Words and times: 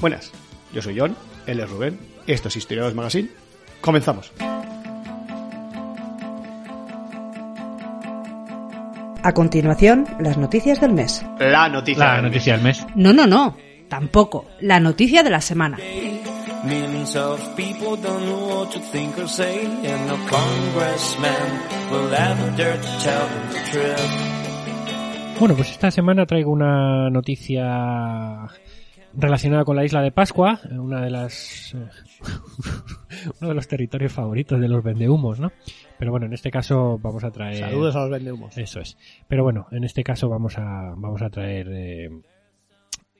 Buenas, 0.00 0.30
yo 0.72 0.80
soy 0.80 0.98
John, 0.98 1.16
él 1.46 1.58
es 1.58 1.68
Rubén, 1.68 1.98
esto 2.26 2.48
es 2.48 2.56
Historiadores 2.56 2.94
Magazine. 2.94 3.30
Comenzamos. 3.80 4.32
A 9.22 9.32
continuación, 9.32 10.06
las 10.20 10.38
noticias 10.38 10.80
del 10.80 10.92
mes. 10.92 11.24
La 11.40 11.68
noticia. 11.68 12.04
La 12.04 12.12
del 12.14 12.22
mes. 12.22 12.32
noticia 12.32 12.52
del 12.54 12.62
mes. 12.62 12.86
No, 12.94 13.12
no, 13.12 13.26
no. 13.26 13.56
Tampoco. 13.88 14.46
La 14.60 14.78
noticia 14.80 15.22
de 15.22 15.30
la 15.30 15.40
semana. 15.40 15.78
Bueno, 25.40 25.54
pues 25.54 25.70
esta 25.70 25.90
semana 25.90 26.26
traigo 26.26 26.50
una 26.50 27.10
noticia 27.10 28.48
relacionada 29.14 29.64
con 29.64 29.76
la 29.76 29.84
isla 29.84 30.02
de 30.02 30.12
Pascua, 30.12 30.60
una 30.70 31.00
de 31.00 31.10
las 31.10 31.74
eh, 31.74 31.88
uno 33.40 33.48
de 33.48 33.54
los 33.54 33.68
territorios 33.68 34.12
favoritos 34.12 34.60
de 34.60 34.68
los 34.68 34.82
vendehumos, 34.82 35.40
¿no? 35.40 35.52
Pero 35.98 36.10
bueno, 36.10 36.26
en 36.26 36.32
este 36.32 36.50
caso 36.50 36.98
vamos 37.02 37.24
a 37.24 37.30
traer 37.30 37.58
Saludos 37.58 37.96
a 37.96 38.00
los 38.00 38.10
vendehumos. 38.10 38.56
Eso 38.56 38.80
es. 38.80 38.96
Pero 39.26 39.42
bueno, 39.42 39.66
en 39.70 39.84
este 39.84 40.04
caso 40.04 40.28
vamos 40.28 40.58
a 40.58 40.94
vamos 40.96 41.22
a 41.22 41.30
traer 41.30 41.68
eh, 41.72 42.10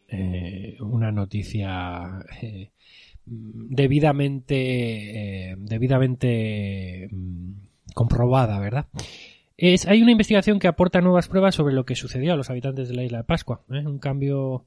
eh, 0.09 0.77
una 0.81 1.11
noticia 1.11 2.25
eh, 2.41 2.71
debidamente 3.27 4.55
debidamente 5.59 7.09
mm, 7.11 7.53
comprobada, 7.95 8.61
¿verdad? 8.61 8.87
Es, 9.61 9.87
hay 9.89 10.03
una 10.03 10.13
investigación 10.13 10.61
que 10.61 10.69
aporta 10.69 11.01
nuevas 11.01 11.27
pruebas 11.27 11.57
sobre 11.57 11.75
lo 11.75 11.85
que 11.85 11.97
sucedió 11.97 12.33
a 12.33 12.37
los 12.37 12.49
habitantes 12.49 12.89
de 12.89 12.95
la 12.95 13.03
isla 13.03 13.19
de 13.19 13.25
Pascua. 13.25 13.63
¿eh? 13.71 13.85
Un 13.85 13.99
cambio. 13.99 14.65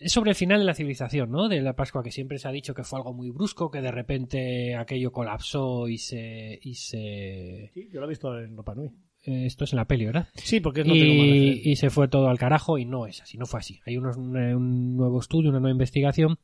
Es 0.00 0.12
sobre 0.12 0.30
el 0.30 0.36
final 0.36 0.58
de 0.60 0.66
la 0.66 0.74
civilización, 0.74 1.30
¿no? 1.30 1.48
De 1.48 1.60
la 1.62 1.74
Pascua, 1.74 2.02
que 2.02 2.10
siempre 2.10 2.38
se 2.38 2.46
ha 2.48 2.52
dicho 2.52 2.74
que 2.74 2.84
fue 2.84 2.98
algo 2.98 3.14
muy 3.14 3.30
brusco, 3.30 3.70
que 3.70 3.80
de 3.80 3.90
repente 3.90 4.74
aquello 4.76 5.10
colapsó 5.12 5.88
y 5.88 5.98
se. 5.98 6.58
Y 6.62 6.74
se 6.74 7.70
Sí, 7.72 7.88
yo 7.92 8.00
lo 8.00 8.06
he 8.06 8.10
visto 8.10 8.38
en 8.38 8.56
Ropa 8.56 8.74
Nui. 8.74 8.88
eh, 9.24 9.46
esto 9.46 9.64
es 9.64 9.72
en 9.72 9.78
la 9.78 9.86
peli, 9.86 10.04
¿verdad? 10.06 10.28
Sí, 10.34 10.60
porque 10.60 10.84
no 10.84 10.92
tengo 10.92 11.04
y, 11.06 11.30
referencia. 11.30 11.72
y 11.72 11.76
se 11.76 11.90
fue 11.90 12.08
todo 12.08 12.28
al 12.28 12.38
carajo 12.38 12.76
y 12.78 12.84
no 12.84 13.06
es 13.06 13.22
así, 13.22 13.38
no 13.38 13.46
fue 13.46 13.60
así. 13.60 13.80
Hay 13.86 13.96
unos- 13.96 14.16
un, 14.18 14.36
un 14.36 14.96
nuevo 14.96 15.18
estudio, 15.20 15.50
una 15.50 15.60
nueva 15.60 15.72
investigación 15.72 16.38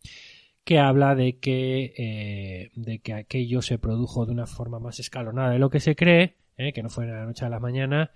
que 0.64 0.78
habla 0.78 1.14
de 1.14 1.38
que, 1.38 1.92
eh, 1.98 2.70
de 2.76 3.00
que 3.00 3.12
aquello 3.14 3.62
se 3.62 3.78
produjo 3.78 4.24
de 4.26 4.32
una 4.32 4.46
forma 4.46 4.78
más 4.78 4.98
escalonada 5.00 5.50
de 5.50 5.58
lo 5.58 5.70
que 5.70 5.80
se 5.80 5.94
cree, 5.96 6.36
eh, 6.56 6.72
que 6.72 6.82
no 6.82 6.88
fue 6.88 7.04
de 7.06 7.12
la 7.12 7.24
noche 7.26 7.44
a 7.44 7.48
la 7.48 7.58
mañana 7.60 8.12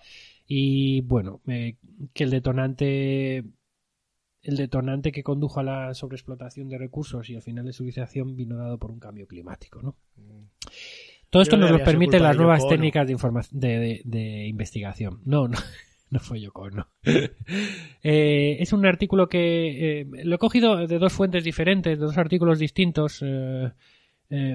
y 0.47 1.00
bueno, 1.03 1.41
eh, 1.48 1.77
que 2.14 2.22
el 2.25 2.31
detonante 2.31 3.44
el 4.47 4.56
detonante 4.56 5.12
que 5.12 5.22
condujo 5.22 5.61
a 5.61 5.62
la 5.62 5.94
sobreexplotación 5.94 6.69
de 6.69 6.78
recursos 6.78 7.28
y 7.30 7.36
al 7.36 7.42
final 7.42 7.64
de 7.66 7.72
su 7.72 7.78
civilización 7.84 8.36
vino 8.36 8.56
dado 8.56 8.78
por 8.78 8.91
un 8.91 8.98
cambio 9.00 9.27
climático, 9.27 9.83
¿no? 9.83 9.97
Todo 11.30 11.42
esto 11.42 11.56
nos 11.56 11.70
lo 11.70 11.83
permiten 11.84 12.22
las 12.22 12.36
nuevas 12.36 12.61
Yoko 12.62 12.70
técnicas 12.70 13.06
de, 13.08 13.16
de, 13.53 13.78
de- 13.78 14.03
de 14.05 14.47
investigación. 14.47 15.20
No, 15.25 15.48
no, 15.48 15.58
no 16.11 16.20
fue 16.20 16.41
Yoko 16.41 16.62
Ono. 16.62 16.88
Eh, 18.03 18.58
es 18.61 18.72
un 18.72 18.86
artículo 18.86 19.28
que 19.28 20.00
eh, 20.03 20.06
lo 20.25 20.37
he 20.37 20.38
cogido 20.38 20.87
de 20.87 20.98
dos 20.98 21.12
fuentes 21.12 21.42
diferentes, 21.42 21.98
de 21.98 22.04
dos 22.04 22.16
artículos 22.19 22.59
distintos. 22.60 23.21
eh, 23.22 23.72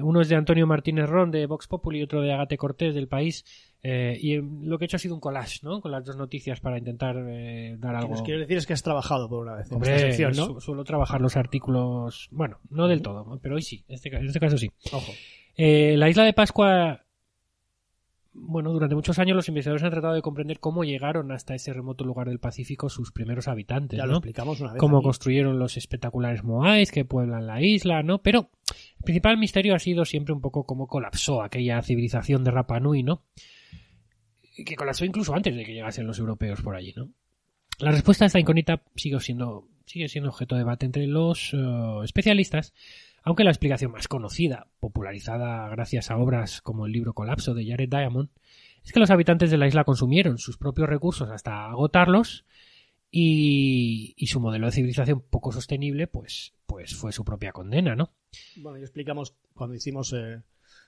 uno 0.02 0.20
es 0.22 0.28
de 0.30 0.36
Antonio 0.36 0.66
Martínez 0.66 1.06
Ron 1.08 1.30
de 1.30 1.46
Vox 1.46 1.66
Populi 1.66 1.98
y 2.00 2.02
otro 2.02 2.22
de 2.22 2.32
Agate 2.32 2.56
Cortés 2.56 2.94
del 2.94 3.08
País. 3.08 3.44
Eh, 3.82 4.16
y 4.20 4.36
lo 4.36 4.78
que 4.78 4.84
he 4.84 4.86
hecho 4.86 4.96
ha 4.96 5.00
sido 5.00 5.14
un 5.14 5.20
collage, 5.20 5.58
¿no? 5.62 5.80
Con 5.80 5.90
las 5.90 6.04
dos 6.04 6.16
noticias 6.16 6.60
para 6.60 6.78
intentar 6.78 7.16
eh, 7.28 7.76
dar 7.78 7.94
Lo 7.94 8.06
que 8.06 8.12
algo. 8.14 8.24
quiero 8.24 8.40
decir 8.40 8.56
es 8.58 8.66
que 8.66 8.72
has 8.74 8.82
trabajado 8.82 9.28
por 9.28 9.40
una 9.46 9.54
vez 9.56 9.68
en 9.70 9.74
Hombre, 9.76 9.94
esta 9.96 10.06
sección, 10.08 10.32
¿no? 10.36 10.46
su- 10.54 10.60
suelo 10.60 10.84
trabajar 10.84 11.20
los 11.20 11.36
artículos, 11.36 12.28
bueno, 12.30 12.58
no 12.70 12.86
del 12.86 13.02
todo, 13.02 13.38
pero 13.42 13.56
hoy 13.56 13.62
sí, 13.62 13.84
en 13.88 13.94
este, 13.96 14.08
en 14.16 14.26
este 14.26 14.38
caso 14.40 14.56
sí. 14.58 14.70
Ojo. 14.92 15.12
Eh, 15.56 15.96
la 15.98 16.08
isla 16.08 16.24
de 16.24 16.32
Pascua, 16.32 17.00
bueno, 18.34 18.72
durante 18.72 18.94
muchos 18.94 19.18
años 19.18 19.36
los 19.36 19.48
investigadores 19.48 19.82
han 19.84 19.90
tratado 19.90 20.14
de 20.14 20.22
comprender 20.22 20.58
cómo 20.58 20.84
llegaron 20.84 21.30
hasta 21.32 21.54
ese 21.54 21.72
remoto 21.74 22.04
lugar 22.04 22.28
del 22.28 22.38
Pacífico 22.38 22.88
sus 22.88 23.12
primeros 23.12 23.46
habitantes, 23.48 23.98
Ya 23.98 24.06
lo 24.06 24.14
explicamos 24.14 24.60
una 24.60 24.72
vez. 24.72 24.80
Cómo 24.80 24.98
aquí. 24.98 25.04
construyeron 25.04 25.58
los 25.58 25.76
espectaculares 25.76 26.42
moais 26.42 26.90
que 26.90 27.04
pueblan 27.04 27.46
la 27.46 27.60
isla, 27.60 28.02
¿no? 28.02 28.22
Pero 28.22 28.48
el 28.70 29.04
principal 29.04 29.36
misterio 29.36 29.74
ha 29.74 29.78
sido 29.78 30.04
siempre 30.06 30.32
un 30.32 30.40
poco 30.40 30.64
cómo 30.64 30.86
colapsó 30.86 31.42
aquella 31.42 31.82
civilización 31.82 32.42
de 32.44 32.52
Rapa 32.52 32.80
Nui, 32.80 33.02
¿no? 33.02 33.22
Y 34.56 34.64
Que 34.64 34.76
colapsó 34.76 35.04
incluso 35.04 35.34
antes 35.34 35.54
de 35.56 35.64
que 35.64 35.72
llegasen 35.74 36.06
los 36.06 36.18
europeos 36.18 36.60
por 36.62 36.76
allí, 36.76 36.92
¿no? 36.96 37.08
La 37.78 37.90
respuesta 37.90 38.24
a 38.24 38.26
esta 38.26 38.38
incógnita 38.38 38.82
sigue 38.96 39.18
siendo, 39.20 39.66
sigue 39.86 40.08
siendo 40.08 40.30
objeto 40.30 40.54
de 40.54 40.60
debate 40.60 40.86
entre 40.86 41.06
los 41.06 41.52
eh, 41.54 41.58
especialistas, 42.04 42.74
aunque 43.24 43.44
la 43.44 43.50
explicación 43.50 43.92
más 43.92 44.08
conocida, 44.08 44.66
popularizada 44.78 45.68
gracias 45.70 46.10
a 46.10 46.16
obras 46.18 46.60
como 46.60 46.86
el 46.86 46.92
libro 46.92 47.14
Colapso 47.14 47.54
de 47.54 47.66
Jared 47.66 47.88
Diamond, 47.88 48.28
es 48.84 48.92
que 48.92 49.00
los 49.00 49.10
habitantes 49.10 49.50
de 49.50 49.58
la 49.58 49.66
isla 49.68 49.84
consumieron 49.84 50.38
sus 50.38 50.58
propios 50.58 50.88
recursos 50.88 51.30
hasta 51.30 51.66
agotarlos 51.66 52.44
y, 53.10 54.14
y 54.16 54.26
su 54.26 54.40
modelo 54.40 54.66
de 54.66 54.72
civilización 54.72 55.20
poco 55.20 55.52
sostenible, 55.52 56.06
pues, 56.06 56.54
pues 56.66 56.94
fue 56.94 57.12
su 57.12 57.24
propia 57.24 57.52
condena, 57.52 57.94
¿no? 57.94 58.10
Bueno, 58.56 58.78
ya 58.78 58.84
explicamos 58.84 59.34
cuando 59.54 59.76
hicimos 59.76 60.12
eh, 60.14 60.40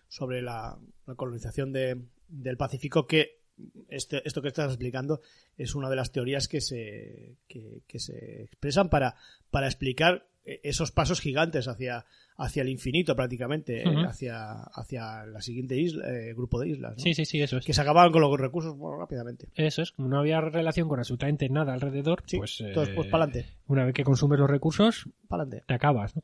sobre 0.09 0.43
la, 0.43 0.79
la 1.07 1.15
colonización 1.15 1.73
de- 1.73 2.01
del 2.29 2.57
Pacífico 2.57 3.07
que 3.07 3.41
este- 3.89 4.23
esto 4.27 4.43
que 4.43 4.49
estás 4.49 4.69
explicando 4.73 5.21
es 5.57 5.75
una 5.75 5.89
de 5.91 5.97
las 5.97 6.13
teorías 6.13 6.49
que 6.49 6.61
se, 6.61 7.37
que, 7.49 7.83
que 7.87 7.99
se 7.99 8.43
expresan 8.45 8.89
para, 8.89 9.15
para 9.51 9.67
explicar 9.67 10.27
eh, 10.45 10.61
esos 10.65 10.91
pasos 10.93 11.21
gigantes 11.21 11.69
hacia, 11.69 12.05
hacia 12.37 12.63
el 12.63 12.69
infinito 12.69 13.15
prácticamente, 13.17 13.83
eh, 13.83 14.05
hacia, 14.07 14.53
hacia 14.75 15.25
la 15.27 15.41
siguiente 15.41 15.77
isla, 15.79 16.07
eh, 16.11 16.35
grupo 16.35 16.61
de 16.61 16.69
islas, 16.69 16.95
¿no? 16.97 17.03
Sí, 17.03 17.15
sí, 17.15 17.25
sí, 17.25 17.41
eso 17.41 17.57
es. 17.59 17.65
que 17.65 17.73
se 17.73 17.81
acababan 17.81 18.13
con 18.13 18.21
los 18.23 18.39
recursos 18.39 18.77
bueno, 18.77 18.99
rápidamente. 18.99 19.49
Eso 19.55 19.83
es, 19.83 19.93
como 19.93 20.09
no 20.09 20.19
había 20.19 20.41
relación 20.41 20.89
con 20.89 20.99
absolutamente 20.99 21.49
nada 21.49 21.73
alrededor, 21.73 22.23
Sí, 22.27 22.37
pues, 22.39 22.61
entonces, 22.61 22.93
eh, 22.93 22.97
pues 22.97 23.09
para 23.09 23.25
adelante, 23.25 23.53
una 23.69 23.85
vez 23.87 23.95
que 23.95 24.05
consumes 24.05 24.39
los 24.39 24.51
recursos, 24.51 25.09
para 25.29 25.45
adelante. 25.45 25.65
te 25.67 25.75
acabas, 25.75 26.15
¿no? 26.17 26.23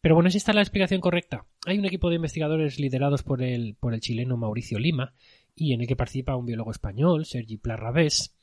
Pero 0.00 0.14
bueno, 0.14 0.28
¿es 0.28 0.36
esta 0.36 0.52
la 0.52 0.60
explicación 0.62 1.00
correcta? 1.00 1.44
Hay 1.66 1.76
un 1.78 1.84
equipo 1.84 2.08
de 2.08 2.16
investigadores 2.16 2.78
liderados 2.78 3.24
por 3.24 3.42
el, 3.42 3.74
por 3.78 3.94
el 3.94 4.00
chileno 4.00 4.36
Mauricio 4.36 4.78
Lima 4.78 5.12
y 5.58 5.72
en 5.72 5.80
el 5.80 5.86
que 5.86 5.96
participa 5.96 6.36
un 6.36 6.46
biólogo 6.46 6.70
español, 6.70 7.24
Sergi 7.26 7.56
Plarravés, 7.56 8.34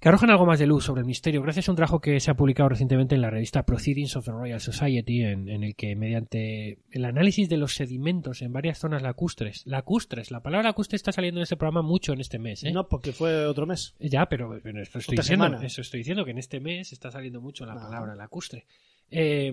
que 0.00 0.08
arrojan 0.08 0.30
algo 0.30 0.46
más 0.46 0.60
de 0.60 0.66
luz 0.68 0.84
sobre 0.84 1.00
el 1.00 1.06
misterio 1.06 1.42
gracias 1.42 1.68
a 1.68 1.72
un 1.72 1.76
trabajo 1.76 2.00
que 2.00 2.20
se 2.20 2.30
ha 2.30 2.34
publicado 2.36 2.68
recientemente 2.68 3.16
en 3.16 3.20
la 3.20 3.30
revista 3.30 3.64
Proceedings 3.66 4.14
of 4.14 4.24
the 4.26 4.30
Royal 4.30 4.60
Society, 4.60 5.22
en, 5.22 5.48
en 5.48 5.64
el 5.64 5.74
que 5.74 5.96
mediante 5.96 6.78
el 6.92 7.04
análisis 7.04 7.48
de 7.48 7.56
los 7.56 7.74
sedimentos 7.74 8.40
en 8.42 8.52
varias 8.52 8.78
zonas 8.78 9.02
lacustres, 9.02 9.66
lacustres, 9.66 10.30
la 10.30 10.40
palabra 10.40 10.68
lacustre 10.68 10.94
está 10.94 11.10
saliendo 11.10 11.40
en 11.40 11.42
este 11.44 11.56
programa 11.56 11.82
mucho 11.82 12.12
en 12.12 12.20
este 12.20 12.38
mes, 12.38 12.62
¿eh? 12.62 12.70
No, 12.70 12.86
porque 12.88 13.12
fue 13.12 13.44
otro 13.46 13.66
mes. 13.66 13.96
Ya, 13.98 14.26
pero, 14.26 14.60
pero 14.62 14.80
esto 14.82 14.98
estoy 15.00 15.14
Otra 15.14 15.22
diciendo, 15.22 15.44
semana. 15.46 15.66
eso 15.66 15.80
estoy 15.80 15.98
diciendo 15.98 16.24
que 16.24 16.30
en 16.30 16.38
este 16.38 16.60
mes 16.60 16.92
está 16.92 17.10
saliendo 17.10 17.40
mucho 17.40 17.66
la 17.66 17.72
Ah. 17.72 17.80
palabra 17.80 18.14
lacustre. 18.14 18.66
Eh, 19.10 19.52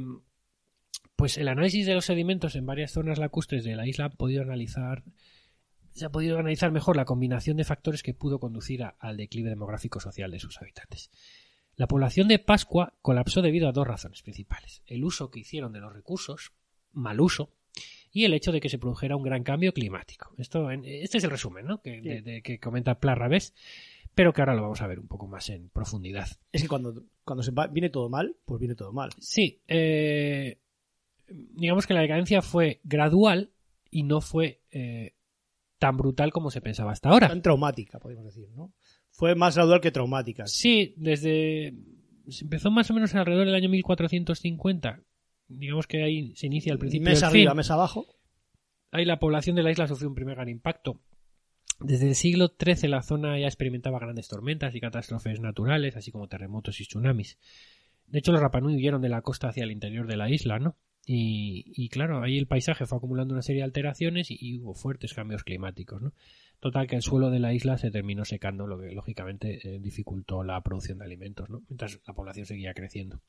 pues 1.16 1.38
el 1.40 1.48
análisis 1.48 1.86
de 1.88 1.94
los 1.96 2.06
sedimentos 2.06 2.56
en 2.56 2.66
varias 2.68 2.92
zonas 2.92 3.18
lacustres 3.18 3.64
de 3.64 3.76
la 3.76 3.88
isla 3.88 4.06
ha 4.06 4.10
podido 4.10 4.44
analizar 4.44 5.04
se 5.96 6.06
ha 6.06 6.10
podido 6.12 6.38
analizar 6.38 6.72
mejor 6.72 6.96
la 6.98 7.06
combinación 7.06 7.58
de 7.58 7.64
factores 7.64 8.04
que 8.04 8.14
pudo 8.14 8.40
conducir 8.40 8.84
a- 8.84 8.96
al 9.00 9.18
declive 9.18 9.50
demográfico 9.50 10.00
social 10.00 10.30
de 10.32 10.40
sus 10.40 10.62
habitantes. 10.62 11.10
La 11.78 11.88
población 11.88 12.28
de 12.28 12.40
Pascua 12.40 12.94
colapsó 13.02 13.42
debido 13.42 13.68
a 13.68 13.72
dos 13.72 13.88
razones 13.88 14.22
principales. 14.22 14.82
El 14.86 15.04
uso 15.04 15.32
que 15.32 15.40
hicieron 15.40 15.74
de 15.74 15.80
los 15.80 15.94
recursos, 15.94 16.54
mal 16.94 17.20
uso, 17.20 17.52
y 18.12 18.24
el 18.24 18.34
hecho 18.34 18.52
de 18.54 18.62
que 18.62 18.70
se 18.70 18.78
produjera 18.78 19.18
un 19.18 19.24
gran 19.24 19.44
cambio 19.44 19.74
climático. 19.74 20.34
Esto, 20.38 20.70
este 20.72 21.18
es 21.18 21.24
el 21.24 21.32
resumen 21.32 21.66
¿no? 21.66 21.82
que, 21.82 22.02
de- 22.02 22.22
de- 22.22 22.42
que 22.42 22.60
comenta 22.60 22.98
pero 24.16 24.32
que 24.32 24.42
ahora 24.42 24.56
lo 24.56 24.62
vamos 24.62 24.82
a 24.82 24.88
ver 24.88 25.00
un 25.00 25.08
poco 25.08 25.28
más 25.28 25.50
en 25.50 25.68
profundidad. 25.70 26.28
Es 26.54 26.62
que 26.62 26.68
cuando, 26.70 27.04
cuando 27.26 27.44
se 27.44 27.52
va- 27.52 27.68
viene 27.68 27.90
todo 27.90 28.08
mal, 28.10 28.38
pues 28.46 28.60
viene 28.60 28.76
todo 28.76 28.94
mal. 28.94 29.10
Sí, 29.20 29.60
eh, 29.68 30.60
digamos 31.28 31.86
que 31.88 31.94
la 31.94 32.00
decadencia 32.02 32.42
fue 32.42 32.80
gradual 32.86 33.52
y 33.92 34.04
no 34.04 34.22
fue 34.22 34.62
eh, 34.72 35.15
tan 35.86 35.98
brutal 35.98 36.32
como 36.32 36.50
se 36.50 36.62
pensaba 36.62 36.92
hasta 36.92 37.10
ahora. 37.10 37.28
Tan 37.28 37.44
traumática, 37.44 38.00
podemos 38.00 38.26
decir, 38.26 38.50
¿no? 38.56 38.74
Fue 39.12 39.36
más 39.36 39.56
gradual 39.56 39.82
que 39.82 39.92
traumática. 39.92 40.48
Sí, 40.48 40.96
desde. 40.98 41.76
Se 42.28 42.44
empezó 42.44 42.72
más 42.72 42.90
o 42.90 42.96
menos 42.96 43.14
alrededor 43.14 43.46
del 43.46 43.54
año 43.54 43.70
1450. 43.70 45.04
Digamos 45.48 45.86
que 45.86 46.02
ahí 46.02 46.36
se 46.36 46.48
inicia 46.48 46.74
el 46.74 46.80
principio 46.80 47.08
mes 47.08 47.20
del 47.20 47.30
arriba, 47.30 47.52
fin. 47.52 47.58
mes 47.58 47.70
abajo. 47.70 48.08
Ahí 48.92 49.06
la 49.06 49.20
población 49.20 49.56
de 49.56 49.62
la 49.62 49.70
isla 49.70 49.88
sufrió 49.88 50.10
un 50.10 50.16
primer 50.16 50.38
gran 50.38 50.50
impacto. 50.50 51.04
Desde 51.80 52.08
el 52.08 52.16
siglo 52.16 52.56
XIII 52.60 52.90
la 52.90 53.04
zona 53.04 53.38
ya 53.38 53.46
experimentaba 53.46 54.00
grandes 54.00 54.28
tormentas 54.28 54.74
y 54.74 54.80
catástrofes 54.80 55.40
naturales, 55.40 55.96
así 55.96 56.10
como 56.10 56.28
terremotos 56.28 56.82
y 56.82 56.86
tsunamis. 56.86 57.38
De 58.08 58.18
hecho, 58.18 58.32
los 58.32 58.42
Rapanui 58.42 58.76
huyeron 58.76 59.04
de 59.04 59.10
la 59.10 59.22
costa 59.22 59.50
hacia 59.50 59.66
el 59.66 59.72
interior 59.72 60.08
de 60.08 60.18
la 60.18 60.32
isla, 60.32 60.58
¿no? 60.58 60.78
Y, 61.06 61.66
y 61.76 61.90
claro, 61.90 62.24
ahí 62.24 62.38
el 62.38 62.48
paisaje 62.48 62.86
fue 62.88 62.98
acumulando 62.98 63.34
una 63.34 63.44
serie 63.44 63.62
de 63.62 63.66
alteraciones 63.66 64.28
y, 64.32 64.58
hubo 64.60 64.74
fuertes 64.74 65.14
cambios 65.14 65.44
climáticos, 65.44 66.02
¿no? 66.02 66.14
Total 66.60 66.88
que 66.88 66.96
el 66.96 67.04
suelo 67.04 67.30
de 67.30 67.40
la 67.40 67.54
isla 67.54 67.78
se 67.78 67.92
terminó 67.92 68.26
secando, 68.26 68.66
lo 68.66 68.80
que 68.80 68.92
lógicamente 68.92 69.60
eh, 69.64 69.80
dificultó 69.80 70.44
la 70.44 70.60
producción 70.62 70.98
de 70.98 71.06
alimentos, 71.06 71.50
¿no? 71.50 71.62
Mientras 71.70 72.00
la 72.08 72.14
población 72.14 72.48
seguía 72.48 72.74
creciendo. 72.74 73.20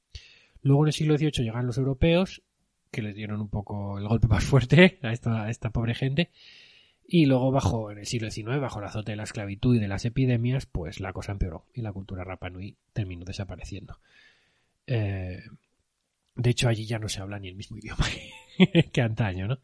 Luego 0.62 0.84
en 0.84 0.88
el 0.88 0.92
siglo 0.94 1.18
XVIII 1.18 1.44
llegaron 1.44 1.66
los 1.66 1.76
europeos, 1.76 2.42
que 2.90 3.02
les 3.02 3.14
dieron 3.14 3.40
un 3.40 3.48
poco 3.48 3.98
el 3.98 4.08
golpe 4.08 4.26
más 4.28 4.44
fuerte 4.44 4.98
a 5.02 5.12
esta, 5.12 5.50
esta 5.50 5.70
pobre 5.70 5.94
gente, 5.94 6.30
y 7.06 7.26
luego 7.26 7.52
bajo, 7.52 7.90
en 7.90 7.98
el 7.98 8.06
siglo 8.06 8.30
XIX, 8.30 8.58
bajo 8.58 8.80
el 8.80 8.86
azote 8.86 9.12
de 9.12 9.16
la 9.16 9.24
esclavitud 9.24 9.76
y 9.76 9.78
de 9.78 9.88
las 9.88 10.04
epidemias, 10.04 10.66
pues 10.66 10.98
la 10.98 11.12
cosa 11.12 11.32
empeoró 11.32 11.66
y 11.74 11.82
la 11.82 11.92
cultura 11.92 12.24
Rapanui 12.24 12.76
terminó 12.94 13.24
desapareciendo. 13.24 13.98
Eh, 14.86 15.42
de 16.36 16.50
hecho, 16.50 16.68
allí 16.68 16.86
ya 16.86 16.98
no 16.98 17.08
se 17.08 17.20
habla 17.20 17.38
ni 17.38 17.48
el 17.48 17.56
mismo 17.56 17.78
idioma 17.78 18.04
que 18.92 19.00
antaño, 19.00 19.48
¿no? 19.48 19.58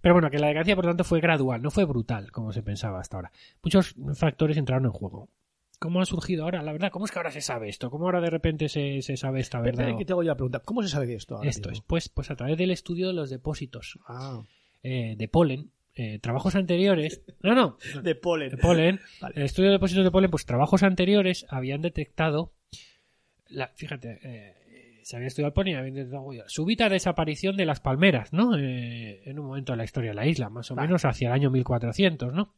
Pero 0.00 0.14
bueno, 0.14 0.30
que 0.30 0.38
la 0.38 0.48
decadencia, 0.48 0.76
por 0.76 0.86
tanto, 0.86 1.04
fue 1.04 1.20
gradual, 1.20 1.60
no 1.62 1.70
fue 1.70 1.84
brutal, 1.84 2.32
como 2.32 2.52
se 2.52 2.62
pensaba 2.62 3.00
hasta 3.00 3.16
ahora. 3.16 3.32
Muchos 3.62 3.94
factores 4.14 4.56
entraron 4.56 4.86
en 4.86 4.92
juego. 4.92 5.28
¿Cómo 5.78 6.00
ha 6.00 6.06
surgido 6.06 6.44
ahora? 6.44 6.62
La 6.62 6.72
verdad, 6.72 6.90
¿cómo 6.90 7.06
es 7.06 7.10
que 7.10 7.18
ahora 7.18 7.30
se 7.30 7.40
sabe 7.40 7.68
esto? 7.68 7.90
¿Cómo 7.90 8.04
ahora 8.04 8.20
de 8.20 8.28
repente 8.28 8.68
se, 8.68 9.00
se 9.02 9.16
sabe 9.16 9.40
esta 9.40 9.60
verdad? 9.60 9.96
Que 9.96 10.04
te 10.04 10.12
hago 10.12 10.22
yo 10.22 10.28
la 10.28 10.36
pregunta. 10.36 10.60
¿Cómo 10.60 10.82
se 10.82 10.88
sabe 10.88 11.14
esto? 11.14 11.36
ahora 11.36 11.48
Esto 11.48 11.70
es, 11.70 11.80
pues, 11.80 12.08
pues 12.10 12.30
a 12.30 12.36
través 12.36 12.58
del 12.58 12.70
estudio 12.70 13.08
de 13.08 13.14
los 13.14 13.30
depósitos 13.30 13.98
Ah, 14.06 14.42
eh, 14.82 15.14
de 15.16 15.28
polen, 15.28 15.70
eh, 15.94 16.18
trabajos 16.18 16.54
anteriores. 16.54 17.22
No, 17.42 17.54
no, 17.54 17.78
de 18.02 18.14
polen. 18.14 18.50
de 18.50 18.56
polen. 18.58 19.00
Vale. 19.20 19.34
El 19.36 19.42
estudio 19.44 19.70
de 19.70 19.74
depósitos 19.74 20.04
de 20.04 20.10
polen, 20.10 20.30
pues 20.30 20.44
trabajos 20.44 20.82
anteriores 20.82 21.46
habían 21.48 21.80
detectado, 21.80 22.52
la, 23.48 23.68
fíjate, 23.68 24.18
eh, 24.22 24.54
se 25.02 25.16
había 25.16 25.28
estudiado 25.28 25.48
el 25.48 25.54
polen 25.54 25.96
y 25.96 26.16
uy, 26.16 26.42
súbita 26.46 26.88
desaparición 26.88 27.56
de 27.56 27.66
las 27.66 27.80
palmeras, 27.80 28.32
¿no? 28.32 28.56
Eh, 28.56 29.22
en 29.24 29.38
un 29.38 29.46
momento 29.46 29.72
de 29.72 29.78
la 29.78 29.84
historia 29.84 30.10
de 30.10 30.16
la 30.16 30.26
isla, 30.26 30.50
más 30.50 30.70
o 30.70 30.74
Vale. 30.74 30.88
menos 30.88 31.04
hacia 31.04 31.28
el 31.28 31.34
año 31.34 31.50
1400, 31.50 32.32
¿no? 32.32 32.54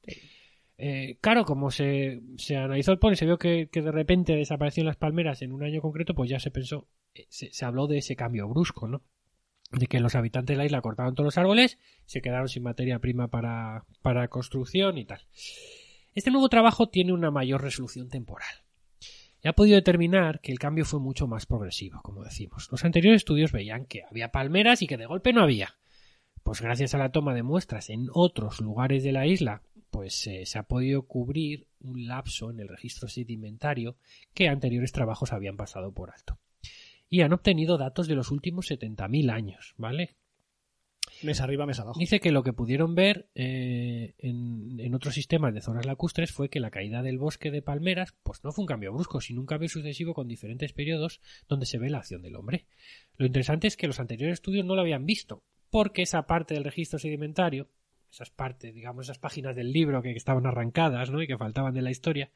Eh, 0.79 1.19
claro, 1.21 1.45
como 1.45 1.71
se, 1.71 2.23
se 2.37 2.57
analizó 2.57 2.93
el 2.93 2.99
polen, 2.99 3.17
se 3.17 3.27
vio 3.27 3.39
que, 3.39 3.69
que 3.71 3.83
de 3.83 3.93
repente 3.93 4.35
desaparecieron 4.35 4.89
las 4.89 4.97
palmeras 4.97 5.43
en 5.43 5.53
un 5.53 5.63
año 5.63 5.81
concreto, 5.81 6.15
pues 6.15 6.29
ya 6.29 6.41
se 6.41 6.51
pensó, 6.51 6.89
eh, 7.15 7.27
se, 7.29 7.53
se 7.53 7.65
habló 7.65 7.87
de 7.87 7.99
ese 7.99 8.17
cambio 8.17 8.49
brusco, 8.49 8.89
¿no? 8.89 9.03
De 9.71 9.87
que 9.87 10.01
los 10.01 10.15
habitantes 10.15 10.55
de 10.55 10.59
la 10.59 10.67
isla 10.67 10.83
cortaban 10.83 11.15
todos 11.15 11.27
los 11.27 11.39
árboles, 11.39 11.79
se 12.05 12.21
quedaron 12.21 12.49
sin 12.49 12.63
materia 12.63 12.99
prima 12.99 13.29
para, 13.29 13.85
para 14.03 14.29
construcción 14.29 14.99
y 14.99 15.05
tal. 15.05 15.21
Este 16.15 16.31
nuevo 16.31 16.49
trabajo 16.49 16.89
tiene 16.89 17.13
una 17.13 17.31
mayor 17.31 17.63
resolución 17.63 18.09
temporal. 18.09 18.62
Y 19.43 19.49
ha 19.49 19.55
podido 19.55 19.75
determinar 19.75 20.41
que 20.41 20.53
el 20.53 20.59
cambio 20.59 20.85
fue 20.85 21.01
mucho 21.01 21.27
más 21.27 21.47
progresivo, 21.47 22.01
como 22.03 22.23
decimos. 22.23 22.69
Los 22.71 22.85
anteriores 22.85 23.23
estudios 23.23 23.51
veían 23.51 23.87
que 23.87 24.05
había 24.09 24.31
palmeras 24.31 24.83
y 24.83 24.87
que 24.87 24.97
de 24.97 25.07
golpe 25.07 25.33
no 25.33 25.43
había. 25.43 25.77
Pues 26.45 26.61
gracias 26.61 26.95
a 26.95 26.99
la 26.99 27.11
toma 27.11 27.35
de 27.35 27.43
muestras 27.43 27.91
en 27.91 28.07
otros 28.13 28.61
lugares 28.61 29.03
de 29.03 29.13
la 29.13 29.27
isla, 29.27 29.63
pues 29.91 30.27
eh, 30.27 30.47
se 30.47 30.59
ha 30.59 30.63
podido 30.63 31.03
cubrir 31.03 31.67
un 31.81 32.07
lapso 32.07 32.51
en 32.51 32.61
el 32.61 32.69
registro 32.69 33.09
sedimentario 33.09 33.97
que 34.33 34.49
anteriores 34.49 34.93
trabajos 34.93 35.33
habían 35.33 35.57
pasado 35.57 35.93
por 35.93 36.11
alto. 36.11 36.39
Y 37.09 37.23
han 37.23 37.33
obtenido 37.33 37.79
datos 37.79 38.07
de 38.07 38.15
los 38.15 38.31
últimos 38.31 38.71
70.000 38.71 39.31
años, 39.31 39.75
¿vale? 39.77 40.17
Arriba, 41.41 41.67
mes 41.67 41.79
abajo. 41.79 41.99
Dice 41.99 42.21
que 42.21 42.33
lo 42.33 42.43
que 42.43 42.53
pudieron 42.53 42.95
ver 42.95 43.29
eh, 43.35 44.15
en, 44.19 44.79
en 44.81 44.95
otros 44.95 45.15
sistemas 45.15 45.55
de 45.55 45.61
zonas 45.61 45.87
lacustres 45.87 46.33
fue 46.33 46.49
que 46.49 46.61
la 46.61 46.71
caída 46.71 47.03
del 47.03 47.19
bosque 47.19 47.51
de 47.51 47.63
palmeras 47.63 48.15
pues 48.23 48.43
no 48.45 48.53
fue 48.53 48.63
un 48.63 48.67
cambio 48.67 48.93
brusco, 48.93 49.21
sino 49.21 49.41
un 49.41 49.47
cambio 49.47 49.69
sucesivo 49.69 50.15
con 50.15 50.29
diferentes 50.29 50.73
periodos 50.73 51.21
donde 51.49 51.67
se 51.67 51.79
ve 51.79 51.91
la 51.91 51.99
acción 51.99 52.23
del 52.23 52.37
hombre. 52.37 52.67
Lo 53.17 53.27
interesante 53.27 53.69
es 53.69 53.77
que 53.77 53.87
los 53.87 54.01
anteriores 54.01 54.35
estudios 54.35 54.65
no 54.65 54.75
lo 54.75 54.81
habían 54.81 55.07
visto, 55.07 55.45
porque 55.71 56.03
esa 56.03 56.27
parte 56.27 56.55
del 56.55 56.65
registro 56.65 56.99
sedimentario, 56.99 57.69
esas 58.11 58.31
partes, 58.31 58.75
digamos, 58.75 59.07
esas 59.07 59.19
páginas 59.19 59.57
del 59.57 59.73
libro 59.73 60.03
que 60.03 60.13
estaban 60.13 60.47
arrancadas 60.47 61.11
¿no? 61.11 61.23
y 61.23 61.27
que 61.27 61.39
faltaban 61.39 61.73
de 61.73 61.83
la 61.83 61.91
historia, 61.91 62.31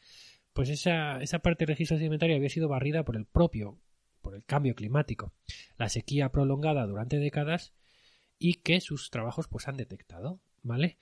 pues 0.53 0.71
esa, 0.71 1.21
esa 1.21 1.41
parte 1.41 1.65
del 1.65 1.75
registro 1.75 1.99
sedimentario 1.99 2.37
había 2.37 2.49
sido 2.49 2.69
barrida 2.69 3.05
por 3.05 3.17
el 3.17 3.27
propio, 3.27 3.79
por 4.23 4.35
el 4.35 4.44
cambio 4.44 4.75
climático, 4.75 5.33
la 5.77 5.88
sequía 5.88 6.31
prolongada 6.31 6.87
durante 6.87 7.19
décadas 7.19 7.75
y 8.38 8.55
que 8.55 8.81
sus 8.81 9.11
trabajos 9.11 9.49
pues 9.49 9.69
han 9.69 9.77
detectado, 9.77 10.41
¿vale? 10.62 10.99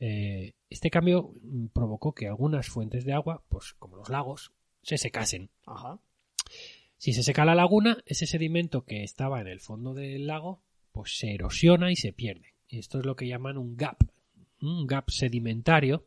Eh, 0.00 0.54
este 0.70 0.90
cambio 0.90 1.32
mm, 1.42 1.66
provocó 1.68 2.14
que 2.14 2.28
algunas 2.28 2.68
fuentes 2.68 3.04
de 3.04 3.12
agua, 3.12 3.42
pues 3.48 3.74
como 3.74 3.96
los 3.96 4.08
lagos, 4.08 4.52
se 4.82 4.98
secasen. 4.98 5.50
Ajá. 5.66 5.98
Si 6.96 7.12
se 7.12 7.22
seca 7.22 7.44
la 7.44 7.54
laguna, 7.54 8.02
ese 8.06 8.26
sedimento 8.26 8.84
que 8.84 9.02
estaba 9.02 9.40
en 9.40 9.48
el 9.48 9.60
fondo 9.60 9.94
del 9.94 10.26
lago, 10.26 10.62
pues 10.92 11.16
se 11.16 11.32
erosiona 11.32 11.92
y 11.92 11.96
se 11.96 12.12
pierde. 12.12 12.54
Y 12.68 12.78
esto 12.78 12.98
es 12.98 13.06
lo 13.06 13.16
que 13.16 13.28
llaman 13.28 13.56
un 13.56 13.76
gap, 13.76 13.98
un 14.60 14.86
gap 14.86 15.10
sedimentario, 15.10 16.06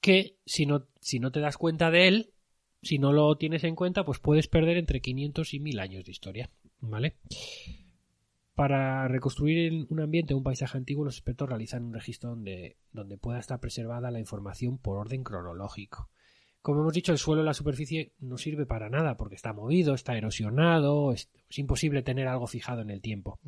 que 0.00 0.36
si 0.46 0.66
no, 0.66 0.86
si 1.00 1.18
no 1.18 1.30
te 1.30 1.40
das 1.40 1.56
cuenta 1.56 1.90
de 1.90 2.08
él, 2.08 2.30
si 2.82 2.98
no 2.98 3.12
lo 3.12 3.36
tienes 3.36 3.64
en 3.64 3.76
cuenta, 3.76 4.04
pues 4.04 4.18
puedes 4.18 4.48
perder 4.48 4.76
entre 4.76 5.00
500 5.00 5.54
y 5.54 5.60
1000 5.60 5.80
años 5.80 6.04
de 6.04 6.12
historia, 6.12 6.50
¿vale? 6.80 7.16
Para 8.54 9.08
reconstruir 9.08 9.86
un 9.88 10.00
ambiente 10.00 10.32
o 10.32 10.36
un 10.36 10.44
paisaje 10.44 10.78
antiguo, 10.78 11.04
los 11.04 11.16
expertos 11.16 11.48
realizan 11.48 11.84
un 11.84 11.94
registro 11.94 12.30
donde, 12.30 12.76
donde 12.92 13.18
pueda 13.18 13.40
estar 13.40 13.58
preservada 13.58 14.12
la 14.12 14.20
información 14.20 14.78
por 14.78 14.96
orden 14.96 15.24
cronológico. 15.24 16.08
Como 16.62 16.80
hemos 16.80 16.94
dicho, 16.94 17.12
el 17.12 17.18
suelo 17.18 17.42
en 17.42 17.46
la 17.46 17.54
superficie 17.54 18.12
no 18.20 18.38
sirve 18.38 18.64
para 18.64 18.88
nada 18.88 19.16
porque 19.16 19.34
está 19.34 19.52
movido, 19.52 19.92
está 19.92 20.16
erosionado, 20.16 21.12
es, 21.12 21.28
es 21.50 21.58
imposible 21.58 22.02
tener 22.02 22.28
algo 22.28 22.46
fijado 22.46 22.80
en 22.80 22.90
el 22.90 23.02
tiempo. 23.02 23.40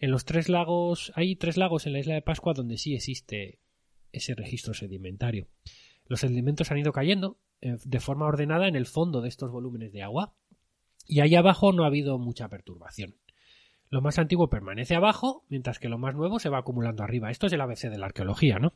En 0.00 0.10
los 0.10 0.24
tres 0.24 0.48
lagos, 0.48 1.12
hay 1.14 1.36
tres 1.36 1.56
lagos 1.56 1.86
en 1.86 1.92
la 1.92 2.00
isla 2.00 2.14
de 2.14 2.22
Pascua 2.22 2.54
donde 2.54 2.76
sí 2.76 2.94
existe 2.94 3.60
ese 4.12 4.34
registro 4.34 4.74
sedimentario. 4.74 5.48
Los 6.06 6.20
sedimentos 6.20 6.70
han 6.70 6.78
ido 6.78 6.92
cayendo 6.92 7.38
eh, 7.60 7.76
de 7.84 8.00
forma 8.00 8.26
ordenada 8.26 8.68
en 8.68 8.76
el 8.76 8.86
fondo 8.86 9.20
de 9.20 9.28
estos 9.28 9.50
volúmenes 9.50 9.92
de 9.92 10.02
agua 10.02 10.34
y 11.06 11.20
ahí 11.20 11.34
abajo 11.34 11.72
no 11.72 11.84
ha 11.84 11.86
habido 11.86 12.18
mucha 12.18 12.48
perturbación. 12.48 13.16
Lo 13.90 14.00
más 14.02 14.18
antiguo 14.18 14.48
permanece 14.50 14.94
abajo, 14.94 15.44
mientras 15.48 15.78
que 15.78 15.88
lo 15.88 15.98
más 15.98 16.14
nuevo 16.14 16.38
se 16.38 16.48
va 16.50 16.58
acumulando 16.58 17.02
arriba. 17.02 17.30
Esto 17.30 17.46
es 17.46 17.52
el 17.52 17.60
ABC 17.60 17.88
de 17.88 17.98
la 17.98 18.06
arqueología, 18.06 18.58
¿no? 18.58 18.74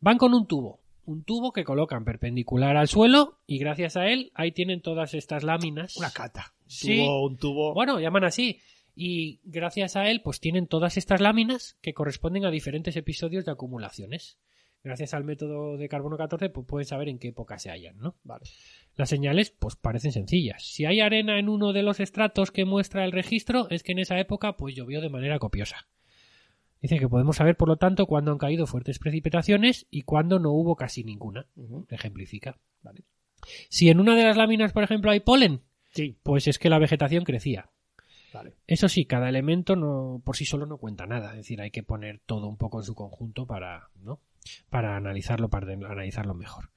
Van 0.00 0.18
con 0.18 0.34
un 0.34 0.46
tubo, 0.46 0.80
un 1.04 1.22
tubo 1.24 1.52
que 1.52 1.64
colocan 1.64 2.04
perpendicular 2.04 2.76
al 2.76 2.88
suelo 2.88 3.38
y 3.46 3.58
gracias 3.58 3.96
a 3.96 4.06
él 4.08 4.32
ahí 4.34 4.52
tienen 4.52 4.80
todas 4.80 5.14
estas 5.14 5.44
láminas. 5.44 5.96
Una 5.96 6.10
cata. 6.10 6.54
Un 6.64 6.70
Sí. 6.70 6.98
tubo, 6.98 7.26
un 7.26 7.36
tubo. 7.36 7.74
Bueno, 7.74 8.00
llaman 8.00 8.24
así. 8.24 8.60
Y 8.96 9.40
gracias 9.44 9.96
a 9.96 10.10
él, 10.10 10.20
pues 10.22 10.40
tienen 10.40 10.66
todas 10.66 10.96
estas 10.96 11.20
láminas 11.20 11.78
que 11.80 11.94
corresponden 11.94 12.44
a 12.44 12.50
diferentes 12.50 12.96
episodios 12.96 13.44
de 13.44 13.52
acumulaciones. 13.52 14.38
Gracias 14.82 15.12
al 15.12 15.24
método 15.24 15.76
de 15.76 15.88
carbono 15.88 16.16
14, 16.16 16.48
pues 16.48 16.66
pueden 16.66 16.86
saber 16.86 17.08
en 17.10 17.18
qué 17.18 17.28
época 17.28 17.58
se 17.58 17.70
hallan, 17.70 17.98
¿no? 17.98 18.16
Vale. 18.24 18.44
Las 18.96 19.10
señales, 19.10 19.50
pues 19.50 19.76
parecen 19.76 20.12
sencillas. 20.12 20.64
Si 20.64 20.86
hay 20.86 21.00
arena 21.00 21.38
en 21.38 21.50
uno 21.50 21.72
de 21.74 21.82
los 21.82 22.00
estratos 22.00 22.50
que 22.50 22.64
muestra 22.64 23.04
el 23.04 23.12
registro, 23.12 23.68
es 23.68 23.82
que 23.82 23.92
en 23.92 23.98
esa 23.98 24.18
época, 24.18 24.56
pues 24.56 24.74
llovió 24.74 25.02
de 25.02 25.10
manera 25.10 25.38
copiosa. 25.38 25.86
Dice 26.80 26.98
que 26.98 27.08
podemos 27.08 27.36
saber, 27.36 27.56
por 27.58 27.68
lo 27.68 27.76
tanto, 27.76 28.06
cuándo 28.06 28.32
han 28.32 28.38
caído 28.38 28.66
fuertes 28.66 28.98
precipitaciones 28.98 29.86
y 29.90 30.02
cuándo 30.02 30.38
no 30.38 30.50
hubo 30.52 30.76
casi 30.76 31.04
ninguna. 31.04 31.46
Ujú. 31.56 31.86
Ejemplifica. 31.90 32.58
Vale. 32.82 33.02
Si 33.68 33.90
en 33.90 34.00
una 34.00 34.16
de 34.16 34.24
las 34.24 34.36
láminas, 34.38 34.72
por 34.72 34.82
ejemplo, 34.82 35.10
hay 35.10 35.20
polen, 35.20 35.60
Sí. 35.90 36.16
pues 36.22 36.48
es 36.48 36.58
que 36.58 36.70
la 36.70 36.78
vegetación 36.78 37.24
crecía. 37.24 37.68
Vale. 38.32 38.54
Eso 38.66 38.88
sí, 38.88 39.04
cada 39.04 39.28
elemento 39.28 39.76
no, 39.76 40.22
por 40.24 40.36
sí 40.36 40.46
solo 40.46 40.64
no 40.64 40.78
cuenta 40.78 41.04
nada. 41.06 41.32
Es 41.32 41.36
decir, 41.38 41.60
hay 41.60 41.70
que 41.70 41.82
poner 41.82 42.20
todo 42.24 42.48
un 42.48 42.56
poco 42.56 42.78
en 42.78 42.84
su 42.84 42.94
conjunto 42.94 43.44
para, 43.46 43.90
¿no? 43.96 44.20
Para 44.68 44.96
analizarlo, 44.96 45.48
para 45.48 45.72
analizarlo 45.72 46.34
mejor. 46.34 46.70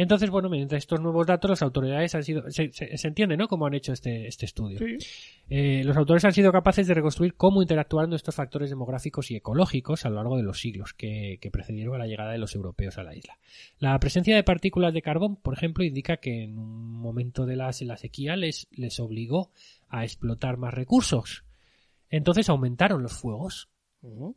Entonces, 0.00 0.30
bueno, 0.30 0.48
mediante 0.48 0.76
estos 0.76 1.00
nuevos 1.00 1.26
datos, 1.26 1.50
las 1.50 1.60
autoridades 1.62 2.14
han 2.14 2.22
sido. 2.22 2.48
Se, 2.52 2.70
se- 2.72 2.96
se 2.96 3.08
entiende, 3.08 3.36
¿no? 3.36 3.48
Cómo 3.48 3.66
han 3.66 3.74
hecho 3.74 3.92
este, 3.92 4.28
este 4.28 4.46
estudio. 4.46 4.78
Sí. 4.78 4.96
Eh, 5.50 5.82
los 5.84 5.96
autores 5.96 6.24
han 6.24 6.32
sido 6.32 6.52
capaces 6.52 6.86
de 6.86 6.94
reconstruir 6.94 7.34
cómo 7.34 7.62
interactuaron 7.62 8.12
estos 8.12 8.36
factores 8.36 8.70
demográficos 8.70 9.32
y 9.32 9.36
ecológicos 9.36 10.06
a 10.06 10.10
lo 10.10 10.14
largo 10.14 10.36
de 10.36 10.44
los 10.44 10.60
siglos 10.60 10.94
que, 10.94 11.38
que 11.40 11.50
precedieron 11.50 11.96
a 11.96 11.98
la 11.98 12.06
llegada 12.06 12.30
de 12.30 12.38
los 12.38 12.54
europeos 12.54 12.96
a 12.96 13.02
la 13.02 13.16
isla. 13.16 13.38
La 13.80 13.98
presencia 13.98 14.36
de 14.36 14.44
partículas 14.44 14.94
de 14.94 15.02
carbón, 15.02 15.34
por 15.34 15.54
ejemplo, 15.54 15.82
indica 15.82 16.18
que 16.18 16.44
en 16.44 16.60
un 16.60 16.92
momento 16.92 17.44
de 17.44 17.56
la, 17.56 17.72
la 17.80 17.96
sequía 17.96 18.36
les, 18.36 18.68
les 18.70 19.00
obligó 19.00 19.50
a 19.88 20.04
explotar 20.04 20.58
más 20.58 20.74
recursos. 20.74 21.42
Entonces 22.08 22.48
aumentaron 22.48 23.02
los 23.02 23.14
fuegos 23.14 23.68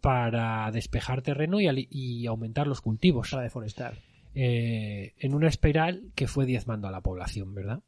Para 0.01 0.72
despejar 0.72 1.22
terreno 1.22 1.60
y 1.62 2.25
aumentar 2.25 2.68
los 2.68 2.82
cultivos 2.82 3.30
Para 3.30 3.44
deforestar. 3.44 4.00
eh, 4.34 5.13
en 5.20 5.34
una 5.34 5.48
espiral 5.48 6.12
que 6.15 6.27
fue 6.27 6.46
diezmando 6.46 6.88
a 6.88 6.91
la 6.91 7.01
población, 7.01 7.53
¿verdad? 7.53 7.82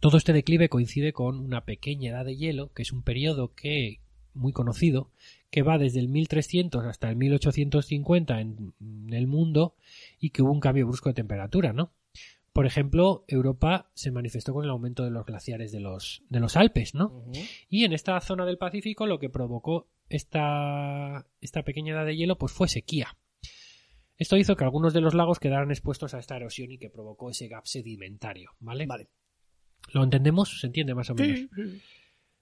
Todo 0.00 0.16
este 0.16 0.32
declive 0.32 0.68
coincide 0.68 1.12
con 1.12 1.38
una 1.38 1.64
pequeña 1.64 2.10
edad 2.10 2.24
de 2.24 2.36
hielo, 2.36 2.72
que 2.72 2.82
es 2.82 2.92
un 2.92 3.02
periodo 3.02 3.54
que 3.54 4.00
muy 4.34 4.52
conocido, 4.52 5.10
que 5.50 5.62
va 5.62 5.78
desde 5.78 6.00
el 6.00 6.08
1300 6.08 6.84
hasta 6.84 7.08
el 7.08 7.16
1850 7.16 8.40
en, 8.40 8.74
en 8.80 9.12
el 9.14 9.26
mundo 9.26 9.74
y 10.18 10.30
que 10.30 10.42
hubo 10.42 10.50
un 10.52 10.60
cambio 10.60 10.86
brusco 10.86 11.08
de 11.10 11.14
temperatura, 11.14 11.72
¿no? 11.72 11.92
Por 12.54 12.66
ejemplo, 12.66 13.24
Europa 13.26 13.90
se 13.94 14.12
manifestó 14.12 14.54
con 14.54 14.64
el 14.64 14.70
aumento 14.70 15.02
de 15.02 15.10
los 15.10 15.26
glaciares 15.26 15.72
de 15.72 15.80
los, 15.80 16.22
de 16.28 16.38
los 16.38 16.56
Alpes, 16.56 16.94
¿no? 16.94 17.24
Y 17.68 17.82
en 17.82 17.92
esta 17.92 18.20
zona 18.20 18.46
del 18.46 18.58
Pacífico 18.58 19.08
lo 19.08 19.18
que 19.18 19.28
provocó 19.28 19.90
esta, 20.08 21.26
esta 21.40 21.64
pequeña 21.64 21.94
edad 21.94 22.06
de 22.06 22.16
hielo 22.16 22.38
pues 22.38 22.52
fue 22.52 22.68
sequía. 22.68 23.18
Esto 24.16 24.36
hizo 24.36 24.54
que 24.54 24.62
algunos 24.62 24.94
de 24.94 25.00
los 25.00 25.14
lagos 25.14 25.40
quedaran 25.40 25.72
expuestos 25.72 26.14
a 26.14 26.20
esta 26.20 26.36
erosión 26.36 26.70
y 26.70 26.78
que 26.78 26.90
provocó 26.90 27.28
ese 27.28 27.48
gap 27.48 27.66
sedimentario, 27.66 28.52
¿vale? 28.60 28.86
Vale. 28.86 29.08
¿Lo 29.92 30.04
entendemos? 30.04 30.60
¿Se 30.60 30.68
entiende 30.68 30.94
más 30.94 31.10
o 31.10 31.16
menos? 31.16 31.40
Sí, 31.40 31.48
sí. 31.56 31.82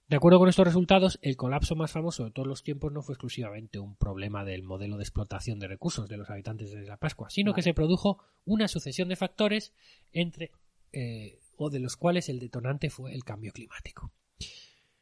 De 0.07 0.17
acuerdo 0.17 0.37
con 0.37 0.49
estos 0.49 0.65
resultados, 0.65 1.17
el 1.21 1.37
colapso 1.37 1.75
más 1.75 1.91
famoso 1.91 2.25
de 2.25 2.31
todos 2.31 2.47
los 2.47 2.61
tiempos 2.61 2.91
no 2.91 3.01
fue 3.01 3.13
exclusivamente 3.13 3.79
un 3.79 3.95
problema 3.95 4.43
del 4.43 4.63
modelo 4.63 4.97
de 4.97 5.03
explotación 5.03 5.59
de 5.59 5.67
recursos 5.67 6.09
de 6.09 6.17
los 6.17 6.29
habitantes 6.29 6.71
de 6.71 6.83
la 6.83 6.97
Pascua, 6.97 7.29
sino 7.29 7.53
que 7.53 7.61
se 7.61 7.73
produjo 7.73 8.19
una 8.45 8.67
sucesión 8.67 9.07
de 9.07 9.15
factores 9.15 9.73
entre 10.11 10.51
eh, 10.91 11.39
o 11.55 11.69
de 11.69 11.79
los 11.79 11.95
cuales 11.95 12.29
el 12.29 12.39
detonante 12.39 12.89
fue 12.89 13.13
el 13.13 13.23
cambio 13.23 13.53
climático. 13.53 14.11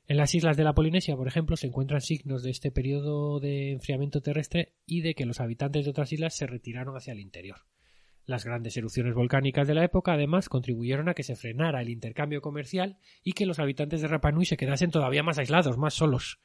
En 0.08 0.17
las 0.17 0.36
islas 0.36 0.58
de 0.58 0.63
la 0.63 0.74
Polinesia, 0.74 1.15
por 1.15 1.27
ejemplo, 1.27 1.55
se 1.55 1.67
encuentran 1.67 2.01
signos 2.01 2.43
de 2.43 2.51
este 2.51 2.72
periodo 2.72 3.39
de 3.39 3.72
enfriamiento 3.72 4.22
terrestre 4.22 4.74
y 4.86 5.01
de 5.01 5.15
que 5.15 5.25
los 5.25 5.39
habitantes 5.39 5.86
de 5.86 5.91
otras 5.91 6.12
islas 6.12 6.36
se 6.36 6.48
retiraron 6.48 6.96
hacia 6.96 7.13
el 7.13 7.20
interior. 7.20 7.65
Las 8.25 8.45
grandes 8.45 8.77
erupciones 8.77 9.13
volcánicas 9.13 9.67
de 9.67 9.73
la 9.73 9.83
época, 9.83 10.13
además, 10.13 10.47
contribuyeron 10.47 11.09
a 11.09 11.13
que 11.13 11.23
se 11.23 11.35
frenara 11.35 11.81
el 11.81 11.89
intercambio 11.89 12.41
comercial 12.41 12.97
y 13.23 13.33
que 13.33 13.45
los 13.45 13.59
habitantes 13.59 14.01
de 14.01 14.07
Rapa 14.07 14.31
Nui 14.31 14.45
se 14.45 14.57
quedasen 14.57 14.91
todavía 14.91 15.23
más 15.23 15.37
aislados, 15.39 15.77
más 15.77 15.93
solos. 15.95 16.39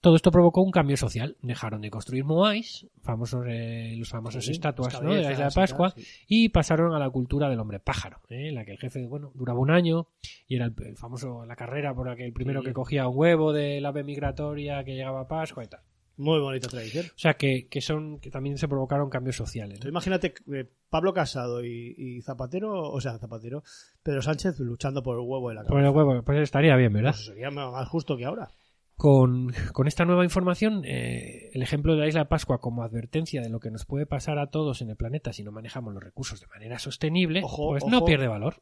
Todo 0.00 0.14
esto 0.14 0.30
provocó 0.30 0.62
un 0.62 0.70
cambio 0.70 0.96
social. 0.96 1.36
Dejaron 1.42 1.80
de 1.80 1.90
construir 1.90 2.24
moais, 2.24 2.86
famosos, 3.02 3.44
eh, 3.48 3.96
los 3.98 4.08
famosos 4.08 4.44
Sí, 4.44 4.52
estatuas 4.52 5.00
de 5.00 5.06
la 5.22 5.32
isla 5.32 5.46
de 5.48 5.54
Pascua, 5.54 5.90
sí. 5.96 6.04
y 6.28 6.48
pasaron 6.50 6.94
a 6.94 7.00
la 7.00 7.10
cultura 7.10 7.48
del 7.50 7.58
hombre 7.58 7.80
pájaro, 7.80 8.20
¿eh? 8.28 8.48
en 8.48 8.54
la 8.54 8.64
que 8.64 8.70
el 8.72 8.78
jefe 8.78 9.06
bueno 9.08 9.32
duraba 9.34 9.58
un 9.58 9.72
año 9.72 10.06
y 10.46 10.54
era 10.54 10.66
el, 10.66 10.74
el 10.86 10.96
famoso 10.96 11.44
la 11.46 11.56
carrera 11.56 11.94
por 11.94 12.06
la 12.08 12.14
que 12.14 12.24
el 12.24 12.32
primero 12.32 12.60
Sí. 12.60 12.66
que 12.66 12.72
cogía 12.74 13.08
un 13.08 13.16
huevo 13.16 13.52
del 13.52 13.84
ave 13.86 14.04
migratoria 14.04 14.84
que 14.84 14.94
llegaba 14.94 15.22
a 15.22 15.26
Pascua 15.28 15.64
y 15.64 15.66
tal. 15.66 15.80
Muy 16.18 16.40
bonita 16.40 16.68
tradición. 16.68 17.06
O 17.06 17.18
sea 17.18 17.34
que, 17.34 17.68
que 17.68 17.80
son 17.80 18.18
que 18.18 18.30
también 18.30 18.58
se 18.58 18.68
provocaron 18.68 19.08
cambios 19.08 19.36
sociales. 19.36 19.80
Imagínate 19.86 20.34
eh, 20.52 20.68
Pablo 20.90 21.14
Casado 21.14 21.64
y, 21.64 21.94
y 21.96 22.20
Zapatero, 22.22 22.90
o 22.90 23.00
sea, 23.00 23.18
Zapatero, 23.18 23.62
Pedro 24.02 24.20
Sánchez 24.20 24.58
luchando 24.60 25.02
por 25.02 25.14
el 25.16 25.22
huevo 25.24 25.48
de 25.48 25.54
la 25.54 25.62
Por 25.62 25.70
cabeza. 25.70 25.88
el 25.88 25.94
huevo, 25.96 26.22
pues 26.24 26.40
estaría 26.40 26.76
bien, 26.76 26.92
¿verdad? 26.92 27.12
Pues 27.12 27.24
sería 27.26 27.50
más 27.50 27.88
justo 27.88 28.16
que 28.16 28.24
ahora. 28.24 28.50
Con, 28.96 29.52
con 29.72 29.86
esta 29.86 30.04
nueva 30.04 30.24
información, 30.24 30.82
eh, 30.84 31.50
el 31.52 31.62
ejemplo 31.62 31.94
de 31.94 32.00
la 32.00 32.08
isla 32.08 32.22
de 32.22 32.26
Pascua 32.26 32.58
como 32.60 32.82
advertencia 32.82 33.40
de 33.40 33.48
lo 33.48 33.60
que 33.60 33.70
nos 33.70 33.86
puede 33.86 34.06
pasar 34.06 34.40
a 34.40 34.48
todos 34.48 34.82
en 34.82 34.90
el 34.90 34.96
planeta 34.96 35.32
si 35.32 35.44
no 35.44 35.52
manejamos 35.52 35.94
los 35.94 36.02
recursos 36.02 36.40
de 36.40 36.48
manera 36.48 36.80
sostenible, 36.80 37.42
Ojo, 37.44 37.68
pues 37.68 37.86
no 37.86 38.04
pierde 38.04 38.26
valor. 38.26 38.56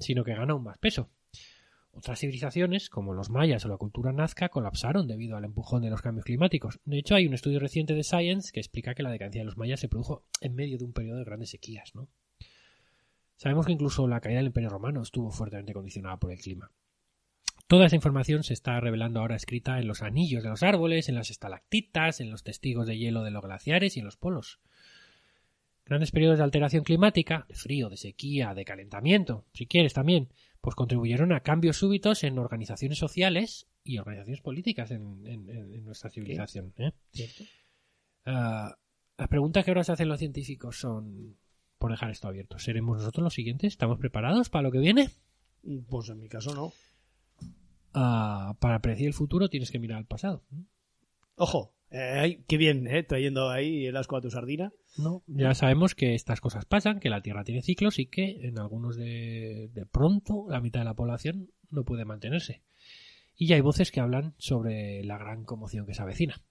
Sino 0.00 0.24
que 0.24 0.34
gana 0.34 0.52
aún 0.54 0.64
más 0.64 0.78
peso. 0.78 1.10
Otras 1.94 2.20
civilizaciones, 2.20 2.88
como 2.88 3.12
los 3.12 3.28
mayas 3.28 3.64
o 3.66 3.68
la 3.68 3.76
cultura 3.76 4.12
nazca, 4.12 4.48
colapsaron 4.48 5.06
debido 5.06 5.36
al 5.36 5.44
empujón 5.44 5.82
de 5.82 5.90
los 5.90 6.00
cambios 6.00 6.24
climáticos. 6.24 6.80
De 6.84 6.98
hecho, 6.98 7.14
hay 7.14 7.26
un 7.26 7.34
estudio 7.34 7.60
reciente 7.60 7.94
de 7.94 8.02
Science 8.02 8.50
que 8.50 8.60
explica 8.60 8.94
que 8.94 9.02
la 9.02 9.10
decadencia 9.10 9.42
de 9.42 9.46
los 9.46 9.58
mayas 9.58 9.80
se 9.80 9.88
produjo 9.88 10.24
en 10.40 10.54
medio 10.54 10.78
de 10.78 10.84
un 10.84 10.94
periodo 10.94 11.18
de 11.18 11.24
grandes 11.24 11.50
sequías. 11.50 11.94
¿no? 11.94 12.08
Sabemos 13.36 13.66
que 13.66 13.72
incluso 13.72 14.08
la 14.08 14.20
caída 14.20 14.38
del 14.38 14.46
Imperio 14.46 14.70
Romano 14.70 15.02
estuvo 15.02 15.30
fuertemente 15.30 15.74
condicionada 15.74 16.16
por 16.16 16.32
el 16.32 16.38
clima. 16.38 16.70
Toda 17.66 17.86
esa 17.86 17.96
información 17.96 18.42
se 18.42 18.54
está 18.54 18.80
revelando 18.80 19.20
ahora 19.20 19.36
escrita 19.36 19.78
en 19.78 19.86
los 19.86 20.02
anillos 20.02 20.42
de 20.42 20.48
los 20.48 20.62
árboles, 20.62 21.08
en 21.08 21.14
las 21.14 21.30
estalactitas, 21.30 22.20
en 22.20 22.30
los 22.30 22.42
testigos 22.42 22.86
de 22.86 22.98
hielo 22.98 23.22
de 23.22 23.30
los 23.30 23.42
glaciares 23.42 23.96
y 23.96 24.00
en 24.00 24.06
los 24.06 24.16
polos. 24.16 24.60
Grandes 25.84 26.10
periodos 26.10 26.38
de 26.38 26.44
alteración 26.44 26.84
climática, 26.84 27.46
de 27.48 27.54
frío, 27.54 27.88
de 27.88 27.96
sequía, 27.96 28.54
de 28.54 28.64
calentamiento, 28.64 29.44
si 29.52 29.66
quieres 29.66 29.94
también, 29.94 30.28
pues 30.62 30.74
contribuyeron 30.76 31.32
a 31.32 31.40
cambios 31.40 31.76
súbitos 31.76 32.24
en 32.24 32.38
organizaciones 32.38 32.96
sociales 32.96 33.68
y 33.84 33.98
organizaciones 33.98 34.40
políticas 34.40 34.90
en, 34.92 35.26
en- 35.26 35.84
nuestra 35.84 36.08
civilización. 36.08 36.72
¿eh? 36.78 36.92
Ah, 38.24 38.78
las 39.18 39.28
preguntas 39.28 39.64
que 39.64 39.70
ahora 39.72 39.84
se 39.84 39.92
hacen 39.92 40.08
los 40.08 40.18
científicos 40.20 40.78
son, 40.80 41.36
por 41.78 41.90
dejar 41.90 42.10
esto 42.10 42.28
abierto, 42.28 42.58
¿seremos 42.58 42.98
nosotros 42.98 43.24
los 43.24 43.34
siguientes? 43.34 43.72
¿Estamos 43.72 43.98
preparados 43.98 44.48
para 44.48 44.62
lo 44.62 44.70
que 44.72 44.78
viene? 44.78 45.10
Pues 45.88 46.08
en 46.08 46.20
mi 46.20 46.28
caso 46.28 46.54
no. 46.54 46.72
Ah, 47.94 48.56
para 48.60 48.80
predecir 48.80 49.08
el 49.08 49.14
futuro 49.14 49.48
tienes 49.50 49.70
que 49.70 49.78
mirar 49.78 49.98
al 49.98 50.06
pasado. 50.06 50.44
Ojo, 51.36 51.74
eh, 51.92 52.18
ay, 52.18 52.44
qué 52.48 52.56
bien, 52.56 52.86
eh, 52.86 53.02
trayendo 53.02 53.50
ahí 53.50 53.86
el 53.86 53.96
asco 53.96 54.16
a 54.16 54.20
tu 54.20 54.30
sardina. 54.30 54.72
No, 54.96 55.22
ya 55.26 55.54
sabemos 55.54 55.94
que 55.94 56.14
estas 56.14 56.40
cosas 56.40 56.64
pasan, 56.64 57.00
que 57.00 57.10
la 57.10 57.22
Tierra 57.22 57.44
tiene 57.44 57.62
ciclos 57.62 57.98
y 57.98 58.06
que 58.06 58.46
en 58.46 58.58
algunos 58.58 58.96
de, 58.96 59.70
de 59.72 59.86
pronto 59.86 60.46
la 60.48 60.60
mitad 60.60 60.80
de 60.80 60.84
la 60.84 60.94
población 60.94 61.50
no 61.70 61.84
puede 61.84 62.04
mantenerse. 62.04 62.62
Y 63.36 63.46
ya 63.46 63.56
hay 63.56 63.62
voces 63.62 63.90
que 63.90 64.00
hablan 64.00 64.34
sobre 64.38 65.02
la 65.04 65.18
gran 65.18 65.44
conmoción 65.44 65.86
que 65.86 65.94
se 65.94 66.02
avecina. 66.02 66.42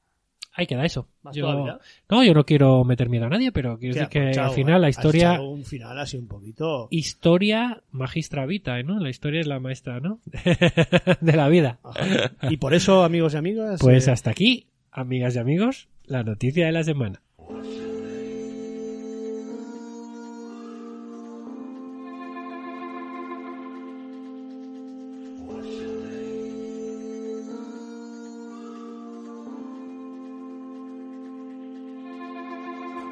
Ahí 0.54 0.68
queda 0.68 0.86
eso. 0.86 1.08
No, 1.24 2.24
yo 2.24 2.34
no 2.34 2.46
quiero 2.46 2.84
meter 2.84 3.08
miedo 3.08 3.26
a 3.26 3.30
nadie, 3.30 3.54
pero 3.54 3.80
quiero 3.80 3.96
decir 3.96 4.10
que 4.10 4.38
al 4.38 4.52
final 4.52 4.82
la 4.82 4.88
eh, 4.88 4.90
has 4.90 4.98
historia, 4.98 5.34
echado 5.34 5.50
un 5.50 5.64
final 5.64 5.98
así 5.98 6.18
un 6.18 6.28
poquito. 6.28 6.90
historia 6.92 7.84
magistra 7.92 8.46
vitae, 8.46 8.84
¿no? 8.84 9.00
La 9.00 9.10
historia 9.10 9.40
es 9.40 9.48
la 9.48 9.62
maestra, 9.62 10.02
¿no? 10.02 10.20
de 11.22 11.38
la 11.38 11.48
vida. 11.48 11.80
Ajá. 11.84 12.34
Y 12.50 12.58
por 12.58 12.74
eso, 12.74 13.06
amigos 13.06 13.34
y 13.34 13.38
amigas. 13.38 13.80
Pues 13.80 14.10
eh, 14.10 14.12
hasta 14.12 14.32
aquí, 14.32 14.68
amigas 14.92 15.36
y 15.36 15.40
amigos, 15.40 15.88
la 16.06 16.24
noticia 16.24 16.66
de 16.66 16.72
la 16.72 16.84
semana. 16.84 17.22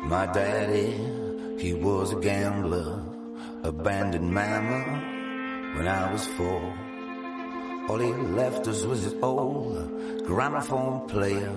My 0.10 0.26
daddy, 0.26 0.96
he 1.60 1.74
was 1.76 2.14
a 2.14 2.20
gambler, 2.20 3.00
abandoned 3.64 4.34
mama 4.34 4.82
when 5.76 5.88
I 5.88 6.12
was 6.12 6.26
four. 6.30 6.89
All 7.90 7.98
he 7.98 8.14
left 8.14 8.68
us 8.68 8.86
was 8.86 9.02
his 9.02 9.16
old 9.24 10.24
gramophone 10.24 11.08
player, 11.08 11.52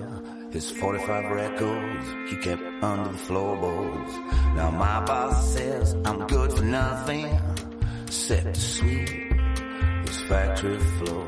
his 0.51 0.71
45 0.71 1.29
records 1.29 2.07
he 2.27 2.35
kept 2.37 2.63
under 2.81 3.11
the 3.11 3.17
floorboards. 3.19 4.13
Now 4.55 4.71
my 4.71 5.05
boss 5.05 5.53
says 5.53 5.95
I'm 6.03 6.25
good 6.25 6.51
for 6.53 6.63
nothing, 6.63 7.39
except 8.07 8.55
to 8.55 8.59
sweep 8.59 9.09
his 10.07 10.21
factory 10.21 10.79
floor. 10.79 11.27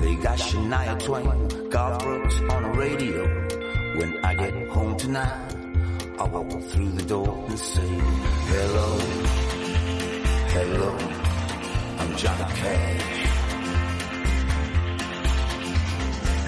They 0.00 0.16
got 0.16 0.38
Shania 0.38 0.98
Twain, 1.04 1.70
Garth 1.70 2.02
Brooks 2.02 2.40
on 2.50 2.62
the 2.64 2.70
radio. 2.70 3.48
When 3.98 4.24
I 4.24 4.34
get 4.34 4.68
home 4.70 4.96
tonight, 4.96 5.54
I'll 6.18 6.30
walk 6.30 6.62
through 6.64 6.90
the 6.90 7.04
door 7.04 7.44
and 7.46 7.58
say, 7.58 7.86
hello, 8.50 8.98
hello, 10.50 10.98
I'm 12.00 12.16
Johnny 12.16 12.54
Cash. 12.54 13.25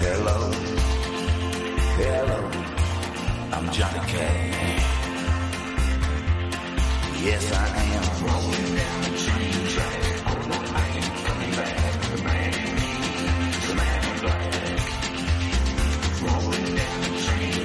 Hello, 0.01 0.39
hello, 1.99 2.39
I'm 3.51 3.69
Johnny 3.69 3.99
Cash. 4.07 4.79
Yes, 7.21 7.51
I 7.51 7.67
am. 7.67 8.03
Rolling 8.23 8.69
down 8.79 9.01
the 9.03 9.09
train 9.19 9.59
track. 9.73 9.99
I 10.73 10.87
ain't 10.95 11.13
coming 11.27 11.51
back. 11.51 11.75
The 12.01 12.17
man 12.23 12.53
in 12.63 12.71
me 12.79 12.91
man 13.75 13.99
in 14.07 14.15
black. 14.23 14.53
Rolling 16.23 16.69
down 16.79 16.99
the 17.03 17.11
train 17.25 17.59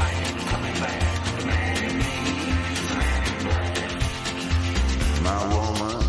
I 0.00 0.10
ain't 0.26 0.40
coming 0.50 0.76
back. 0.82 1.02
The 1.38 1.42
man 1.46 1.76
in 1.86 1.94
me 2.02 2.14
man 2.98 3.22
in 3.28 3.36
black. 3.46 3.76
My 5.22 5.38
woman 5.54 6.02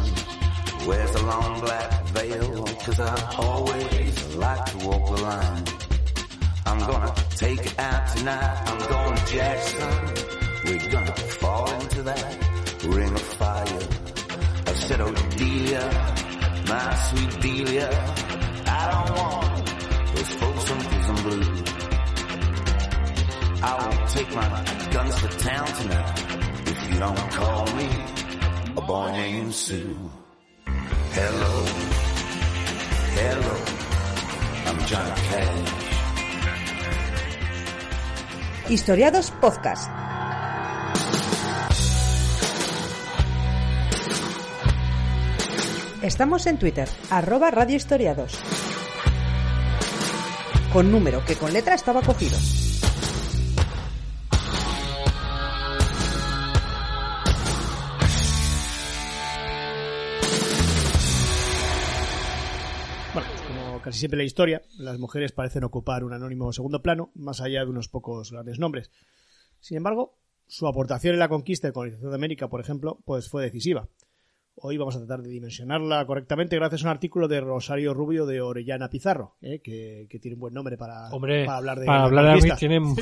wears 0.88 1.14
a 1.14 1.24
long 1.24 1.54
black 1.62 1.90
veil, 2.08 2.66
cause 2.84 3.00
I 3.00 3.16
always 3.38 4.03
like 4.44 4.66
to 4.72 4.78
walk 4.88 5.06
the 5.16 5.22
line. 5.22 5.64
I'm 6.66 6.80
gonna 6.92 7.14
take 7.44 7.62
it 7.70 7.80
out 7.80 8.04
tonight. 8.14 8.56
I'm 8.70 8.82
going 8.94 9.16
to 9.16 9.26
Jackson. 9.36 9.94
We're 10.66 10.92
gonna 10.96 11.16
fall 11.42 11.68
into 11.82 12.04
that 12.04 12.28
ring 12.96 13.14
of 13.14 13.28
fire. 13.40 13.84
I 14.70 14.74
said, 14.86 15.00
oh 15.02 15.14
Delia, 15.38 15.86
my 16.72 16.88
sweet 17.08 17.34
Delia, 17.46 17.90
I 18.80 18.84
don't 18.92 19.12
want 19.20 19.56
those 20.14 20.34
folks 20.42 20.64
from 20.70 20.80
prison 20.90 21.18
blue. 21.26 21.52
I 23.70 23.72
won't 23.80 24.10
take 24.18 24.32
my 24.42 24.50
guns 24.96 25.16
to 25.22 25.30
town 25.50 25.68
tonight 25.80 26.16
if 26.72 26.80
you 26.90 27.00
don't 27.00 27.26
call 27.40 27.66
me 27.80 27.90
a 28.80 28.82
boy 28.82 29.08
named 29.12 29.54
Sue. 29.54 29.98
Hello, 31.18 31.56
hello, 33.20 33.73
Historiados 38.70 39.32
Podcast. 39.32 39.90
Estamos 46.02 46.46
en 46.48 46.58
Twitter, 46.58 46.88
arroba 47.10 47.50
Radio 47.52 47.76
Historiados. 47.76 48.34
Con 50.72 50.92
número 50.92 51.24
que 51.26 51.36
con 51.36 51.54
letra 51.54 51.76
estaba 51.76 52.02
cogido. 52.02 52.38
Casi 63.84 64.00
siempre 64.00 64.16
en 64.18 64.20
la 64.20 64.26
historia, 64.26 64.62
las 64.78 64.98
mujeres 65.00 65.32
parecen 65.32 65.64
ocupar 65.64 66.04
un 66.04 66.14
anónimo 66.14 66.52
segundo 66.54 66.82
plano, 66.82 67.12
más 67.16 67.42
allá 67.42 67.64
de 67.64 67.70
unos 67.70 67.88
pocos 67.90 68.32
grandes 68.32 68.60
nombres. 68.60 68.92
Sin 69.60 69.78
embargo, 69.78 70.18
su 70.48 70.68
aportación 70.68 71.14
en 71.14 71.20
la 71.20 71.30
conquista 71.30 71.68
y 71.68 71.72
colonización 71.72 72.12
de 72.12 72.16
América, 72.16 72.48
por 72.50 72.62
ejemplo, 72.62 73.00
pues 73.06 73.30
fue 73.30 73.44
decisiva. 73.44 73.88
Hoy 74.56 74.78
vamos 74.78 74.96
a 74.96 75.00
tratar 75.00 75.24
de 75.24 75.30
dimensionarla 75.32 76.06
correctamente 76.06 76.56
gracias 76.58 76.84
a 76.84 76.86
un 76.86 76.92
artículo 76.92 77.28
de 77.28 77.42
Rosario 77.42 77.96
Rubio 77.96 78.28
de 78.28 78.40
Orellana 78.40 78.88
Pizarro, 78.88 79.36
¿eh? 79.42 79.62
que, 79.64 80.06
que 80.08 80.20
tiene 80.20 80.36
un 80.36 80.42
buen 80.42 80.54
nombre 80.54 80.78
para, 80.78 81.10
Hombre, 81.10 81.44
para 81.46 81.58
hablar 81.58 81.80
de 81.80 81.86
para 81.88 81.98
la 82.02 82.06
hablar 82.06 82.40
de 82.40 82.52
tiene, 82.60 82.78
un- 82.80 82.96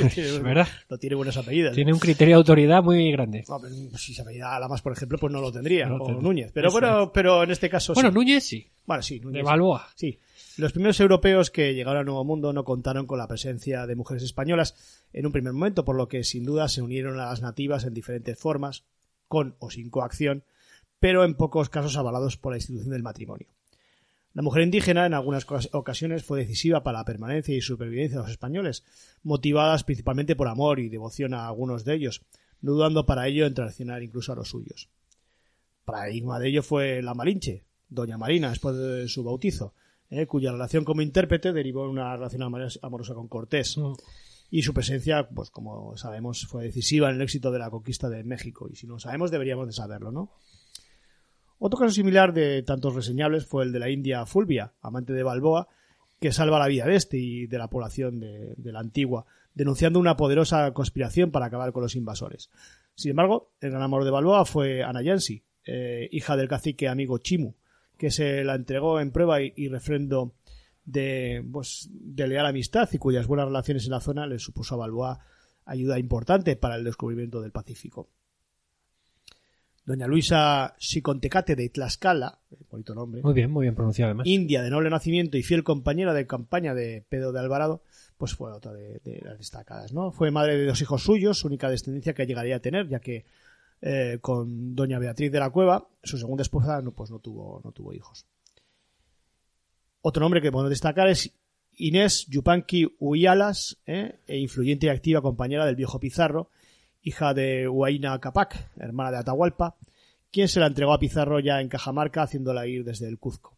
¿verdad? 0.44 0.68
No 0.90 0.98
tiene 0.98 1.18
buenos 1.18 1.36
apellidos. 1.36 1.76
Tiene 1.76 1.92
un 1.92 2.00
criterio 2.00 2.36
de 2.36 2.38
autoridad 2.38 2.82
muy 2.82 3.12
grande. 3.12 3.44
No, 3.50 3.60
pero 3.60 3.74
si 3.98 4.14
se 4.14 4.22
apellida 4.22 4.56
Alamas, 4.56 4.82
por 4.82 4.94
ejemplo, 4.94 5.18
pues 5.18 5.34
no 5.34 5.42
lo 5.42 5.52
tendría, 5.52 5.88
No 5.88 5.98
lo 5.98 6.04
o 6.04 6.08
tendría. 6.08 6.24
Núñez. 6.24 6.52
Pero 6.54 6.70
Eso 6.70 6.80
bueno, 6.80 7.12
pero 7.12 7.44
en 7.44 7.52
este 7.52 7.70
caso 7.70 7.94
Bueno, 7.96 8.10
sí. 8.12 8.16
Núñez 8.16 8.44
sí, 8.46 8.68
Bueno, 8.86 9.04
sí, 9.04 9.20
Núñez. 9.20 9.40
de 9.40 9.44
Balboa. 9.44 9.88
Sí. 9.96 10.18
Los 10.58 10.74
primeros 10.74 11.00
europeos 11.00 11.50
que 11.50 11.74
llegaron 11.74 12.00
al 12.00 12.06
Nuevo 12.06 12.26
Mundo 12.26 12.52
no 12.52 12.66
contaron 12.66 13.08
con 13.08 13.18
la 13.18 13.28
presencia 13.28 13.88
de 13.88 13.96
mujeres 13.96 14.24
españolas 14.24 14.76
en 15.14 15.26
un 15.26 15.32
primer 15.32 15.54
momento, 15.54 15.86
por 15.86 15.96
lo 15.96 16.08
que 16.08 16.24
sin 16.24 16.44
duda 16.44 16.68
se 16.68 16.82
unieron 16.82 17.20
a 17.20 17.28
las 17.28 17.42
nativas 17.42 17.86
en 17.86 17.94
diferentes 17.94 18.38
formas, 18.38 18.84
con 19.28 19.56
o 19.60 19.72
sin 19.72 19.90
coacción, 19.90 20.44
pero 21.00 21.24
en 21.24 21.36
pocos 21.36 21.70
casos 21.70 21.96
avalados 21.96 22.38
por 22.38 22.52
la 22.52 22.58
institución 22.58 22.92
del 22.92 23.02
matrimonio. 23.02 23.48
La 24.34 24.42
mujer 24.42 24.64
indígena 24.64 25.06
en 25.06 25.14
algunas 25.14 25.46
ocas- 25.46 25.70
ocasiones 25.74 26.24
fue 26.24 26.40
decisiva 26.40 26.84
para 26.84 27.00
la 27.00 27.06
permanencia 27.06 27.56
y 27.56 27.62
supervivencia 27.62 28.18
de 28.18 28.24
los 28.24 28.32
españoles, 28.32 28.84
motivadas 29.24 29.84
principalmente 29.84 30.36
por 30.36 30.48
amor 30.48 30.80
y 30.80 30.90
devoción 30.90 31.34
a 31.34 31.48
algunos 31.48 31.86
de 31.86 31.96
ellos, 31.96 32.22
no 32.62 32.74
dudando 32.74 33.06
para 33.06 33.28
ello 33.28 33.46
en 33.46 33.54
traicionar 33.54 34.04
incluso 34.04 34.32
a 34.32 34.36
los 34.36 34.50
suyos. 34.50 34.90
Paradigma 35.86 36.40
de 36.40 36.50
ello 36.50 36.64
fue 36.64 37.02
la 37.02 37.14
Malinche, 37.14 37.64
Doña 37.90 38.18
Marina, 38.18 38.50
después 38.50 38.78
de 38.78 39.08
su 39.08 39.24
bautizo, 39.24 39.74
eh, 40.12 40.28
cuya 40.28 40.52
relación 40.52 40.86
como 40.86 41.02
intérprete 41.02 41.52
derivó 41.54 41.86
en 41.86 41.92
una 41.92 42.16
relación 42.16 42.44
amor- 42.44 42.80
amorosa 42.84 43.16
con 43.16 43.28
Cortés. 43.28 43.78
Mm. 43.78 43.94
Y 44.54 44.64
su 44.64 44.74
presencia, 44.74 45.30
pues 45.30 45.50
como 45.50 45.96
sabemos, 45.96 46.46
fue 46.46 46.66
decisiva 46.66 47.10
en 47.10 47.16
el 47.16 47.22
éxito 47.22 47.52
de 47.52 47.60
la 47.60 47.70
conquista 47.70 48.10
de 48.10 48.24
México. 48.24 48.68
Y 48.70 48.76
si 48.76 48.86
no 48.86 48.94
lo 48.94 49.00
sabemos, 49.00 49.32
deberíamos 49.32 49.66
de 49.66 49.72
saberlo, 49.74 50.12
¿no? 50.12 50.34
Otro 51.58 51.80
caso 51.80 51.92
similar 51.92 52.34
de 52.34 52.62
tantos 52.64 52.94
reseñables 52.94 53.46
fue 53.46 53.64
el 53.64 53.72
de 53.72 53.80
la 53.80 53.90
India 53.90 54.26
Fulvia, 54.26 54.74
amante 54.82 55.14
de 55.14 55.24
Balboa, 55.24 55.68
que 56.20 56.34
salva 56.34 56.60
la 56.60 56.68
vida 56.68 56.86
de 56.86 56.96
este 56.96 57.18
y 57.18 57.48
de 57.48 57.58
la 57.58 57.70
población 57.70 58.20
de, 58.20 58.54
de 58.58 58.72
la 58.72 58.80
antigua, 58.80 59.26
denunciando 59.54 60.00
una 60.00 60.18
poderosa 60.18 60.74
conspiración 60.74 61.32
para 61.32 61.46
acabar 61.46 61.72
con 61.72 61.84
los 61.84 61.96
invasores. 61.96 62.50
Sin 62.96 63.12
embargo, 63.12 63.54
el 63.62 63.70
gran 63.70 63.84
amor 63.84 64.04
de 64.04 64.12
Balboa 64.12 64.44
fue 64.44 64.84
Ana 64.84 65.02
Yansi, 65.02 65.44
eh, 65.66 66.10
hija 66.12 66.36
del 66.36 66.50
cacique 66.50 66.90
amigo 66.90 67.20
Chimu, 67.20 67.54
que 68.02 68.10
se 68.10 68.44
la 68.44 68.56
entregó 68.56 69.00
en 69.00 69.12
prueba 69.12 69.44
y, 69.44 69.54
y 69.56 69.68
refrendo 69.68 70.34
de, 70.86 71.46
pues, 71.52 71.88
de 71.92 72.28
leal 72.28 72.48
amistad 72.48 72.90
y 72.92 72.98
cuyas 72.98 73.28
buenas 73.28 73.46
relaciones 73.46 73.86
en 73.86 73.92
la 73.92 74.00
zona 74.00 74.26
le 74.26 74.40
supuso 74.40 74.74
a 74.74 74.80
Balboa 74.80 75.20
ayuda 75.66 76.00
importante 76.00 76.56
para 76.56 76.78
el 76.78 76.84
descubrimiento 76.84 77.42
del 77.42 77.52
Pacífico. 77.52 78.10
Doña 79.86 80.08
Luisa 80.08 80.74
Xicontecate 80.80 81.56
de 81.56 81.70
Tlaxcala, 81.70 82.40
eh, 82.50 82.58
bonito 82.72 82.96
nombre, 82.96 83.22
Muy 83.22 83.36
bien, 83.36 83.52
muy 83.52 83.66
bien 83.66 83.76
pronunciado 83.76 84.10
además. 84.10 84.26
india 84.26 84.64
de 84.64 84.72
noble 84.72 84.90
nacimiento 84.90 85.38
y 85.38 85.44
fiel 85.44 85.64
compañera 85.64 86.16
de 86.16 86.26
campaña 86.26 86.74
de 86.74 87.06
Pedro 87.08 87.32
de 87.32 87.40
Alvarado, 87.40 87.84
pues 88.18 88.34
fue 88.34 88.52
otra 88.52 88.74
de, 88.74 89.00
de 89.04 89.22
las 89.24 89.38
destacadas, 89.38 89.94
¿no? 89.94 90.12
Fue 90.12 90.32
madre 90.32 90.58
de 90.58 90.66
dos 90.66 90.82
hijos 90.82 91.04
suyos, 91.04 91.46
única 91.46 91.70
descendencia 91.70 92.16
que 92.16 92.26
llegaría 92.26 92.56
a 92.56 92.62
tener, 92.62 92.88
ya 92.88 93.00
que 93.00 93.26
eh, 93.82 94.20
con 94.22 94.76
doña 94.76 95.00
Beatriz 95.00 95.32
de 95.32 95.40
la 95.40 95.50
Cueva, 95.50 95.88
su 96.04 96.18
segunda 96.18 96.44
esposa, 96.44 96.82
no, 96.82 96.92
pues 96.92 97.10
no 97.10 97.20
tuvo, 97.20 97.62
no 97.64 97.72
tuvo 97.72 97.94
hijos. 97.94 98.26
Otro 100.02 100.22
nombre 100.22 100.42
que 100.42 100.52
podemos 100.52 100.70
destacar 100.70 101.08
es 101.08 101.32
Inés 101.78 102.28
Yupanqui 102.28 102.96
Uyalas, 103.00 103.78
¿eh? 103.86 104.20
e 104.28 104.38
influyente 104.38 104.88
y 104.88 104.90
activa 104.90 105.22
compañera 105.22 105.66
del 105.66 105.76
viejo 105.76 106.00
Pizarro, 106.00 106.50
hija 107.02 107.34
de 107.34 107.68
Huayna 107.68 108.20
Capac, 108.20 108.70
hermana 108.78 109.12
de 109.12 109.18
Atahualpa, 109.18 109.76
quien 110.32 110.48
se 110.48 110.60
la 110.60 110.68
entregó 110.68 110.94
a 110.94 111.00
Pizarro 111.00 111.40
ya 111.40 111.60
en 111.62 111.68
Cajamarca, 111.68 112.24
haciéndola 112.24 112.68
ir 112.68 112.84
desde 112.84 113.08
el 113.08 113.18
Cuzco. 113.20 113.58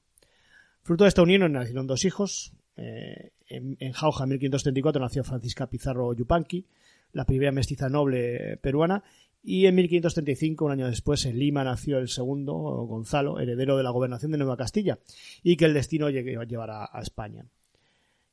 Fruto 0.82 1.04
de 1.04 1.10
esta 1.10 1.22
unión 1.22 1.52
nacieron 1.52 1.88
dos 1.88 2.06
hijos. 2.06 2.54
eh, 2.76 3.32
en, 3.48 3.78
en 3.80 3.92
Jauja, 3.92 4.24
en 4.24 4.32
1534, 4.32 5.02
nació 5.02 5.24
Francisca 5.24 5.68
Pizarro 5.68 6.14
Yupanqui, 6.14 6.66
la 7.12 7.26
primera 7.26 7.52
mestiza 7.52 7.90
noble 7.90 8.58
peruana, 8.58 9.04
y 9.44 9.66
en 9.66 9.76
1535, 9.76 10.66
un 10.66 10.72
año 10.72 10.88
después, 10.88 11.26
en 11.26 11.38
Lima 11.38 11.66
nació 11.66 12.00
el 12.00 12.08
segundo, 12.08 12.54
Gonzalo, 12.54 13.40
heredero 13.40 13.76
de 13.76 13.84
la 13.84 13.90
gobernación 13.90 14.32
de 14.32 14.38
Nueva 14.38 14.56
Castilla, 14.56 15.00
y 15.44 15.58
que 15.58 15.66
el 15.66 15.74
destino 15.74 16.10
llevará 16.10 16.90
a 16.92 17.02
España. 17.02 17.46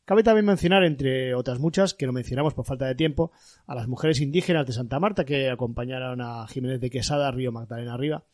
Cabe 0.05 0.23
también 0.23 0.47
mencionar, 0.47 0.85
entre 0.85 1.35
otras 1.35 1.59
muchas, 1.59 1.95
que 1.95 2.07
no 2.07 2.13
mencionamos 2.13 2.55
por 2.55 2.65
falta 2.65 2.87
de 2.87 2.95
tiempo, 2.95 3.33
a 3.67 3.75
las 3.75 3.89
mujeres 3.89 4.21
indígenas 4.21 4.67
de 4.67 4.73
Santa 4.73 5.01
Marta 5.01 5.25
que 5.25 5.51
acompañaron 5.51 6.21
a 6.21 6.47
Jiménez 6.47 6.81
de 6.81 6.91
Quesada, 6.91 7.31
Río 7.33 7.51
Magdalena 7.51 7.95
arriba, 7.95 8.25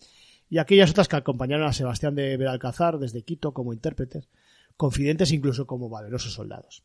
y 0.51 0.59
aquellas 0.59 0.91
otras 0.91 1.09
que 1.09 1.17
acompañaron 1.17 1.67
a 1.67 1.73
Sebastián 1.73 2.15
de 2.15 2.37
Belalcázar 2.37 2.99
desde 2.99 3.23
Quito 3.23 3.53
como 3.53 3.73
intérpretes, 3.73 4.29
confidentes 4.77 5.33
incluso 5.33 5.67
como 5.67 5.89
valerosos 5.89 6.35
soldados. 6.35 6.85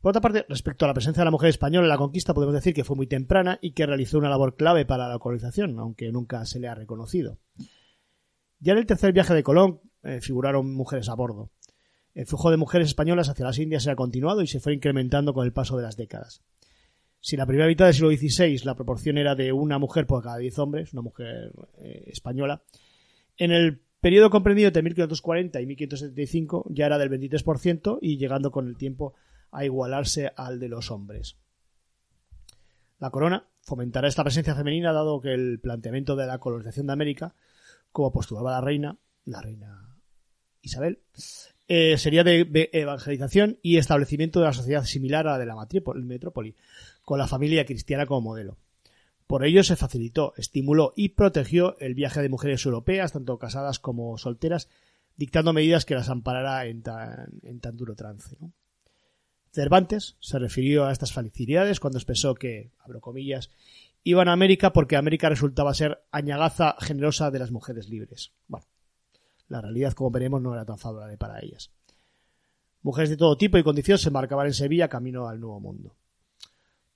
Por 0.00 0.10
otra 0.10 0.20
parte, 0.20 0.46
respecto 0.48 0.84
a 0.84 0.88
la 0.88 0.94
presencia 0.94 1.22
de 1.22 1.24
la 1.24 1.30
mujer 1.32 1.50
española 1.50 1.86
en 1.86 1.90
la 1.90 1.98
conquista, 1.98 2.34
podemos 2.34 2.54
decir 2.54 2.72
que 2.72 2.84
fue 2.84 2.96
muy 2.96 3.06
temprana 3.06 3.58
y 3.60 3.72
que 3.72 3.86
realizó 3.86 4.18
una 4.18 4.28
labor 4.28 4.54
clave 4.54 4.86
para 4.86 5.08
la 5.08 5.18
colonización, 5.18 5.78
aunque 5.78 6.12
nunca 6.12 6.44
se 6.46 6.60
le 6.60 6.68
ha 6.68 6.74
reconocido. 6.74 7.38
Ya 8.60 8.72
en 8.72 8.78
el 8.78 8.86
tercer 8.86 9.12
viaje 9.12 9.34
de 9.34 9.42
Colón 9.42 9.80
eh, 10.04 10.20
figuraron 10.20 10.72
mujeres 10.72 11.08
a 11.08 11.14
bordo. 11.14 11.50
El 12.14 12.26
flujo 12.26 12.50
de 12.50 12.56
mujeres 12.56 12.88
españolas 12.88 13.28
hacia 13.28 13.44
las 13.44 13.58
Indias 13.58 13.82
se 13.82 13.90
ha 13.90 13.96
continuado 13.96 14.42
y 14.42 14.46
se 14.46 14.60
fue 14.60 14.74
incrementando 14.74 15.34
con 15.34 15.44
el 15.44 15.52
paso 15.52 15.76
de 15.76 15.82
las 15.82 15.96
décadas. 15.96 16.42
Si 17.20 17.34
en 17.34 17.40
la 17.40 17.46
primera 17.46 17.68
mitad 17.68 17.86
del 17.86 17.94
siglo 17.94 18.10
XVI 18.10 18.64
la 18.64 18.76
proporción 18.76 19.18
era 19.18 19.34
de 19.34 19.52
una 19.52 19.78
mujer 19.78 20.06
por 20.06 20.22
cada 20.22 20.38
diez 20.38 20.58
hombres, 20.58 20.92
una 20.92 21.02
mujer 21.02 21.52
eh, 21.78 22.04
española, 22.06 22.62
en 23.36 23.50
el 23.50 23.80
periodo 24.00 24.30
comprendido 24.30 24.68
entre 24.68 24.82
1540 24.82 25.60
y 25.60 25.66
1575 25.66 26.66
ya 26.70 26.86
era 26.86 26.98
del 26.98 27.10
23% 27.10 27.98
y 28.00 28.16
llegando 28.16 28.50
con 28.52 28.68
el 28.68 28.76
tiempo 28.76 29.14
igualarse 29.60 30.32
al 30.36 30.60
de 30.60 30.68
los 30.68 30.90
hombres. 30.90 31.36
La 32.98 33.10
corona 33.10 33.48
fomentará 33.60 34.08
esta 34.08 34.24
presencia 34.24 34.54
femenina 34.54 34.92
dado 34.92 35.20
que 35.20 35.32
el 35.32 35.60
planteamiento 35.60 36.16
de 36.16 36.26
la 36.26 36.38
colonización 36.38 36.86
de 36.86 36.92
América, 36.92 37.34
como 37.92 38.12
postulaba 38.12 38.52
la 38.52 38.60
reina, 38.60 38.98
la 39.24 39.40
reina 39.40 39.96
Isabel, 40.62 41.00
eh, 41.68 41.98
sería 41.98 42.24
de, 42.24 42.70
evangelización 42.72 43.58
y 43.62 43.76
establecimiento 43.76 44.40
de 44.40 44.46
la 44.46 44.52
sociedad 44.52 44.84
similar 44.84 45.28
a 45.28 45.32
la 45.32 45.38
de 45.38 45.46
la 45.46 45.56
metrópoli, 45.96 46.56
con 47.02 47.18
la 47.18 47.28
familia 47.28 47.66
cristiana 47.66 48.06
como 48.06 48.22
modelo. 48.22 48.56
Por 49.26 49.44
ello 49.44 49.62
se 49.62 49.76
facilitó, 49.76 50.32
estimuló 50.38 50.94
y 50.96 51.10
protegió 51.10 51.78
el 51.78 51.94
viaje 51.94 52.22
de 52.22 52.30
mujeres 52.30 52.64
europeas, 52.64 53.12
tanto 53.12 53.38
casadas 53.38 53.78
como 53.78 54.16
solteras, 54.16 54.70
dictando 55.16 55.52
medidas 55.52 55.84
que 55.84 55.94
las 55.94 56.08
amparara 56.08 56.64
en 56.64 56.82
tan, 56.82 57.38
en 57.42 57.60
tan 57.60 57.76
duro 57.76 57.94
trance. 57.94 58.38
Cervantes 59.52 60.16
se 60.20 60.38
refirió 60.38 60.84
a 60.84 60.92
estas 60.92 61.12
facilidades 61.12 61.80
cuando 61.80 61.98
expresó 61.98 62.34
que, 62.34 62.70
abro 62.78 63.00
comillas, 63.00 63.50
iban 64.04 64.28
a 64.28 64.32
América 64.32 64.72
porque 64.72 64.96
América 64.96 65.28
resultaba 65.28 65.74
ser 65.74 66.02
añagaza 66.10 66.76
generosa 66.80 67.30
de 67.30 67.38
las 67.38 67.50
mujeres 67.50 67.88
libres. 67.88 68.32
Bueno, 68.46 68.66
la 69.48 69.60
realidad, 69.60 69.92
como 69.92 70.10
veremos, 70.10 70.42
no 70.42 70.54
era 70.54 70.64
tan 70.64 70.78
favorable 70.78 71.16
para 71.16 71.40
ellas. 71.40 71.70
Mujeres 72.82 73.10
de 73.10 73.16
todo 73.16 73.36
tipo 73.36 73.58
y 73.58 73.62
condición 73.62 73.98
se 73.98 74.08
embarcaban 74.08 74.46
en 74.46 74.54
Sevilla 74.54 74.88
camino 74.88 75.28
al 75.28 75.40
Nuevo 75.40 75.60
Mundo. 75.60 75.96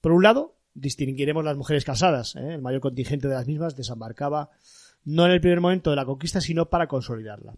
Por 0.01 0.13
un 0.13 0.23
lado, 0.23 0.57
distinguiremos 0.75 1.45
las 1.45 1.57
mujeres 1.57 1.85
casadas. 1.85 2.37
¿eh? 2.37 2.55
El 2.55 2.63
mayor 2.63 2.81
contingente 2.81 3.29
de 3.29 3.35
las 3.35 3.47
mismas 3.47 3.77
desembarcaba 3.77 4.51
no 5.05 5.27
en 5.27 5.33
el 5.33 5.41
primer 5.41 5.61
momento 5.61 5.91
de 5.91 5.97
la 5.97 6.05
conquista, 6.05 6.41
sino 6.41 6.71
para 6.71 6.87
consolidarla. 6.87 7.55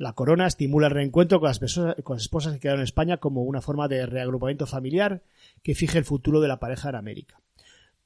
La 0.00 0.14
corona 0.14 0.46
estimula 0.46 0.86
el 0.86 0.94
reencuentro 0.94 1.40
con 1.40 1.48
las, 1.48 1.60
perso- 1.60 1.94
con 2.04 2.16
las 2.16 2.22
esposas 2.22 2.54
que 2.54 2.60
quedaron 2.60 2.80
en 2.80 2.84
España 2.84 3.18
como 3.18 3.42
una 3.42 3.60
forma 3.60 3.86
de 3.86 4.06
reagrupamiento 4.06 4.66
familiar 4.66 5.22
que 5.62 5.74
fije 5.74 5.98
el 5.98 6.06
futuro 6.06 6.40
de 6.40 6.48
la 6.48 6.58
pareja 6.58 6.88
en 6.88 6.94
América. 6.94 7.38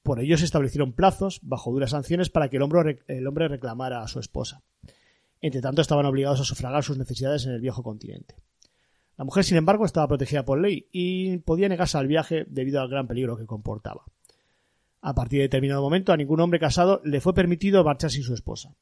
Por 0.02 0.18
ello 0.18 0.36
se 0.36 0.44
establecieron 0.44 0.92
plazos, 0.92 1.38
bajo 1.44 1.70
duras 1.70 1.90
sanciones, 1.92 2.30
para 2.30 2.48
que 2.48 2.56
el 2.56 2.62
hombre, 2.62 2.98
el 3.06 3.24
hombre 3.28 3.46
reclamara 3.46 4.02
a 4.02 4.08
su 4.08 4.18
esposa. 4.18 4.60
Entre 5.40 5.60
tanto, 5.60 5.82
estaban 5.82 6.04
obligados 6.04 6.40
a 6.40 6.44
sufragar 6.44 6.82
sus 6.82 6.98
necesidades 6.98 7.46
en 7.46 7.52
el 7.52 7.60
viejo 7.60 7.84
continente. 7.84 8.34
La 9.16 9.24
mujer, 9.24 9.44
sin 9.44 9.56
embargo, 9.56 9.84
estaba 9.84 10.08
protegida 10.08 10.44
por 10.44 10.60
ley 10.60 10.88
y 10.90 11.38
podía 11.38 11.68
negarse 11.68 11.96
al 11.96 12.08
viaje 12.08 12.44
debido 12.48 12.80
al 12.80 12.88
gran 12.88 13.06
peligro 13.06 13.36
que 13.36 13.46
comportaba. 13.46 14.02
A 15.00 15.14
partir 15.14 15.38
de 15.38 15.44
determinado 15.44 15.80
momento, 15.80 16.12
a 16.12 16.16
ningún 16.16 16.40
hombre 16.40 16.58
casado 16.58 17.00
le 17.04 17.20
fue 17.20 17.34
permitido 17.34 17.84
marchar 17.84 18.10
sin 18.10 18.24
su 18.24 18.34
esposa. 18.34 18.74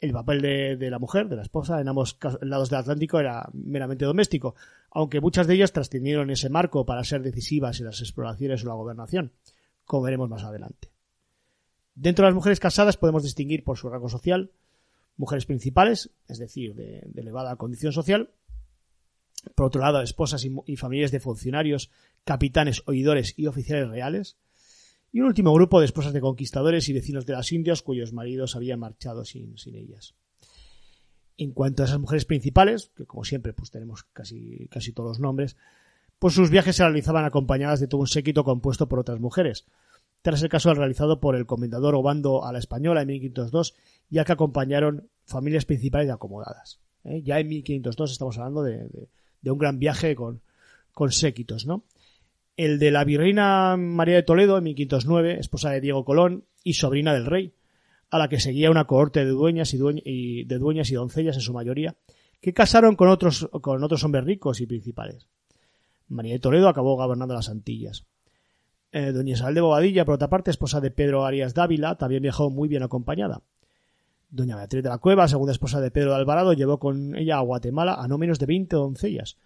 El 0.00 0.12
papel 0.12 0.40
de, 0.78 0.90
la 0.90 1.00
mujer, 1.00 1.28
de 1.28 1.34
la 1.34 1.42
esposa, 1.42 1.80
en 1.80 1.88
ambos 1.88 2.18
lados 2.40 2.70
del 2.70 2.78
Atlántico 2.78 3.18
era 3.18 3.48
meramente 3.52 4.04
doméstico, 4.04 4.54
aunque 4.90 5.20
muchas 5.20 5.48
de 5.48 5.54
ellas 5.54 5.72
trascendieron 5.72 6.30
ese 6.30 6.50
marco 6.50 6.86
para 6.86 7.02
ser 7.02 7.22
decisivas 7.22 7.80
en 7.80 7.86
las 7.86 8.00
exploraciones 8.00 8.62
o 8.62 8.68
la 8.68 8.74
gobernación, 8.74 9.32
como 9.84 10.04
veremos 10.04 10.28
más 10.28 10.44
adelante. 10.44 10.90
Dentro 11.96 12.24
de 12.24 12.28
las 12.28 12.36
mujeres 12.36 12.60
casadas 12.60 12.96
podemos 12.96 13.24
distinguir 13.24 13.64
por 13.64 13.76
su 13.76 13.88
rango 13.88 14.08
social 14.08 14.52
mujeres 15.16 15.46
principales, 15.46 16.10
es 16.28 16.38
decir, 16.38 16.74
de, 16.74 17.10
elevada 17.16 17.56
condición 17.56 17.92
social, 17.92 18.30
por 19.56 19.66
otro 19.66 19.80
lado, 19.80 20.00
esposas 20.00 20.44
y, 20.44 20.54
y 20.66 20.76
familias 20.76 21.10
de 21.10 21.18
funcionarios, 21.20 21.90
capitanes, 22.24 22.82
oidores 22.86 23.34
y 23.36 23.46
oficiales 23.46 23.88
reales, 23.88 24.36
y 25.12 25.20
un 25.20 25.26
último 25.26 25.52
grupo 25.54 25.80
de 25.80 25.86
esposas 25.86 26.12
de 26.12 26.20
conquistadores 26.20 26.88
y 26.88 26.92
vecinos 26.92 27.24
de 27.26 27.32
las 27.32 27.50
Indias 27.52 27.82
cuyos 27.82 28.12
maridos 28.12 28.56
habían 28.56 28.80
marchado 28.80 29.24
sin, 29.24 29.56
sin 29.58 29.74
ellas. 29.74 30.14
En 31.36 31.52
cuanto 31.52 31.82
a 31.82 31.86
esas 31.86 32.00
mujeres 32.00 32.24
principales, 32.24 32.90
que 32.96 33.06
como 33.06 33.24
siempre 33.24 33.52
pues 33.52 33.70
tenemos 33.70 34.02
casi, 34.12 34.66
casi 34.70 34.92
todos 34.92 35.10
los 35.10 35.20
nombres, 35.20 35.56
pues 36.18 36.34
sus 36.34 36.50
viajes 36.50 36.74
se 36.76 36.82
realizaban 36.82 37.24
acompañadas 37.24 37.78
de 37.80 37.86
todo 37.86 38.00
un 38.00 38.06
séquito 38.08 38.42
compuesto 38.44 38.88
por 38.88 38.98
otras 38.98 39.20
mujeres, 39.20 39.66
tras 40.20 40.42
el 40.42 40.48
caso 40.48 40.74
realizado 40.74 41.20
por 41.20 41.36
el 41.36 41.46
comendador 41.46 41.94
Obando 41.94 42.44
a 42.44 42.52
la 42.52 42.58
Española 42.58 43.02
en 43.02 43.08
1502 43.08 43.74
ya 44.10 44.24
que 44.24 44.32
acompañaron 44.32 45.08
familias 45.24 45.64
principales 45.64 46.08
y 46.08 46.10
acomodadas. 46.10 46.80
¿eh? 47.04 47.22
Ya 47.22 47.38
en 47.38 47.46
1502 47.48 48.10
estamos 48.12 48.36
hablando 48.38 48.62
de, 48.64 48.88
de- 48.88 49.08
de 49.40 49.50
un 49.52 49.58
gran 49.58 49.78
viaje 49.78 50.16
con, 50.16 50.42
con 50.92 51.12
séquitos, 51.12 51.64
¿no? 51.64 51.84
El 52.58 52.80
de 52.80 52.90
la 52.90 53.04
virreina 53.04 53.76
María 53.78 54.16
de 54.16 54.22
Toledo 54.24 54.58
en 54.58 54.64
1509, 54.64 55.38
esposa 55.38 55.70
de 55.70 55.80
Diego 55.80 56.04
Colón 56.04 56.44
y 56.64 56.74
sobrina 56.74 57.14
del 57.14 57.24
rey, 57.24 57.54
a 58.10 58.18
la 58.18 58.28
que 58.28 58.40
seguía 58.40 58.70
una 58.70 58.84
cohorte 58.86 59.24
de 59.24 59.30
dueñas 59.30 59.72
y, 59.74 59.78
y- 60.04 60.42
de 60.44 60.58
dueñas 60.58 60.90
y 60.90 60.94
doncellas 60.94 61.36
en 61.36 61.42
su 61.42 61.52
mayoría, 61.52 61.94
que 62.40 62.52
casaron 62.52 62.96
con 62.96 63.10
otros, 63.10 63.48
con 63.62 63.84
otros 63.84 64.02
hombres 64.02 64.24
ricos 64.24 64.60
y 64.60 64.66
principales. 64.66 65.28
María 66.08 66.32
de 66.32 66.40
Toledo 66.40 66.68
acabó 66.68 66.96
gobernando 66.96 67.32
las 67.34 67.48
Antillas. 67.48 68.06
Eh, 68.90 69.12
doña 69.12 69.34
Isabel 69.34 69.54
de 69.54 69.60
Bobadilla, 69.60 70.04
por 70.04 70.14
otra 70.16 70.28
parte, 70.28 70.50
esposa 70.50 70.80
de 70.80 70.90
Pedro 70.90 71.24
Arias 71.24 71.54
Dávila, 71.54 71.96
también 71.96 72.22
viajó 72.22 72.50
muy 72.50 72.68
bien 72.68 72.82
acompañada. 72.82 73.40
Doña 74.30 74.56
Beatriz 74.56 74.82
de 74.82 74.88
la 74.88 74.98
Cueva, 74.98 75.28
segunda 75.28 75.52
esposa 75.52 75.80
de 75.80 75.92
Pedro 75.92 76.10
de 76.10 76.16
Alvarado, 76.16 76.54
llevó 76.54 76.80
con 76.80 77.14
ella 77.14 77.36
a 77.38 77.42
Guatemala 77.42 77.94
a 77.94 78.08
no 78.08 78.18
menos 78.18 78.40
de 78.40 78.46
20 78.46 78.74
doncellas. 78.74 79.36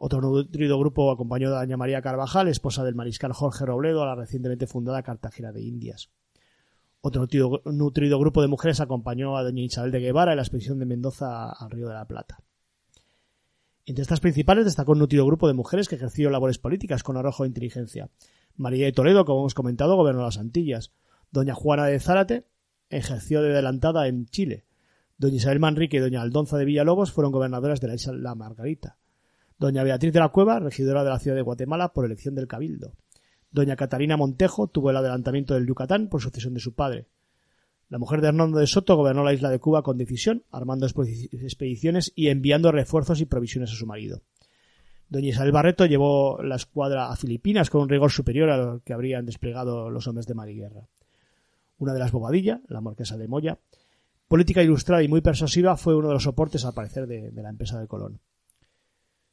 Otro 0.00 0.20
nutrido 0.20 0.78
grupo 0.78 1.10
acompañó 1.10 1.48
a 1.48 1.58
Doña 1.58 1.76
María 1.76 2.00
Carvajal, 2.00 2.46
esposa 2.46 2.84
del 2.84 2.94
mariscal 2.94 3.32
Jorge 3.32 3.66
Robledo, 3.66 4.04
a 4.04 4.06
la 4.06 4.14
recientemente 4.14 4.68
fundada 4.68 5.02
Cartagena 5.02 5.50
de 5.50 5.60
Indias. 5.60 6.10
Otro 7.00 7.26
nutrido, 7.64 8.18
grupo 8.20 8.40
de 8.40 8.46
mujeres 8.46 8.78
acompañó 8.80 9.36
a 9.36 9.42
Doña 9.42 9.64
Isabel 9.64 9.90
de 9.90 9.98
Guevara 9.98 10.32
en 10.32 10.36
la 10.36 10.44
expedición 10.44 10.78
de 10.78 10.86
Mendoza 10.86 11.50
al 11.50 11.70
Río 11.72 11.88
de 11.88 11.94
la 11.94 12.06
Plata. 12.06 12.38
Entre 13.86 14.02
estas 14.02 14.20
principales 14.20 14.66
destacó 14.66 14.92
un 14.92 15.00
nutrido 15.00 15.26
grupo 15.26 15.48
de 15.48 15.54
mujeres 15.54 15.88
que 15.88 15.96
ejerció 15.96 16.30
labores 16.30 16.58
políticas 16.58 17.02
con 17.02 17.16
arrojo 17.16 17.42
e 17.42 17.48
inteligencia. 17.48 18.08
María 18.54 18.86
de 18.86 18.92
Toledo, 18.92 19.24
como 19.24 19.40
hemos 19.40 19.54
comentado, 19.54 19.96
gobernó 19.96 20.22
las 20.22 20.38
Antillas. 20.38 20.92
Doña 21.32 21.54
Juana 21.54 21.86
de 21.86 21.98
Zárate 21.98 22.46
ejerció 22.88 23.42
de 23.42 23.50
adelantada 23.50 24.06
en 24.06 24.26
Chile. 24.26 24.64
Doña 25.16 25.36
Isabel 25.36 25.58
Manrique 25.58 25.96
y 25.96 26.00
doña 26.00 26.22
Aldonza 26.22 26.56
de 26.56 26.66
Villalobos 26.66 27.10
fueron 27.10 27.32
gobernadoras 27.32 27.80
de 27.80 27.88
la 27.88 27.94
isla 27.96 28.12
La 28.12 28.36
Margarita. 28.36 28.96
Doña 29.58 29.82
Beatriz 29.82 30.12
de 30.12 30.20
la 30.20 30.28
Cueva, 30.28 30.60
regidora 30.60 31.02
de 31.02 31.10
la 31.10 31.18
ciudad 31.18 31.36
de 31.36 31.42
Guatemala 31.42 31.92
por 31.92 32.04
elección 32.04 32.36
del 32.36 32.46
Cabildo. 32.46 32.94
Doña 33.50 33.74
Catarina 33.74 34.16
Montejo 34.16 34.68
tuvo 34.68 34.90
el 34.90 34.96
adelantamiento 34.96 35.54
del 35.54 35.66
Yucatán 35.66 36.08
por 36.08 36.22
sucesión 36.22 36.54
de 36.54 36.60
su 36.60 36.74
padre. 36.74 37.08
La 37.88 37.98
mujer 37.98 38.20
de 38.20 38.28
Hernando 38.28 38.58
de 38.58 38.68
Soto 38.68 38.94
gobernó 38.94 39.24
la 39.24 39.32
isla 39.32 39.50
de 39.50 39.58
Cuba 39.58 39.82
con 39.82 39.98
decisión, 39.98 40.44
armando 40.52 40.86
expediciones 40.86 42.12
y 42.14 42.28
enviando 42.28 42.70
refuerzos 42.70 43.20
y 43.20 43.24
provisiones 43.24 43.72
a 43.72 43.74
su 43.74 43.86
marido. 43.86 44.22
Doña 45.08 45.30
Isabel 45.30 45.52
Barreto 45.52 45.86
llevó 45.86 46.40
la 46.40 46.54
escuadra 46.54 47.10
a 47.10 47.16
Filipinas 47.16 47.68
con 47.68 47.80
un 47.80 47.88
rigor 47.88 48.12
superior 48.12 48.50
a 48.50 48.58
lo 48.58 48.80
que 48.84 48.92
habrían 48.92 49.26
desplegado 49.26 49.90
los 49.90 50.06
hombres 50.06 50.26
de 50.26 50.34
mar 50.34 50.50
y 50.50 50.56
guerra. 50.56 50.86
Una 51.78 51.94
de 51.94 51.98
las 51.98 52.12
Bobadilla, 52.12 52.60
la 52.68 52.80
marquesa 52.80 53.16
de 53.16 53.26
Moya, 53.26 53.58
política 54.28 54.62
ilustrada 54.62 55.02
y 55.02 55.08
muy 55.08 55.20
persuasiva, 55.20 55.76
fue 55.76 55.96
uno 55.96 56.08
de 56.08 56.14
los 56.14 56.22
soportes 56.22 56.64
al 56.64 56.74
parecer 56.74 57.08
de, 57.08 57.32
de 57.32 57.42
la 57.42 57.48
empresa 57.48 57.80
de 57.80 57.88
Colón. 57.88 58.20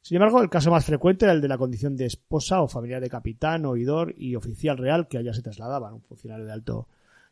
Sin 0.06 0.18
embargo, 0.18 0.40
el 0.40 0.48
caso 0.48 0.70
más 0.70 0.84
frecuente 0.84 1.24
era 1.24 1.32
el 1.32 1.40
de 1.40 1.48
la 1.48 1.58
condición 1.58 1.96
de 1.96 2.06
esposa 2.06 2.62
o 2.62 2.68
familiar 2.68 3.00
de 3.00 3.10
capitán, 3.10 3.66
oidor 3.66 4.14
y 4.16 4.36
oficial 4.36 4.78
real 4.78 5.08
que 5.08 5.18
allá 5.18 5.34
se 5.34 5.42
trasladaban, 5.42 5.94
un 5.94 6.00
funcionario 6.00 6.46
de 6.46 6.52
alto, 6.52 6.86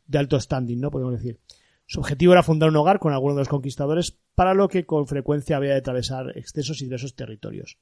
de 0.09 0.19
alto 0.19 0.41
standing, 0.41 0.81
¿no? 0.81 0.91
Podemos 0.91 1.15
decir. 1.15 1.39
Su 1.87 2.01
objetivo 2.01 2.33
era 2.33 2.43
fundar 2.43 2.71
un 2.71 2.77
hogar 2.77 2.99
con 2.99 3.13
alguno 3.13 3.37
de 3.37 3.43
los 3.43 3.49
conquistadores, 3.49 4.19
para 4.35 4.55
lo 4.55 4.67
que 4.67 4.87
con 4.87 5.07
frecuencia 5.07 5.57
había 5.57 5.71
de 5.71 5.79
atravesar 5.79 6.37
extensos 6.37 6.83
y 6.83 6.87
diversos 6.87 7.15
territorios. 7.15 7.79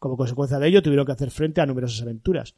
Como 0.00 0.16
consecuencia 0.16 0.58
de 0.58 0.66
ello, 0.66 0.82
tuvieron 0.82 1.06
que 1.06 1.12
hacer 1.12 1.30
frente 1.30 1.60
a 1.60 1.66
numerosas 1.66 2.02
aventuras. 2.02 2.56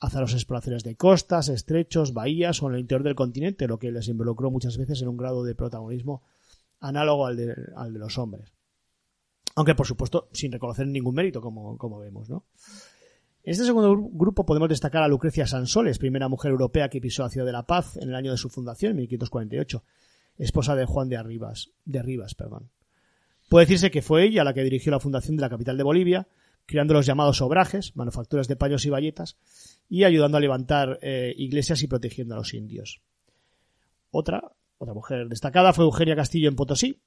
Azarosas 0.00 0.42
exploraciones 0.42 0.84
de 0.84 0.96
costas, 0.96 1.48
estrechos, 1.48 2.12
bahías 2.12 2.62
o 2.62 2.68
en 2.68 2.74
el 2.74 2.80
interior 2.80 3.04
del 3.04 3.14
continente, 3.14 3.68
lo 3.68 3.78
que 3.78 3.90
les 3.90 4.06
involucró 4.08 4.50
muchas 4.50 4.76
veces 4.76 5.00
en 5.00 5.08
un 5.08 5.16
grado 5.16 5.44
de 5.44 5.54
protagonismo 5.54 6.22
análogo 6.78 7.24
al 7.24 7.38
de, 7.38 7.56
al 7.74 7.94
de 7.94 7.98
los 7.98 8.18
hombres. 8.18 8.52
Aunque, 9.56 9.74
por 9.74 9.86
supuesto, 9.86 10.28
sin 10.32 10.52
reconocer 10.52 10.86
ningún 10.86 11.14
mérito, 11.14 11.40
como, 11.40 11.76
como 11.76 11.98
vemos, 11.98 12.28
¿no? 12.30 12.44
En 13.42 13.52
este 13.52 13.64
segundo 13.64 13.92
gru- 13.94 14.10
grupo 14.12 14.44
podemos 14.44 14.68
destacar 14.68 15.02
a 15.02 15.08
Lucrecia 15.08 15.46
Sansoles, 15.46 15.98
primera 15.98 16.28
mujer 16.28 16.50
europea 16.50 16.88
que 16.88 17.00
pisó 17.00 17.22
la 17.22 17.30
ciudad 17.30 17.46
de 17.46 17.52
La 17.52 17.66
Paz 17.66 17.96
en 17.96 18.10
el 18.10 18.14
año 18.14 18.30
de 18.30 18.36
su 18.36 18.48
fundación, 18.50 18.90
en 18.92 18.98
1548, 18.98 19.82
esposa 20.38 20.76
de 20.76 20.84
Juan 20.84 21.08
de 21.08 21.16
Arribas, 21.16 21.70
de 21.84 22.02
Rivas, 22.02 22.34
perdón. 22.34 22.70
Puede 23.48 23.64
decirse 23.66 23.90
que 23.90 24.02
fue 24.02 24.24
ella 24.24 24.44
la 24.44 24.54
que 24.54 24.62
dirigió 24.62 24.92
la 24.92 25.00
fundación 25.00 25.36
de 25.36 25.40
la 25.40 25.48
capital 25.50 25.76
de 25.76 25.82
Bolivia, 25.82 26.28
creando 26.66 26.94
los 26.94 27.06
llamados 27.06 27.40
obrajes, 27.40 27.96
manufacturas 27.96 28.46
de 28.46 28.56
paños 28.56 28.84
y 28.84 28.90
bayetas, 28.90 29.36
y 29.88 30.04
ayudando 30.04 30.36
a 30.36 30.40
levantar 30.40 30.98
eh, 31.02 31.34
iglesias 31.36 31.82
y 31.82 31.88
protegiendo 31.88 32.34
a 32.34 32.38
los 32.38 32.54
indios. 32.54 33.00
Otra, 34.10 34.52
otra 34.78 34.94
mujer 34.94 35.28
destacada 35.28 35.72
fue 35.72 35.84
Eugenia 35.84 36.14
Castillo 36.14 36.48
en 36.48 36.56
Potosí, 36.56 37.00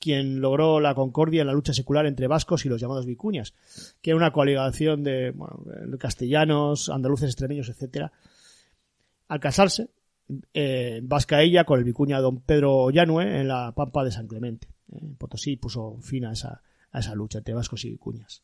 quien 0.00 0.40
logró 0.40 0.80
la 0.80 0.94
concordia 0.94 1.42
en 1.42 1.46
la 1.46 1.52
lucha 1.52 1.74
secular 1.74 2.06
entre 2.06 2.26
vascos 2.26 2.64
y 2.64 2.68
los 2.68 2.80
llamados 2.80 3.06
vicuñas, 3.06 3.54
que 4.00 4.10
era 4.10 4.16
una 4.16 4.32
coaligación 4.32 5.04
de, 5.04 5.30
bueno, 5.32 5.60
castellanos, 5.98 6.88
andaluces, 6.88 7.28
extremeños, 7.28 7.68
etcétera. 7.68 8.10
Al 9.28 9.40
casarse, 9.40 9.90
eh, 10.54 11.00
vasca 11.02 11.42
ella 11.42 11.64
con 11.64 11.78
el 11.78 11.84
vicuña 11.84 12.18
don 12.20 12.40
Pedro 12.40 12.90
Llanue 12.90 13.40
en 13.40 13.48
la 13.48 13.72
pampa 13.72 14.02
de 14.02 14.10
San 14.10 14.26
Clemente. 14.26 14.68
Eh, 14.90 15.14
Potosí 15.18 15.56
puso 15.56 15.98
fin 16.00 16.24
a 16.24 16.32
esa, 16.32 16.62
a 16.90 16.98
esa 16.98 17.14
lucha 17.14 17.38
entre 17.38 17.54
vascos 17.54 17.84
y 17.84 17.90
vicuñas. 17.90 18.42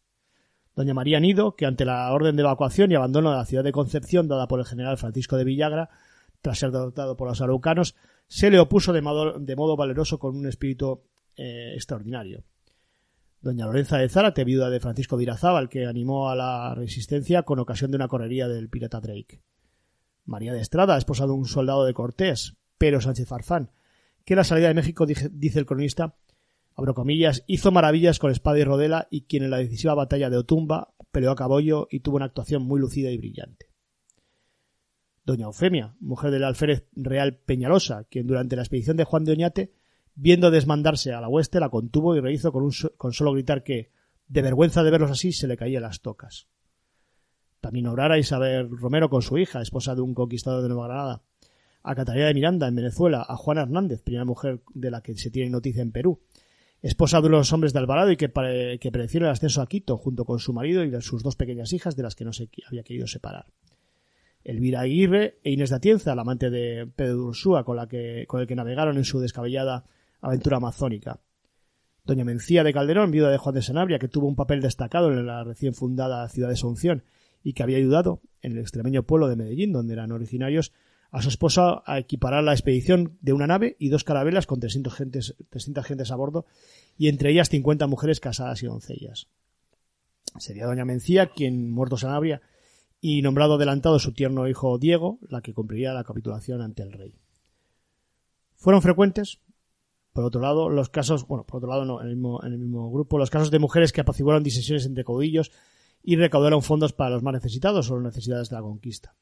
Doña 0.75 0.92
María 0.92 1.21
Nido, 1.21 1.57
que 1.57 1.64
ante 1.64 1.87
la 1.87 2.12
orden 2.12 2.37
de 2.37 2.42
evacuación 2.42 2.92
y 2.92 2.97
abandono 2.97 3.31
de 3.31 3.38
la 3.38 3.47
ciudad 3.47 3.64
de 3.64 3.73
Concepción 3.73 4.29
dada 4.29 4.47
por 4.47 4.61
el 4.61 4.66
general 4.66 4.99
Francisco 4.99 5.38
de 5.38 5.45
Villagra, 5.45 5.88
tras 6.42 6.59
ser 6.59 6.71
derrotado 6.71 7.16
por 7.16 7.29
los 7.29 7.40
araucanos, 7.40 7.97
se 8.29 8.51
le 8.51 8.59
opuso 8.59 8.92
de 8.92 9.01
modo 9.01 9.77
valeroso 9.77 10.19
con 10.19 10.37
un 10.37 10.47
espíritu 10.47 11.01
eh, 11.37 11.72
extraordinario. 11.75 12.44
Doña 13.40 13.66
Lorenza 13.66 13.99
de 13.99 14.09
Zárate, 14.09 14.44
viuda 14.44 14.70
de 14.70 14.81
Francisco 14.81 15.16
de 15.16 15.25
Irazábal, 15.25 15.68
que 15.68 15.87
animó 15.87 16.31
a 16.31 16.37
la 16.37 16.75
resistencia 16.75 17.42
con 17.44 17.59
ocasión 17.59 17.90
de 17.90 17.96
una 17.96 18.09
correría 18.09 18.49
del 18.49 18.68
pirata 18.68 19.01
Drake. 19.01 19.40
María 20.25 20.53
de 20.53 20.61
Estrada, 20.61 20.99
esposa 20.99 21.27
de 21.27 21.33
un 21.33 21.46
soldado 21.46 21.85
de 21.85 21.94
Cortés, 21.94 22.57
Pero 22.79 23.01
Sánchez 23.01 23.29
Farfán, 23.29 23.70
que 24.25 24.35
la 24.35 24.44
salida 24.44 24.68
de 24.68 24.75
México, 24.75 25.07
dice 25.07 25.59
el 25.59 25.66
cronista, 25.66 26.16
abro 26.75 26.94
comillas, 26.94 27.44
hizo 27.46 27.70
maravillas 27.70 28.18
con 28.18 28.33
espada 28.33 28.59
y 28.59 28.64
rodela 28.64 29.07
y 29.11 29.22
quien 29.22 29.44
en 29.44 29.51
la 29.51 29.59
decisiva 29.59 29.94
batalla 29.94 30.29
de 30.29 30.38
Otumba 30.38 30.94
peleó 31.12 31.31
a 31.31 31.37
caballo 31.37 31.87
y 31.90 32.01
tuvo 32.01 32.16
una 32.16 32.27
actuación 32.27 32.62
muy 32.62 32.81
lucida 32.81 33.11
y 33.11 33.16
brillante. 33.16 33.70
Doña 35.25 35.46
Eufemia, 35.46 35.96
mujer 36.01 36.31
del 36.31 36.44
alférez 36.44 36.88
real 36.92 37.37
Peñalosa, 37.38 38.05
quien 38.05 38.27
durante 38.27 38.57
la 38.57 38.62
expedición 38.62 38.96
de 38.96 39.05
Juan 39.05 39.25
de 39.25 39.33
Oñate, 39.33 39.72
viendo 40.17 40.51
desmandarse 40.51 41.13
a 41.13 41.21
la 41.21 41.29
hueste, 41.29 41.61
la 41.61 41.69
contuvo 41.69 42.17
y 42.17 42.21
rehizo 42.21 42.51
con, 42.51 42.65
un 42.65 42.73
con 42.97 43.13
solo 43.13 43.33
gritar 43.33 43.63
que, 43.63 43.93
de 44.27 44.43
vergüenza 44.43 44.83
de 44.83 44.91
verlos 44.91 45.11
así, 45.11 45.31
se 45.31 45.47
le 45.47 45.57
caían 45.57 45.83
las 45.83 46.01
tocas. 46.01 46.49
También 47.61 47.87
obrara 47.87 48.19
Isabel 48.19 48.69
Romero 48.71 49.09
con 49.09 49.23
su 49.23 49.39
hija, 49.39 49.61
esposa 49.61 49.95
de 49.95 50.01
un 50.01 50.15
conquistador 50.15 50.63
de 50.63 50.69
Nueva 50.69 50.89
Granada. 50.89 51.23
A 51.83 51.95
Catalina 51.95 52.27
de 52.27 52.35
Miranda, 52.35 52.67
en 52.67 52.75
Venezuela, 52.75 53.25
a 53.29 53.37
Juana 53.37 53.63
Hernández, 53.63 54.03
primera 54.03 54.25
mujer 54.25 54.61
de 54.75 54.91
la 54.91 55.03
que 55.03 55.15
se 55.15 55.31
tiene 55.31 55.51
noticia 55.51 55.83
en 55.83 55.93
Perú, 55.93 56.21
esposa 56.83 57.21
de 57.21 57.29
los 57.29 57.53
hombres 57.53 57.73
de 57.73 57.79
Alvarado 57.79 58.11
y 58.11 58.17
que, 58.17 58.29
que 58.29 58.89
el 58.89 59.27
ascenso 59.27 59.63
a 59.63 59.67
Quito 59.67 59.97
junto 59.97 60.25
con 60.25 60.39
su 60.39 60.53
marido 60.53 60.83
y 60.83 61.03
sus 61.03 61.23
dos 61.23 61.37
pequeñas 61.37 61.73
hijas 61.73 61.95
de 61.95 62.03
las 62.03 62.17
que 62.17 62.25
no 62.25 62.33
se 62.33 62.49
había 62.67 62.83
querido 62.83 63.07
separar. 63.07 63.47
Elvira 64.43 64.81
Aguirre 64.81 65.39
e 65.43 65.51
Inés 65.51 65.71
de 65.71 65.77
Atienza, 65.77 66.15
la 66.15 66.23
amante 66.23 66.51
de 66.51 66.87
Pedro 66.87 67.27
Ursúa, 67.27 67.65
con, 67.65 67.77
la 67.77 67.89
que, 67.89 68.27
con 68.29 68.41
el 68.41 68.47
que 68.47 68.55
navegaron 68.55 68.97
en 68.97 69.05
su 69.05 69.19
descabellada 69.21 69.85
aventura 70.27 70.57
amazónica. 70.57 71.21
Doña 72.05 72.25
Mencía 72.25 72.62
de 72.65 72.73
Calderón, 72.73 73.11
viuda 73.11 73.31
de 73.31 73.39
Juan 73.39 73.55
de 73.55 73.62
Sanabria, 73.62 73.99
que 73.99 74.09
tuvo 74.09 74.29
un 74.29 74.37
papel 74.37 74.61
destacado 74.61 75.12
en 75.12 75.27
la 75.27 75.43
recién 75.45 75.75
fundada 75.75 76.29
ciudad 76.29 76.49
de 76.49 76.55
Asunción 76.55 77.05
y 77.43 77.53
que 77.53 77.62
había 77.62 77.79
ayudado 77.79 78.21
en 78.43 78.53
el 78.53 78.59
extremeño 78.59 79.05
pueblo 79.05 79.29
de 79.29 79.37
Medellín, 79.37 79.73
donde 79.73 79.95
eran 79.95 80.12
originarios, 80.12 80.73
a 81.11 81.23
su 81.23 81.29
esposa 81.29 81.83
a 81.87 81.99
equiparar 81.99 82.43
la 82.45 82.53
expedición 82.53 83.17
de 83.21 83.33
una 83.33 83.47
nave 83.47 83.77
y 83.79 83.89
dos 83.89 84.05
carabelas 84.05 84.47
con 84.47 84.61
300 84.61 84.93
gentes, 84.93 85.37
300 85.51 85.85
gentes 85.85 86.11
a 86.11 86.17
bordo 86.17 86.45
y 86.99 87.09
entre 87.09 87.31
ellas 87.31 87.49
50 87.49 87.87
mujeres 87.87 88.21
casadas 88.21 88.62
y 88.62 88.67
doncellas. 88.67 89.29
Sería 90.39 90.67
doña 90.67 90.85
Mencía 90.85 91.29
quien, 91.29 91.71
muerto 91.71 91.97
Sanabria, 91.97 92.43
y 93.01 93.23
nombrado 93.23 93.55
adelantado 93.55 93.99
su 93.99 94.12
tierno 94.12 94.49
hijo 94.49 94.79
Diego, 94.79 95.19
la 95.29 95.41
que 95.41 95.55
cumpliría 95.55 95.93
la 95.93 96.05
capitulación 96.05 96.61
ante 96.61 96.83
el 96.83 96.93
rey. 96.93 97.15
Fueron 98.57 98.83
frecuentes, 98.83 99.39
por 100.17 100.25
otro 100.25 100.41
lado, 100.41 100.71
los 100.71 100.89
casos, 100.89 101.27
bueno, 101.27 101.45
por 101.45 101.59
otro 101.59 101.69
lado 101.69 101.85
no, 101.85 102.01
en 102.01 102.07
el 102.09 102.17
mismo, 102.17 102.43
en 102.43 102.55
el 102.55 102.59
mismo 102.59 102.91
grupo, 102.91 103.19
los 103.19 103.29
casos 103.29 103.51
de 103.51 103.59
mujeres 103.59 103.93
que 103.93 104.01
apaciguaron 104.01 104.43
disensiones 104.43 104.87
entre 104.87 105.05
caudillos 105.05 105.53
y 106.03 106.17
recaudaron 106.17 106.63
fondos 106.63 106.95
para 106.95 107.11
los 107.11 107.23
más 107.23 107.35
necesitados 107.35 107.91
o 107.91 107.97
las 107.97 108.15
necesidades 108.15 108.49
de 108.49 108.57
la 108.57 108.63
conquista. 108.63 109.15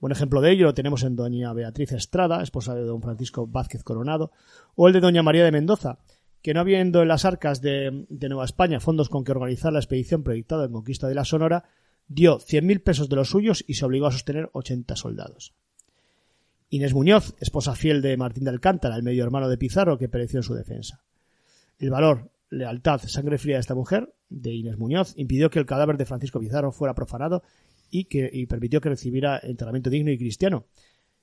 Buen 0.00 0.10
ejemplo 0.10 0.40
de 0.40 0.50
ello 0.50 0.64
lo 0.64 0.74
tenemos 0.74 1.04
en 1.04 1.14
doña 1.14 1.52
Beatriz 1.52 1.92
Estrada, 1.92 2.42
esposa 2.42 2.74
de 2.74 2.82
don 2.82 3.00
Francisco 3.00 3.46
Vázquez 3.46 3.84
Coronado, 3.84 4.32
o 4.74 4.88
el 4.88 4.92
de 4.92 4.98
doña 4.98 5.22
María 5.22 5.44
de 5.44 5.52
Mendoza, 5.52 6.00
que 6.42 6.52
no 6.52 6.58
habiendo 6.58 7.00
en 7.00 7.06
las 7.06 7.24
arcas 7.24 7.60
de, 7.60 8.06
de 8.08 8.28
Nueva 8.28 8.44
España 8.44 8.80
fondos 8.80 9.08
con 9.08 9.22
que 9.22 9.30
organizar 9.30 9.72
la 9.72 9.78
expedición 9.78 10.24
proyectada 10.24 10.64
en 10.64 10.72
conquista 10.72 11.06
de 11.06 11.14
la 11.14 11.24
Sonora, 11.24 11.62
dio 12.08 12.40
100.000 12.40 12.82
pesos 12.82 13.08
de 13.08 13.14
los 13.14 13.30
suyos 13.30 13.64
y 13.68 13.74
se 13.74 13.84
obligó 13.84 14.08
a 14.08 14.12
sostener 14.12 14.50
80 14.52 14.96
soldados. 14.96 15.54
Inés 16.72 16.94
Muñoz, 16.94 17.34
esposa 17.40 17.74
fiel 17.74 18.00
de 18.00 18.16
Martín 18.16 18.44
de 18.44 18.50
Alcántara, 18.50 18.94
el 18.94 19.02
medio 19.02 19.24
hermano 19.24 19.48
de 19.48 19.58
Pizarro 19.58 19.98
que 19.98 20.08
pereció 20.08 20.38
en 20.38 20.44
su 20.44 20.54
defensa. 20.54 21.02
El 21.80 21.90
valor, 21.90 22.30
lealtad, 22.48 23.00
sangre 23.06 23.38
fría 23.38 23.56
de 23.56 23.60
esta 23.60 23.74
mujer, 23.74 24.14
de 24.28 24.54
Inés 24.54 24.78
Muñoz, 24.78 25.14
impidió 25.16 25.50
que 25.50 25.58
el 25.58 25.66
cadáver 25.66 25.96
de 25.96 26.06
Francisco 26.06 26.38
Pizarro 26.38 26.70
fuera 26.70 26.94
profanado 26.94 27.42
y, 27.90 28.04
que, 28.04 28.30
y 28.32 28.46
permitió 28.46 28.80
que 28.80 28.88
recibiera 28.88 29.40
enterramiento 29.42 29.90
digno 29.90 30.12
y 30.12 30.18
cristiano, 30.18 30.66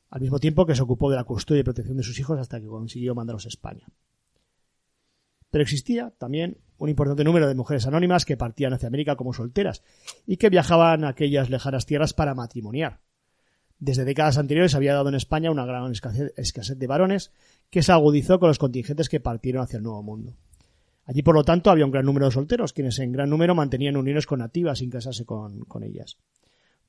al 0.09 0.19
mismo 0.19 0.37
tiempo 0.39 0.65
que 0.65 0.75
se 0.75 0.81
ocupó 0.81 1.09
de 1.09 1.15
la 1.15 1.23
custodia 1.23 1.61
y 1.61 1.63
protección 1.63 1.95
de 1.95 2.03
sus 2.03 2.19
hijos 2.19 2.37
hasta 2.37 2.59
que 2.59 2.67
consiguió 2.67 3.15
mandarlos 3.15 3.45
a 3.45 3.49
España. 3.49 3.87
Pero 5.49 5.61
existía 5.61 6.13
también 6.17 6.57
un 6.77 6.89
importante 6.89 7.23
número 7.23 7.47
de 7.47 7.55
mujeres 7.55 7.87
anónimas 7.87 8.25
que 8.25 8.35
partían 8.35 8.73
hacia 8.73 8.87
América 8.87 9.15
como 9.15 9.31
solteras 9.31 9.81
y 10.25 10.35
que 10.35 10.49
viajaban 10.49 11.05
a 11.05 11.09
aquellas 11.09 11.49
lejanas 11.49 11.85
tierras 11.85 12.13
para 12.13 12.35
matrimoniar. 12.35 12.99
Desde 13.79 14.05
décadas 14.05 14.37
anteriores 14.37 14.73
había 14.73 14.93
dado 14.93 15.09
en 15.09 15.15
España 15.15 15.51
una 15.51 15.65
gran 15.65 15.91
escasez, 15.91 16.79
de 16.79 16.87
varones 16.87 17.31
que 17.69 17.83
se 17.83 17.91
agudizó 17.91 18.39
con 18.39 18.49
los 18.49 18.57
contingentes 18.57 19.07
que 19.07 19.19
partieron 19.19 19.61
hacia 19.61 19.77
el 19.77 19.83
Nuevo 19.83 20.01
Mundo. 20.01 20.35
Allí, 21.05 21.21
por 21.21 21.35
lo 21.35 21.43
tanto, 21.43 21.69
había 21.69 21.85
un 21.85 21.91
gran 21.91 22.05
número 22.05 22.25
de 22.25 22.31
solteros, 22.31 22.73
quienes 22.73 22.99
en 22.99 23.11
gran 23.11 23.29
número 23.29 23.55
mantenían 23.55 23.95
uniones 23.95 24.25
con 24.25 24.39
nativas 24.39 24.79
sin 24.79 24.89
casarse 24.89 25.25
con, 25.25 25.59
con 25.65 25.83
ellas. 25.83 26.17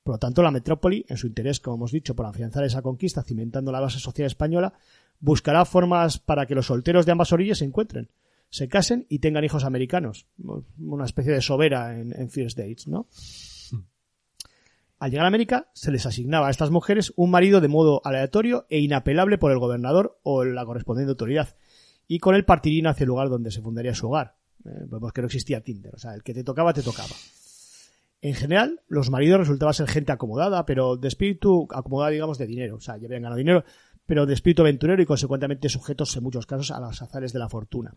Por 0.02 0.14
lo 0.14 0.18
tanto, 0.18 0.42
la 0.42 0.50
metrópoli, 0.50 1.04
en 1.08 1.18
su 1.18 1.26
interés, 1.26 1.60
como 1.60 1.76
hemos 1.76 1.92
dicho, 1.92 2.16
por 2.16 2.26
afianzar 2.26 2.64
esa 2.64 2.82
conquista, 2.82 3.22
cimentando 3.22 3.70
la 3.70 3.80
base 3.80 3.98
social 3.98 4.26
española, 4.26 4.72
buscará 5.20 5.64
formas 5.66 6.18
para 6.18 6.46
que 6.46 6.54
los 6.54 6.66
solteros 6.66 7.04
de 7.04 7.12
ambas 7.12 7.32
orillas 7.32 7.58
se 7.58 7.66
encuentren, 7.66 8.08
se 8.48 8.66
casen 8.68 9.06
y 9.08 9.18
tengan 9.18 9.44
hijos 9.44 9.64
americanos. 9.64 10.26
Una 10.78 11.04
especie 11.04 11.32
de 11.32 11.42
sobera 11.42 12.00
en, 12.00 12.18
en 12.18 12.30
First 12.30 12.56
Dates, 12.56 12.88
¿no? 12.88 13.06
Al 14.98 15.10
llegar 15.10 15.26
a 15.26 15.28
América, 15.28 15.70
se 15.74 15.92
les 15.92 16.06
asignaba 16.06 16.48
a 16.48 16.50
estas 16.50 16.70
mujeres 16.70 17.12
un 17.16 17.30
marido 17.30 17.60
de 17.60 17.68
modo 17.68 18.00
aleatorio 18.04 18.66
e 18.68 18.80
inapelable 18.80 19.38
por 19.38 19.52
el 19.52 19.58
gobernador 19.58 20.18
o 20.22 20.44
la 20.44 20.64
correspondiente 20.64 21.10
autoridad, 21.10 21.56
y 22.08 22.18
con 22.18 22.34
él 22.34 22.44
partirían 22.44 22.88
hacia 22.88 23.04
el 23.04 23.08
lugar 23.08 23.28
donde 23.28 23.50
se 23.50 23.62
fundaría 23.62 23.94
su 23.94 24.08
hogar. 24.08 24.34
Eh, 24.64 24.86
vemos 24.86 25.12
que 25.12 25.20
no 25.20 25.26
existía 25.26 25.62
Tinder, 25.62 25.94
o 25.94 25.98
sea, 25.98 26.14
el 26.14 26.22
que 26.22 26.34
te 26.34 26.42
tocaba, 26.42 26.72
te 26.72 26.82
tocaba. 26.82 27.14
En 28.20 28.34
general, 28.34 28.80
los 28.88 29.10
maridos 29.10 29.38
resultaban 29.38 29.74
ser 29.74 29.86
gente 29.86 30.10
acomodada, 30.10 30.66
pero 30.66 30.96
de 30.96 31.06
espíritu 31.06 31.68
acomodada, 31.70 32.10
digamos, 32.10 32.36
de 32.36 32.46
dinero. 32.46 32.76
O 32.76 32.80
sea, 32.80 32.96
ya 32.96 33.06
habían 33.06 33.22
ganado 33.22 33.38
dinero, 33.38 33.64
pero 34.06 34.26
de 34.26 34.34
espíritu 34.34 34.62
aventurero 34.62 35.00
y 35.00 35.06
consecuentemente 35.06 35.68
sujetos 35.68 36.16
en 36.16 36.24
muchos 36.24 36.46
casos 36.46 36.72
a 36.72 36.80
los 36.80 37.00
azares 37.00 37.32
de 37.32 37.38
la 37.38 37.48
fortuna. 37.48 37.94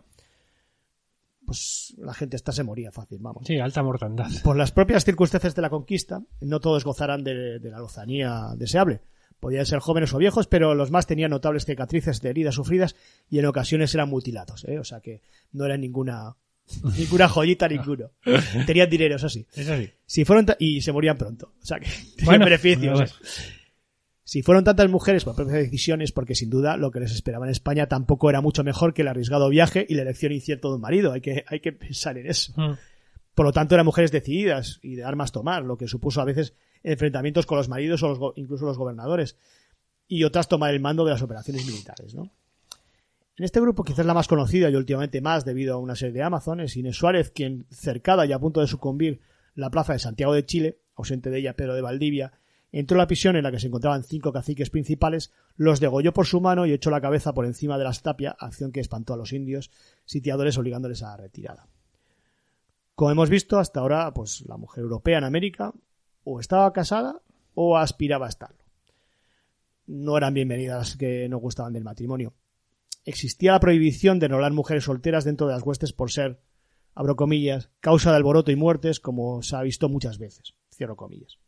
Pues 1.52 1.94
la 1.98 2.14
gente 2.14 2.36
esta 2.36 2.52
se 2.52 2.64
moría 2.64 2.92
fácil, 2.92 3.20
vamos. 3.22 3.44
Sí, 3.46 3.60
alta 3.60 3.84
mortandad. 3.84 4.30
Por 4.44 4.56
las 4.58 4.72
propias 4.72 5.04
circunstancias 5.06 5.54
de 5.56 5.62
la 5.62 5.70
conquista, 5.70 6.22
no 6.42 6.60
todos 6.60 6.84
gozarán 6.84 7.24
de, 7.24 7.60
de 7.60 7.70
la 7.70 7.80
lozanía 7.80 8.50
deseable. 8.56 9.02
Podían 9.40 9.66
ser 9.66 9.80
jóvenes 9.80 10.14
o 10.14 10.18
viejos, 10.18 10.48
pero 10.48 10.76
los 10.76 10.92
más 10.92 11.08
tenían 11.08 11.32
notables 11.32 11.66
cicatrices 11.66 12.22
de 12.22 12.30
heridas 12.30 12.56
sufridas 12.56 12.96
y 13.30 13.40
en 13.40 13.46
ocasiones 13.48 13.94
eran 13.96 14.08
mutilados, 14.10 14.66
¿eh? 14.66 14.78
O 14.80 14.84
sea 14.84 15.00
que 15.02 15.22
no 15.52 15.66
era 15.66 15.78
ninguna 15.78 16.36
ninguna 16.98 17.28
joyita 17.28 17.68
ninguno. 17.68 18.12
Tenían 18.68 18.90
dinero, 18.90 19.16
eso 19.16 19.30
sí. 19.30 19.46
Eso 19.56 19.76
sí. 19.78 19.90
Si 20.06 20.26
fueron 20.26 20.46
y 20.60 20.82
se 20.82 20.92
morían 20.92 21.18
pronto. 21.18 21.54
O 21.62 21.66
sea 21.66 21.80
que 21.80 21.88
tenían 22.16 22.26
Bueno, 22.26 22.46
beneficios. 22.46 22.94
bueno, 22.94 23.12
Si 24.32 24.44
fueron 24.44 24.64
tantas 24.64 24.90
mujeres 24.90 25.26
por 25.26 25.36
propias 25.36 25.58
decisiones, 25.58 26.14
porque 26.14 26.36
sin 26.36 26.50
duda 26.50 26.78
lo 26.78 26.90
que 26.90 27.02
les 27.02 27.12
esperaba 27.12 27.46
en 27.46 27.52
España 27.52 27.88
tampoco 27.88 28.30
era 28.30 28.40
mucho 28.40 28.64
mejor 28.64 28.94
que 28.94 29.02
el 29.02 29.10
arriesgado 29.10 29.50
viaje 29.50 29.86
y 29.90 29.96
la 29.96 30.04
elección 30.04 30.32
incierta 30.32 30.70
de 30.70 30.76
un 30.76 30.80
marido. 30.80 31.12
Hay 31.12 31.20
que, 31.20 31.44
hay 31.50 31.60
que 31.60 31.74
pensar 31.74 32.18
en 32.18 32.28
eso. 32.28 32.54
Mm. 32.56 32.78
Por 33.36 33.46
lo 33.46 33.52
tanto, 33.52 33.76
eran 33.76 33.86
mujeres 33.86 34.10
decididas 34.10 34.80
y 34.82 34.96
de 34.96 35.04
armas 35.04 35.34
tomar, 35.34 35.66
lo 35.66 35.76
que 35.76 35.90
supuso 35.90 36.22
a 36.22 36.24
veces 36.24 36.54
enfrentamientos 36.82 37.46
con 37.46 37.58
los 37.58 37.68
maridos 37.68 38.04
o 38.04 38.08
los 38.08 38.34
incluso 38.38 38.66
los 38.66 38.78
gobernadores. 38.78 39.36
Y 40.08 40.24
otras 40.24 40.48
tomar 40.48 40.74
el 40.74 40.80
mando 40.80 41.04
de 41.04 41.12
las 41.12 41.22
operaciones 41.22 41.66
militares, 41.66 42.16
¿no? 42.16 42.32
En 43.36 43.44
este 43.44 43.60
grupo, 43.60 43.84
quizás 43.84 44.06
la 44.06 44.14
más 44.14 44.30
conocida 44.30 44.70
y 44.70 44.76
últimamente 44.76 45.20
más 45.20 45.44
debido 45.44 45.74
a 45.74 45.78
una 45.78 45.98
serie 45.98 46.14
de 46.14 46.24
Amazones, 46.24 46.78
Inés 46.78 46.96
Suárez, 46.96 47.32
quien 47.32 47.66
cercada 47.70 48.26
y 48.26 48.32
a 48.32 48.40
punto 48.40 48.62
de 48.62 48.68
sucumbir 48.68 49.20
la 49.56 49.70
plaza 49.70 49.92
de 49.92 50.00
Santiago 50.00 50.34
de 50.34 50.46
Chile, 50.46 50.80
ausente 50.96 51.30
de 51.30 51.40
ella 51.40 51.58
Pedro 51.58 51.76
de 51.76 51.82
Valdivia, 51.82 52.32
entró 52.72 52.96
en 52.96 53.00
la 53.00 53.08
prisión 53.08 53.36
en 53.36 53.44
la 53.44 53.52
que 53.52 53.60
se 53.60 53.68
encontraban 53.68 54.04
cinco 54.04 54.32
caciques 54.32 54.70
principales, 54.70 55.32
los 55.56 55.80
degolló 55.80 56.14
por 56.14 56.26
su 56.26 56.40
mano 56.40 56.66
y 56.66 56.74
echó 56.74 56.90
la 56.90 57.02
cabeza 57.02 57.34
por 57.34 57.46
encima 57.46 57.78
de 57.78 57.84
las 57.84 58.02
tapias, 58.02 58.36
acción 58.40 58.72
que 58.72 58.80
espantó 58.80 59.14
a 59.14 59.18
los 59.18 59.34
indios 59.34 59.72
sitiadores 60.06 60.58
obligándoles 60.58 61.04
a 61.04 61.10
la 61.10 61.18
retirada. 61.18 61.68
Como 62.96 63.12
hemos 63.12 63.30
visto 63.30 63.60
hasta 63.60 63.80
ahora, 63.80 64.14
pues 64.14 64.42
la 64.48 64.58
mujer 64.58 64.84
europea 64.84 65.18
en 65.18 65.24
América 65.24 65.74
o 66.24 66.40
estaba 66.40 66.72
casada 66.72 67.22
o 67.54 67.78
aspiraba 67.78 68.28
a 68.28 68.30
estarlo. 68.30 68.64
No 69.88 70.18
eran 70.18 70.34
bienvenidas 70.34 70.78
las 70.78 70.98
que 70.98 71.28
no 71.28 71.38
gustaban 71.38 71.74
del 71.74 71.84
matrimonio. 71.84 72.34
Existía 73.04 73.54
la 73.54 73.60
prohibición 73.60 74.20
de 74.20 74.28
enrolar 74.28 74.54
mujeres 74.54 74.84
solteras 74.84 75.26
dentro 75.26 75.48
de 75.48 75.54
las 75.54 75.64
huestes 75.64 75.92
por 75.92 76.12
ser, 76.12 76.40
abro 76.94 77.16
comillas, 77.16 77.70
causa 77.80 78.12
de 78.12 78.18
alboroto 78.18 78.52
y 78.52 78.56
muertes, 78.56 79.00
como 79.00 79.42
se 79.42 79.56
ha 79.56 79.64
visto 79.64 79.90
muchas 79.90 80.20
veces, 80.20 80.54
cierro 80.70 80.96
comillas. 80.96 81.40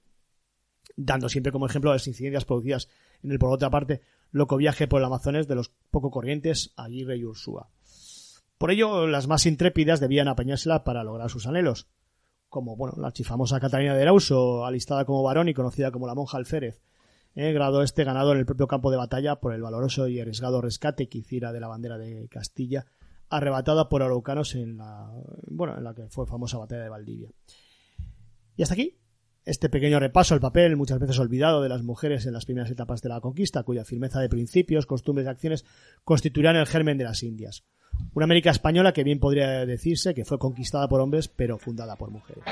Dando 0.95 1.29
siempre 1.29 1.51
como 1.51 1.65
ejemplo 1.65 1.91
las 1.91 2.07
incidencias 2.07 2.45
producidas 2.45 2.89
en 3.23 3.31
el, 3.31 3.39
por 3.39 3.51
otra 3.51 3.69
parte, 3.69 4.01
loco 4.31 4.57
viaje 4.57 4.87
por 4.87 4.99
el 4.99 5.05
Amazonas 5.05 5.47
de 5.47 5.55
los 5.55 5.69
poco 5.91 6.11
corrientes 6.11 6.73
Aguirre 6.75 7.17
y 7.17 7.25
Ursúa. 7.25 7.69
Por 8.57 8.71
ello, 8.71 9.07
las 9.07 9.27
más 9.27 9.45
intrépidas 9.45 9.99
debían 9.99 10.27
apañársela 10.27 10.83
para 10.83 11.03
lograr 11.03 11.29
sus 11.29 11.47
anhelos, 11.47 11.87
como 12.49 12.75
bueno, 12.75 12.95
la 12.97 13.07
archifamosa 13.07 13.59
Catalina 13.59 13.95
de 13.95 14.01
Erauso, 14.01 14.65
alistada 14.65 15.05
como 15.05 15.23
varón 15.23 15.49
y 15.49 15.53
conocida 15.53 15.91
como 15.91 16.07
la 16.07 16.15
monja 16.15 16.37
Alférez, 16.37 16.81
eh, 17.35 17.51
grado 17.51 17.81
este 17.81 18.03
ganado 18.03 18.31
en 18.31 18.37
el 18.37 18.45
propio 18.45 18.67
campo 18.67 18.91
de 18.91 18.97
batalla 18.97 19.39
por 19.39 19.53
el 19.53 19.61
valoroso 19.61 20.07
y 20.07 20.19
arriesgado 20.19 20.61
rescate 20.61 21.09
que 21.09 21.17
hiciera 21.17 21.51
de 21.51 21.59
la 21.59 21.67
bandera 21.67 21.97
de 21.97 22.27
Castilla, 22.29 22.85
arrebatada 23.29 23.89
por 23.89 24.03
araucanos 24.03 24.53
en 24.55 24.77
la, 24.77 25.11
bueno, 25.47 25.77
en 25.77 25.83
la 25.83 25.95
que 25.95 26.07
fue 26.09 26.27
famosa 26.27 26.59
batalla 26.59 26.83
de 26.83 26.89
Valdivia. 26.89 27.29
Y 28.55 28.61
hasta 28.61 28.75
aquí 28.75 28.99
este 29.45 29.69
pequeño 29.69 29.99
repaso 29.99 30.33
al 30.33 30.39
papel, 30.39 30.77
muchas 30.77 30.99
veces 30.99 31.19
olvidado, 31.19 31.61
de 31.61 31.69
las 31.69 31.83
mujeres 31.83 32.25
en 32.25 32.33
las 32.33 32.45
primeras 32.45 32.71
etapas 32.71 33.01
de 33.01 33.09
la 33.09 33.21
conquista, 33.21 33.63
cuya 33.63 33.85
firmeza 33.85 34.19
de 34.19 34.29
principios, 34.29 34.85
costumbres 34.85 35.25
y 35.25 35.29
acciones 35.29 35.65
constituirán 36.03 36.55
el 36.55 36.67
germen 36.67 36.97
de 36.97 37.03
las 37.03 37.23
Indias. 37.23 37.63
Una 38.13 38.25
América 38.25 38.51
española 38.51 38.93
que 38.93 39.03
bien 39.03 39.19
podría 39.19 39.65
decirse 39.65 40.13
que 40.13 40.25
fue 40.25 40.39
conquistada 40.39 40.87
por 40.87 41.01
hombres, 41.01 41.27
pero 41.27 41.57
fundada 41.57 41.95
por 41.95 42.11
mujeres. 42.11 42.43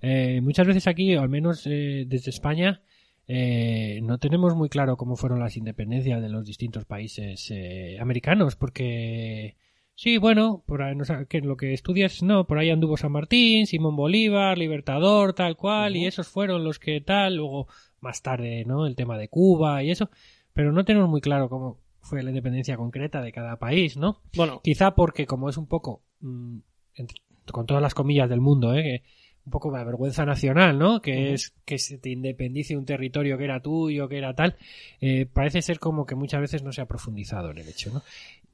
Eh, 0.02 0.39
muchas 0.41 0.68
veces 0.68 0.88
aquí, 0.88 1.15
o 1.15 1.22
al 1.22 1.30
menos 1.30 1.65
eh, 1.68 2.06
desde 2.08 2.30
España, 2.30 2.82
eh, 3.28 4.00
no 4.04 4.20
tenemos 4.20 4.56
muy 4.56 4.70
claro 4.70 4.98
cómo 4.98 5.15
fueron 5.15 5.39
las 5.39 5.58
independencias 5.58 6.22
de 6.22 6.30
los 6.30 6.46
distintos 6.46 6.86
países 6.86 7.50
eh, 7.52 7.98
americanos, 8.00 8.56
porque 8.56 9.56
sí, 9.96 10.18
bueno, 10.18 10.64
por 10.66 10.82
ahí, 10.84 10.96
no 10.96 11.04
que 11.28 11.42
lo 11.42 11.58
que 11.58 11.74
estudias, 11.74 12.22
no, 12.24 12.46
por 12.46 12.58
ahí 12.60 12.70
anduvo 12.70 12.98
San 12.98 13.12
Martín, 13.12 13.66
Simón 13.66 13.96
Bolívar, 13.96 14.58
Libertador, 14.58 15.34
tal 15.34 15.56
cual, 15.56 15.96
y 15.96 16.06
esos 16.06 16.28
fueron 16.28 16.64
los 16.64 16.80
que 16.80 17.02
tal, 17.02 17.38
luego 17.38 17.68
más 18.02 18.22
tarde, 18.22 18.64
¿no? 18.66 18.86
El 18.86 18.96
tema 18.96 19.18
de 19.18 19.30
Cuba 19.30 19.82
y 19.84 19.92
eso, 19.92 20.10
pero 20.54 20.72
no 20.72 20.86
tenemos 20.86 21.10
muy 21.10 21.22
claro 21.22 21.50
cómo 21.50 21.80
fue 22.02 22.22
la 22.22 22.30
independencia 22.30 22.78
concreta 22.78 23.22
de 23.22 23.32
cada 23.32 23.58
país, 23.58 23.98
¿no? 23.98 24.22
Bueno, 24.36 24.62
Quizá 24.64 24.94
porque 24.94 25.26
como 25.26 25.50
es 25.50 25.58
un 25.58 25.66
poco, 25.68 26.04
mm, 26.20 26.58
entre- 26.96 27.22
con 27.52 27.66
todas 27.66 27.82
las 27.82 27.94
comillas 27.96 28.30
del 28.30 28.42
mundo, 28.42 28.74
¿eh? 28.76 28.84
que 28.84 29.04
un 29.46 29.52
poco 29.52 29.70
la 29.72 29.84
vergüenza 29.84 30.26
nacional, 30.26 30.80
¿no? 30.80 31.02
Que 31.04 31.34
es 31.34 31.54
que 31.66 31.78
se 31.78 32.00
te 32.00 32.10
independice 32.10 32.76
un 32.76 32.86
territorio 32.86 33.38
que 33.38 33.44
era 33.44 33.60
tuyo, 33.62 34.08
que 34.10 34.18
era 34.18 34.34
tal. 34.34 34.56
eh, 35.02 35.28
parece 35.32 35.62
ser 35.62 35.78
como 35.78 36.08
que 36.08 36.16
muchas 36.16 36.42
veces 36.42 36.64
no 36.64 36.72
se 36.72 36.82
ha 36.82 36.88
profundizado 36.88 37.52
en 37.52 37.60
el 37.60 37.68
hecho, 37.70 37.92
¿no? 37.94 38.02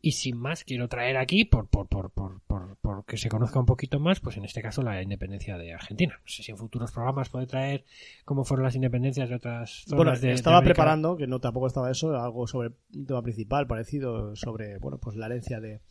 Y 0.04 0.14
sin 0.14 0.36
más, 0.38 0.64
quiero 0.64 0.88
traer 0.88 1.18
aquí, 1.18 1.46
por, 1.46 1.68
por, 1.68 1.88
por, 1.88 2.10
por, 2.10 2.42
por, 2.48 2.76
por 2.78 3.06
que 3.06 3.18
se 3.18 3.30
conozca 3.30 3.60
un 3.60 3.68
poquito 3.68 4.00
más, 4.00 4.20
pues 4.20 4.36
en 4.38 4.46
este 4.46 4.62
caso 4.62 4.82
la 4.82 5.02
independencia 5.02 5.58
de 5.60 5.74
Argentina. 5.74 6.16
No 6.20 6.28
sé 6.28 6.42
si 6.42 6.50
en 6.52 6.58
futuros 6.58 6.92
programas 6.92 7.30
puede 7.30 7.46
traer 7.46 7.86
cómo 8.26 8.44
fueron 8.44 8.64
las 8.64 8.74
independencias 8.76 9.30
de 9.30 9.36
otras 9.36 9.84
zonas 9.88 9.96
bueno 9.96 10.20
de- 10.20 10.32
estaba 10.32 10.62
preparando, 10.64 11.16
que 11.18 11.28
no 11.28 11.40
tampoco 11.40 11.68
estaba 11.68 11.92
eso, 11.92 12.16
algo 12.20 12.48
sobre 12.48 12.72
un 12.96 13.06
tema 13.06 13.22
principal 13.22 13.68
parecido 13.68 14.36
sobre, 14.36 14.80
bueno, 14.80 14.98
pues 14.98 15.16
la 15.18 15.28
herencia 15.28 15.60
de, 15.60 15.82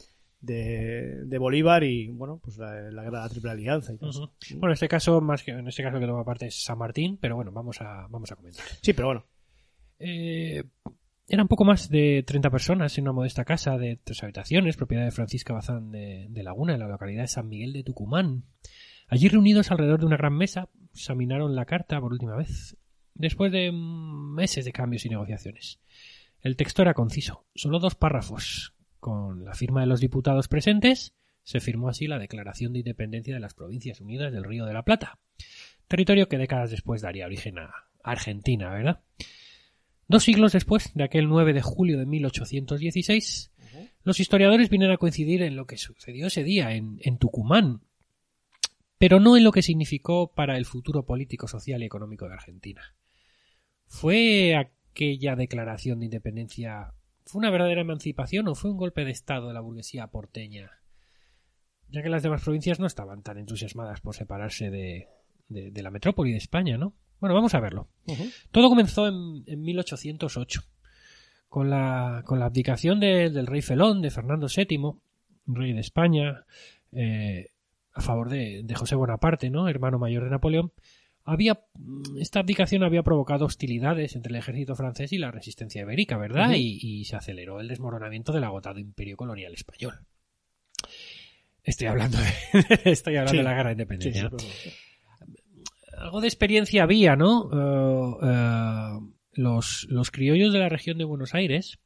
de, 0.40 1.24
de 1.26 1.38
Bolívar 1.38 1.84
y, 1.84 2.08
bueno, 2.08 2.40
pues 2.42 2.56
la, 2.58 2.72
la 2.90 3.02
guerra 3.04 3.18
de 3.18 3.24
la 3.24 3.28
Triple 3.28 3.50
Alianza 3.52 3.92
y 3.92 3.98
todo. 3.98 4.32
Bueno, 4.54 4.68
en 4.68 4.72
este 4.72 4.88
caso, 4.88 5.20
más 5.20 5.44
que 5.44 5.52
en 5.52 5.68
este 5.68 5.84
caso 5.84 6.00
que 6.00 6.06
toma 6.06 6.24
parte 6.24 6.46
es 6.46 6.60
San 6.64 6.78
Martín, 6.78 7.16
pero 7.20 7.36
bueno, 7.36 7.52
vamos 7.52 7.80
a, 7.80 8.08
vamos 8.10 8.32
a 8.32 8.34
comentar. 8.36 8.64
Sí, 8.82 8.92
pero 8.92 9.06
bueno. 9.08 9.24
Eh, 10.00 10.64
eran 11.30 11.46
poco 11.46 11.64
más 11.64 11.88
de 11.88 12.24
30 12.26 12.50
personas 12.50 12.98
en 12.98 13.04
una 13.04 13.12
modesta 13.12 13.44
casa 13.44 13.78
de 13.78 14.00
tres 14.02 14.22
habitaciones, 14.24 14.76
propiedad 14.76 15.04
de 15.04 15.12
Francisca 15.12 15.52
Bazán 15.52 15.92
de, 15.92 16.26
de 16.28 16.42
Laguna, 16.42 16.74
en 16.74 16.80
la 16.80 16.88
localidad 16.88 17.22
de 17.22 17.28
San 17.28 17.48
Miguel 17.48 17.72
de 17.72 17.84
Tucumán. 17.84 18.44
Allí 19.06 19.28
reunidos 19.28 19.70
alrededor 19.70 20.00
de 20.00 20.06
una 20.06 20.16
gran 20.16 20.36
mesa, 20.36 20.68
examinaron 20.92 21.54
la 21.54 21.66
carta 21.66 22.00
por 22.00 22.12
última 22.12 22.34
vez, 22.34 22.76
después 23.14 23.52
de 23.52 23.70
meses 23.72 24.64
de 24.64 24.72
cambios 24.72 25.06
y 25.06 25.08
negociaciones. 25.08 25.78
El 26.40 26.56
texto 26.56 26.82
era 26.82 26.94
conciso, 26.94 27.46
solo 27.54 27.78
dos 27.78 27.94
párrafos. 27.94 28.74
Con 28.98 29.44
la 29.44 29.54
firma 29.54 29.80
de 29.80 29.86
los 29.86 30.00
diputados 30.00 30.48
presentes, 30.48 31.14
se 31.44 31.60
firmó 31.60 31.88
así 31.88 32.08
la 32.08 32.18
Declaración 32.18 32.72
de 32.72 32.80
Independencia 32.80 33.34
de 33.34 33.40
las 33.40 33.54
Provincias 33.54 34.00
Unidas 34.00 34.32
del 34.32 34.44
Río 34.44 34.66
de 34.66 34.74
la 34.74 34.84
Plata, 34.84 35.20
territorio 35.86 36.28
que 36.28 36.38
décadas 36.38 36.72
después 36.72 37.02
daría 37.02 37.26
origen 37.26 37.58
a 37.58 37.72
Argentina, 38.02 38.70
¿verdad? 38.70 39.00
Dos 40.10 40.24
siglos 40.24 40.52
después 40.52 40.90
de 40.94 41.04
aquel 41.04 41.28
9 41.28 41.52
de 41.52 41.62
julio 41.62 41.96
de 41.96 42.04
1816, 42.04 43.52
los 44.02 44.18
historiadores 44.18 44.68
vienen 44.68 44.90
a 44.90 44.96
coincidir 44.96 45.40
en 45.42 45.54
lo 45.54 45.66
que 45.66 45.76
sucedió 45.76 46.26
ese 46.26 46.42
día 46.42 46.72
en, 46.74 46.98
Tucumán, 47.18 47.82
pero 48.98 49.20
no 49.20 49.36
en 49.36 49.44
lo 49.44 49.52
que 49.52 49.62
significó 49.62 50.32
para 50.32 50.56
el 50.56 50.64
futuro 50.64 51.06
político, 51.06 51.46
social 51.46 51.80
y 51.82 51.86
económico 51.86 52.26
de 52.26 52.34
Argentina. 52.34 52.96
¿Fue 53.86 54.56
aquella 54.56 55.36
declaración 55.36 56.00
de 56.00 56.06
independencia 56.06 56.92
fue 57.24 57.38
una 57.38 57.50
verdadera 57.50 57.82
emancipación 57.82 58.48
o 58.48 58.56
fue 58.56 58.72
un 58.72 58.78
golpe 58.78 59.04
de 59.04 59.12
Estado 59.12 59.46
de 59.46 59.54
la 59.54 59.60
burguesía 59.60 60.08
porteña? 60.08 60.72
Ya 61.88 62.02
que 62.02 62.08
las 62.08 62.24
demás 62.24 62.42
provincias 62.42 62.80
no 62.80 62.86
estaban 62.86 63.22
tan 63.22 63.38
entusiasmadas 63.38 64.00
por 64.00 64.16
separarse 64.16 64.70
de- 64.70 65.06
de 65.48 65.82
la 65.82 65.92
metrópoli 65.92 66.32
de 66.32 66.38
España, 66.38 66.78
¿no? 66.78 66.96
Bueno, 67.20 67.34
vamos 67.34 67.54
a 67.54 67.60
verlo. 67.60 67.88
Todo 68.50 68.68
comenzó 68.68 69.06
en, 69.08 69.44
en 69.46 69.62
1808, 69.62 70.62
con 71.48 71.70
la, 71.70 72.22
con 72.26 72.38
la 72.38 72.46
abdicación 72.46 72.98
de- 73.00 73.30
del 73.30 73.46
rey 73.46 73.62
Felón, 73.62 74.00
de 74.02 74.10
Fernando 74.10 74.46
VII, 74.54 74.92
rey 75.46 75.72
de 75.72 75.80
España, 75.80 76.44
eh, 76.92 77.50
a 77.92 78.00
favor 78.00 78.28
de, 78.30 78.62
de 78.64 78.74
José 78.74 78.94
Bonaparte, 78.94 79.50
¿no? 79.50 79.68
hermano 79.68 79.98
mayor 79.98 80.24
de 80.24 80.30
Napoleón. 80.30 80.72
Había, 81.24 81.60
esta 82.18 82.40
abdicación 82.40 82.82
había 82.82 83.02
provocado 83.02 83.44
hostilidades 83.44 84.16
entre 84.16 84.30
el 84.30 84.36
ejército 84.36 84.74
francés 84.74 85.12
y 85.12 85.18
la 85.18 85.30
resistencia 85.30 85.82
ibérica, 85.82 86.16
¿verdad? 86.16 86.52
Y, 86.56 86.78
y 86.82 87.04
se 87.04 87.14
aceleró 87.16 87.60
el 87.60 87.68
desmoronamiento 87.68 88.32
del 88.32 88.44
agotado 88.44 88.78
imperio 88.80 89.16
colonial 89.18 89.52
español. 89.52 89.94
Estoy 91.62 91.88
hablando 91.88 92.18
de, 92.18 92.30
estoy 92.90 93.16
hablando 93.16 93.32
Sí. 93.32 93.36
de 93.38 93.42
la 93.44 93.54
guerra 93.54 93.68
de 93.68 93.72
independencia. 93.74 94.30
Algo 96.00 96.20
de 96.20 96.28
experiencia 96.28 96.82
había, 96.82 97.14
¿no? 97.16 97.50
Eh, 97.52 98.16
eh, 98.22 98.98
los, 99.34 99.86
los 99.90 100.10
criollos 100.10 100.52
de 100.52 100.58
la 100.58 100.68
región 100.68 100.98
de 100.98 101.04
Buenos 101.04 101.34
Aires, 101.34 101.78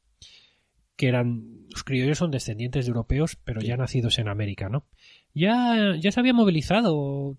que 0.97 1.09
eran, 1.09 1.67
los 1.71 1.85
criollos 1.85 2.19
son 2.19 2.31
descendientes 2.31 2.87
de 2.87 2.91
europeos, 2.91 3.37
pero 3.45 3.61
ya 3.61 3.77
nacidos 3.77 4.19
en 4.19 4.29
América, 4.29 4.69
¿no? 4.69 4.87
Ya, 5.35 5.97
ya 5.99 6.13
se 6.13 6.21
había 6.21 6.33
movilizado 6.33 7.37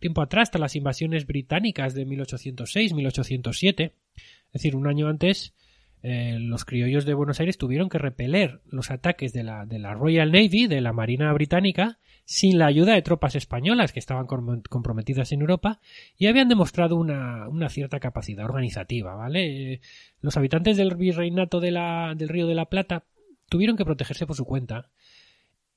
tiempo 0.00 0.20
atrás, 0.20 0.50
tras 0.50 0.60
las 0.60 0.76
invasiones 0.76 1.26
británicas 1.26 1.94
de 1.94 2.04
1806, 2.04 2.92
1807, 2.92 3.94
es 4.14 4.52
decir, 4.52 4.76
un 4.76 4.86
año 4.86 5.08
antes, 5.08 5.54
eh, 6.02 6.36
los 6.38 6.64
criollos 6.64 7.04
de 7.04 7.14
Buenos 7.14 7.40
Aires 7.40 7.58
tuvieron 7.58 7.88
que 7.88 7.98
repeler 7.98 8.60
los 8.66 8.90
ataques 8.90 9.32
de 9.32 9.42
la, 9.42 9.66
de 9.66 9.78
la 9.78 9.94
Royal 9.94 10.30
Navy, 10.30 10.66
de 10.66 10.80
la 10.80 10.92
Marina 10.92 11.32
Británica, 11.32 11.98
sin 12.24 12.58
la 12.58 12.66
ayuda 12.66 12.94
de 12.94 13.02
tropas 13.02 13.34
españolas 13.36 13.92
que 13.92 13.98
estaban 13.98 14.26
com- 14.26 14.62
comprometidas 14.68 15.32
en 15.32 15.40
Europa 15.40 15.80
y 16.16 16.26
habían 16.26 16.48
demostrado 16.48 16.96
una, 16.96 17.48
una 17.48 17.68
cierta 17.70 18.00
capacidad 18.00 18.44
organizativa, 18.44 19.14
¿vale? 19.14 19.72
Eh, 19.74 19.80
Los 20.20 20.36
habitantes 20.36 20.76
del 20.76 20.94
virreinato 20.94 21.58
de 21.60 21.70
la, 21.70 22.14
del 22.16 22.28
Río 22.28 22.46
de 22.46 22.54
la 22.54 22.66
Plata 22.66 23.04
tuvieron 23.48 23.76
que 23.76 23.84
protegerse 23.86 24.26
por 24.26 24.36
su 24.36 24.44
cuenta 24.44 24.90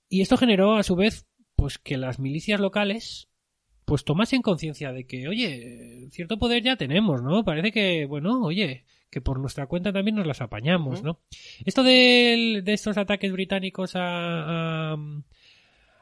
y 0.10 0.22
esto 0.22 0.36
generó 0.36 0.76
a 0.76 0.84
su 0.84 0.96
vez 0.98 1.26
pues 1.56 1.78
que 1.78 1.98
las 1.98 2.20
milicias 2.20 2.60
locales 2.60 3.30
pues 3.86 4.04
tomasen 4.04 4.42
conciencia 4.42 4.92
de 4.92 5.06
que, 5.06 5.28
oye, 5.28 6.08
cierto 6.12 6.38
poder 6.38 6.64
ya 6.64 6.76
tenemos, 6.76 7.22
¿no? 7.22 7.44
Parece 7.44 7.72
que, 7.72 8.06
bueno, 8.06 8.42
oye, 8.42 8.84
que 9.12 9.22
por 9.22 9.40
nuestra 9.40 9.68
cuenta 9.68 9.94
también 9.94 10.16
nos 10.16 10.26
las 10.26 10.42
apañamos. 10.42 11.04
¿no? 11.04 11.20
Esto 11.66 11.84
del- 11.84 12.64
de, 12.64 12.74
estos 12.74 12.98
ataques 12.98 13.32
británicos 13.32 13.96
a, 13.96 14.94
a, 14.94 14.98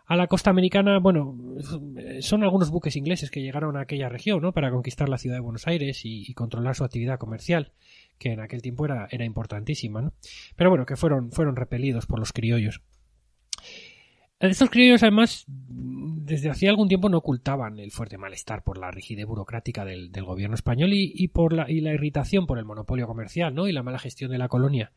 a 0.05 0.15
la 0.15 0.27
costa 0.27 0.49
americana, 0.51 0.99
bueno, 0.99 1.35
son 2.21 2.43
algunos 2.43 2.69
buques 2.71 2.95
ingleses 2.95 3.29
que 3.31 3.41
llegaron 3.41 3.75
a 3.77 3.81
aquella 3.81 4.09
región, 4.09 4.41
¿no? 4.41 4.53
Para 4.53 4.71
conquistar 4.71 5.09
la 5.09 5.17
ciudad 5.17 5.35
de 5.35 5.41
Buenos 5.41 5.67
Aires 5.67 6.05
y, 6.05 6.23
y 6.29 6.33
controlar 6.33 6.75
su 6.75 6.83
actividad 6.83 7.17
comercial, 7.19 7.71
que 8.17 8.31
en 8.31 8.39
aquel 8.39 8.61
tiempo 8.61 8.85
era, 8.85 9.07
era 9.11 9.25
importantísima, 9.25 10.01
¿no? 10.01 10.13
Pero 10.55 10.69
bueno, 10.69 10.85
que 10.85 10.95
fueron, 10.95 11.31
fueron 11.31 11.55
repelidos 11.55 12.05
por 12.05 12.19
los 12.19 12.31
criollos. 12.33 12.81
Estos 14.39 14.69
criollos, 14.69 15.03
además, 15.03 15.45
desde 15.47 16.49
hacía 16.49 16.69
algún 16.69 16.87
tiempo 16.87 17.09
no 17.09 17.17
ocultaban 17.17 17.79
el 17.79 17.91
fuerte 17.91 18.17
malestar 18.17 18.63
por 18.63 18.77
la 18.77 18.91
rigidez 18.91 19.25
burocrática 19.25 19.83
del, 19.83 20.11
gobierno 20.23 20.55
español 20.55 20.91
y, 20.93 21.27
por 21.27 21.53
la, 21.53 21.69
irritación 21.69 22.45
por 22.45 22.57
el 22.57 22.65
monopolio 22.65 23.07
comercial, 23.07 23.53
¿no? 23.53 23.67
Y 23.67 23.73
la 23.73 23.83
mala 23.83 23.99
gestión 23.99 24.31
de 24.31 24.37
la 24.37 24.47
colonia. 24.47 24.93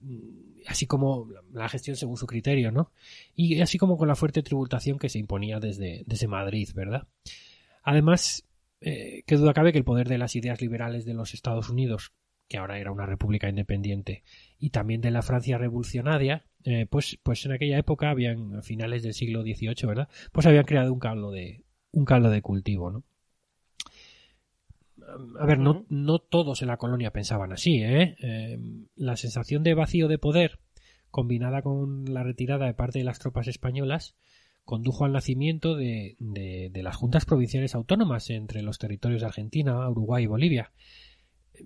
Mm, 0.00 0.52
Así 0.68 0.86
como 0.86 1.28
la 1.52 1.68
gestión 1.68 1.96
según 1.96 2.16
su 2.16 2.26
criterio, 2.26 2.70
¿no? 2.70 2.92
Y 3.34 3.60
así 3.60 3.78
como 3.78 3.96
con 3.96 4.06
la 4.06 4.14
fuerte 4.14 4.42
tributación 4.42 4.96
que 4.96 5.08
se 5.08 5.18
imponía 5.18 5.58
desde, 5.58 6.04
desde 6.06 6.28
Madrid, 6.28 6.68
¿verdad? 6.72 7.08
Además, 7.82 8.46
eh, 8.80 9.24
qué 9.26 9.36
duda 9.36 9.54
cabe 9.54 9.72
que 9.72 9.78
el 9.78 9.84
poder 9.84 10.08
de 10.08 10.18
las 10.18 10.36
ideas 10.36 10.60
liberales 10.60 11.04
de 11.04 11.14
los 11.14 11.34
Estados 11.34 11.68
Unidos, 11.68 12.12
que 12.52 12.58
ahora 12.58 12.78
era 12.78 12.92
una 12.92 13.06
república 13.06 13.48
independiente, 13.48 14.22
y 14.58 14.68
también 14.70 15.00
de 15.00 15.10
la 15.10 15.22
Francia 15.22 15.56
revolucionaria, 15.56 16.44
eh, 16.64 16.86
pues, 16.88 17.18
pues 17.22 17.46
en 17.46 17.52
aquella 17.52 17.78
época 17.78 18.10
habían, 18.10 18.56
a 18.56 18.62
finales 18.62 19.02
del 19.02 19.14
siglo 19.14 19.42
XVIII, 19.42 19.86
¿verdad? 19.86 20.08
Pues 20.32 20.46
habían 20.46 20.64
creado 20.66 20.92
un 20.92 21.00
caldo 21.00 21.30
de, 21.30 21.62
un 21.92 22.04
caldo 22.04 22.28
de 22.28 22.42
cultivo, 22.42 22.90
¿no? 22.90 23.04
A 25.40 25.46
ver, 25.46 25.58
no, 25.58 25.84
no 25.88 26.18
todos 26.18 26.60
en 26.62 26.68
la 26.68 26.76
colonia 26.76 27.10
pensaban 27.10 27.52
así, 27.52 27.82
¿eh? 27.82 28.16
Eh, 28.22 28.58
La 28.96 29.16
sensación 29.16 29.62
de 29.62 29.74
vacío 29.74 30.06
de 30.08 30.18
poder, 30.18 30.58
combinada 31.10 31.62
con 31.62 32.04
la 32.12 32.22
retirada 32.22 32.66
de 32.66 32.74
parte 32.74 32.98
de 32.98 33.04
las 33.04 33.18
tropas 33.18 33.48
españolas, 33.48 34.14
condujo 34.64 35.04
al 35.04 35.12
nacimiento 35.12 35.74
de, 35.74 36.16
de- 36.20 36.70
de 36.72 36.82
las 36.82 36.96
juntas 36.96 37.24
provinciales 37.24 37.74
autónomas 37.74 38.30
entre 38.30 38.62
los 38.62 38.78
territorios 38.78 39.22
de 39.22 39.26
Argentina, 39.26 39.88
Uruguay 39.88 40.24
y 40.24 40.28
Bolivia. 40.28 40.70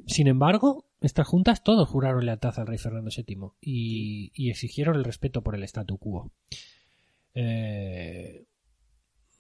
Sin 0.06 0.26
embargo, 0.26 0.86
estas 1.00 1.26
juntas 1.26 1.62
todos 1.62 1.88
juraron 1.88 2.26
lealtad 2.26 2.58
al 2.58 2.66
rey 2.66 2.78
Fernando 2.78 3.10
VII 3.14 3.50
y, 3.60 4.50
exigieron 4.50 4.96
el 4.96 5.04
respeto 5.04 5.42
por 5.42 5.54
el 5.54 5.62
statu 5.64 5.98
quo. 5.98 6.32
Eh, 7.34 8.46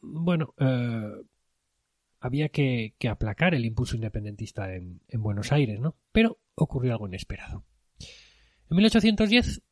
bueno, 0.00 0.54
eh, 0.58 1.12
había 2.20 2.48
que, 2.48 2.94
aplacar 3.08 3.54
el 3.54 3.64
impulso 3.64 3.96
independentista 3.96 4.74
en, 4.74 5.00
en 5.08 5.22
Buenos 5.22 5.52
Aires, 5.52 5.80
¿no? 5.80 5.96
Pero 6.12 6.38
ocurrió 6.54 6.92
algo 6.92 7.08
inesperado. 7.08 7.64
En 8.70 8.76
1810, 8.76 9.62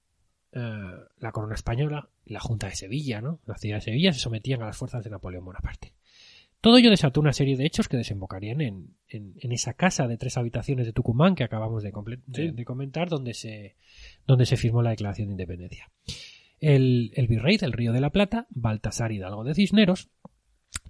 eh, 0.52 0.60
la 1.18 1.32
corona 1.32 1.54
española 1.54 2.08
y 2.24 2.32
la 2.32 2.40
Junta 2.40 2.68
de 2.68 2.76
Sevilla, 2.76 3.20
¿no? 3.20 3.40
La 3.44 3.56
ciudad 3.56 3.78
de 3.78 3.82
Sevilla 3.82 4.12
se 4.12 4.20
sometían 4.20 4.62
a 4.62 4.66
las 4.66 4.76
fuerzas 4.76 5.02
de 5.02 5.10
Napoleón 5.10 5.44
Bonaparte. 5.44 5.94
Todo 6.64 6.78
ello 6.78 6.88
desató 6.88 7.20
una 7.20 7.34
serie 7.34 7.58
de 7.58 7.66
hechos 7.66 7.88
que 7.90 7.98
desembocarían 7.98 8.62
en, 8.62 8.96
en- 9.10 9.34
en 9.38 9.52
esa 9.52 9.74
casa 9.74 10.08
de 10.08 10.16
tres 10.16 10.38
habitaciones 10.38 10.86
de 10.86 10.94
Tucumán 10.94 11.34
que 11.34 11.44
acabamos 11.44 11.82
de, 11.82 11.92
comentar, 11.92 13.10
donde 13.10 13.34
se, 13.34 13.76
donde 14.26 14.46
se 14.46 14.56
firmó 14.56 14.80
la 14.80 14.88
Declaración 14.88 15.28
de 15.28 15.32
Independencia. 15.32 15.90
El, 16.60 17.12
el 17.16 17.26
virrey 17.26 17.58
del 17.58 17.72
Río 17.72 17.92
de 17.92 18.00
la 18.00 18.08
Plata, 18.08 18.46
Baltasar 18.48 19.12
Hidalgo 19.12 19.44
de 19.44 19.54
Cisneros, 19.54 20.08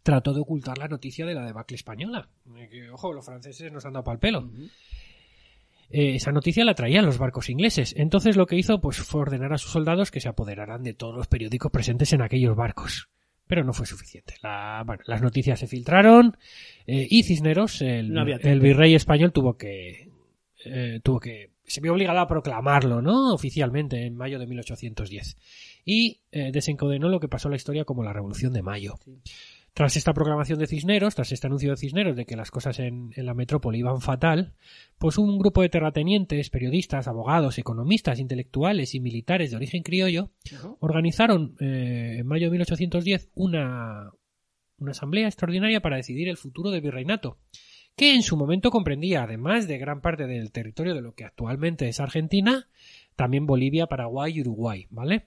trató 0.05 0.33
de 0.33 0.43
ocultar 0.43 0.79
la 0.79 0.87
noticia 0.87 1.27
de 1.27 1.35
la 1.35 1.45
debacle 1.45 1.75
española. 1.75 2.29
Eh, 2.57 2.68
que, 2.70 2.91
ojo, 2.91 3.12
los 3.12 3.27
franceses 3.27 3.72
nos 3.72 3.85
han 3.85 3.95
dado 3.95 4.05
pal 4.05 4.20
pelo. 4.20 4.49
Eh, 5.91 6.14
esa 6.14 6.31
noticia 6.31 6.64
la 6.64 6.75
traían 6.77 7.05
los 7.05 7.18
barcos 7.18 7.51
ingleses. 7.51 7.95
Entonces 7.97 8.37
lo 8.37 8.47
que 8.47 8.57
hizo 8.57 8.81
pues, 8.81 8.99
fue 8.99 9.22
ordenar 9.22 9.53
a 9.53 9.59
sus 9.59 9.72
soldados 9.72 10.12
que 10.12 10.20
se 10.20 10.29
apoderaran 10.29 10.85
de 10.85 10.95
todos 10.95 11.16
los 11.16 11.27
periódicos 11.27 11.72
presentes 11.72 12.12
en 12.12 12.22
aquellos 12.22 12.55
barcos. 12.55 13.09
Pero 13.47 13.62
no 13.64 13.72
fue 13.72 13.86
suficiente. 13.86 14.36
La- 14.42 14.82
bueno, 14.86 15.03
las 15.07 15.20
noticias 15.20 15.59
se 15.61 15.66
filtraron 15.66 16.36
eh, 16.86 17.07
y 17.11 17.22
Cisneros, 17.24 17.82
el, 17.82 18.12
No 18.12 18.24
virrey 18.61 18.95
español, 18.95 19.32
tuvo 19.32 19.57
que, 19.57 20.09
eh, 20.64 21.01
tuvo 21.03 21.20
que 21.20 21.51
se 21.66 21.80
vio 21.80 21.92
obligado 21.92 22.20
a 22.20 22.28
proclamarlo, 22.28 23.03
¿no? 23.03 23.32
Oficialmente 23.34 24.05
en 24.05 24.16
mayo 24.16 24.38
de 24.38 24.47
1810 24.47 25.36
y 25.84 26.20
eh, 26.32 26.51
desencadenó 26.53 27.09
lo 27.09 27.20
que 27.20 27.28
pasó 27.28 27.49
en 27.49 27.53
la 27.53 27.57
historia 27.57 27.84
como 27.84 28.03
la 28.03 28.12
Revolución 28.12 28.53
de 28.53 28.62
Mayo. 28.62 28.95
Tras 29.75 29.97
esta 29.97 30.14
proclamación 30.14 30.61
de 30.61 30.68
Cisneros, 30.68 31.16
tras 31.16 31.33
este 31.33 31.49
anuncio 31.49 31.70
de 31.70 31.77
Cisneros 31.77 32.14
de 32.14 32.27
que 32.27 32.37
las 32.37 32.53
cosas 32.53 32.79
en, 32.79 33.11
en 33.16 33.27
la 33.27 33.35
metrópoli 33.35 33.81
iban 33.81 34.01
fatal, 34.01 34.55
pues 34.99 35.18
un 35.18 35.37
grupo 35.37 35.62
de 35.62 35.68
terratenientes, 35.68 36.49
periodistas, 36.49 37.09
abogados, 37.09 37.59
economistas, 37.59 38.20
intelectuales 38.20 38.95
y 38.95 39.01
militares 39.01 39.51
de 39.51 39.57
origen 39.57 39.83
criollo 39.83 40.31
organizaron 40.79 41.57
eh, 41.59 42.18
en 42.20 42.27
mayo 42.27 42.47
de 42.47 42.51
1810 42.53 43.31
una, 43.35 44.12
una 44.79 44.91
asamblea 44.93 45.27
extraordinaria 45.27 45.81
para 45.81 45.97
decidir 45.97 46.29
el 46.29 46.37
futuro 46.37 46.70
del 46.70 46.81
virreinato, 46.81 47.39
que 47.97 48.14
en 48.14 48.22
su 48.22 48.37
momento 48.37 48.70
comprendía, 48.70 49.25
además 49.25 49.66
de 49.66 49.79
gran 49.79 50.01
parte 50.01 50.29
del 50.29 50.53
territorio 50.53 50.95
de 50.95 51.03
lo 51.03 51.14
que 51.14 51.25
actualmente 51.25 51.89
es 51.89 51.99
Argentina, 51.99 52.68
también 53.16 53.45
Bolivia, 53.47 53.87
Paraguay 53.89 54.35
y 54.37 54.41
Uruguay, 54.43 54.87
¿vale? 54.91 55.27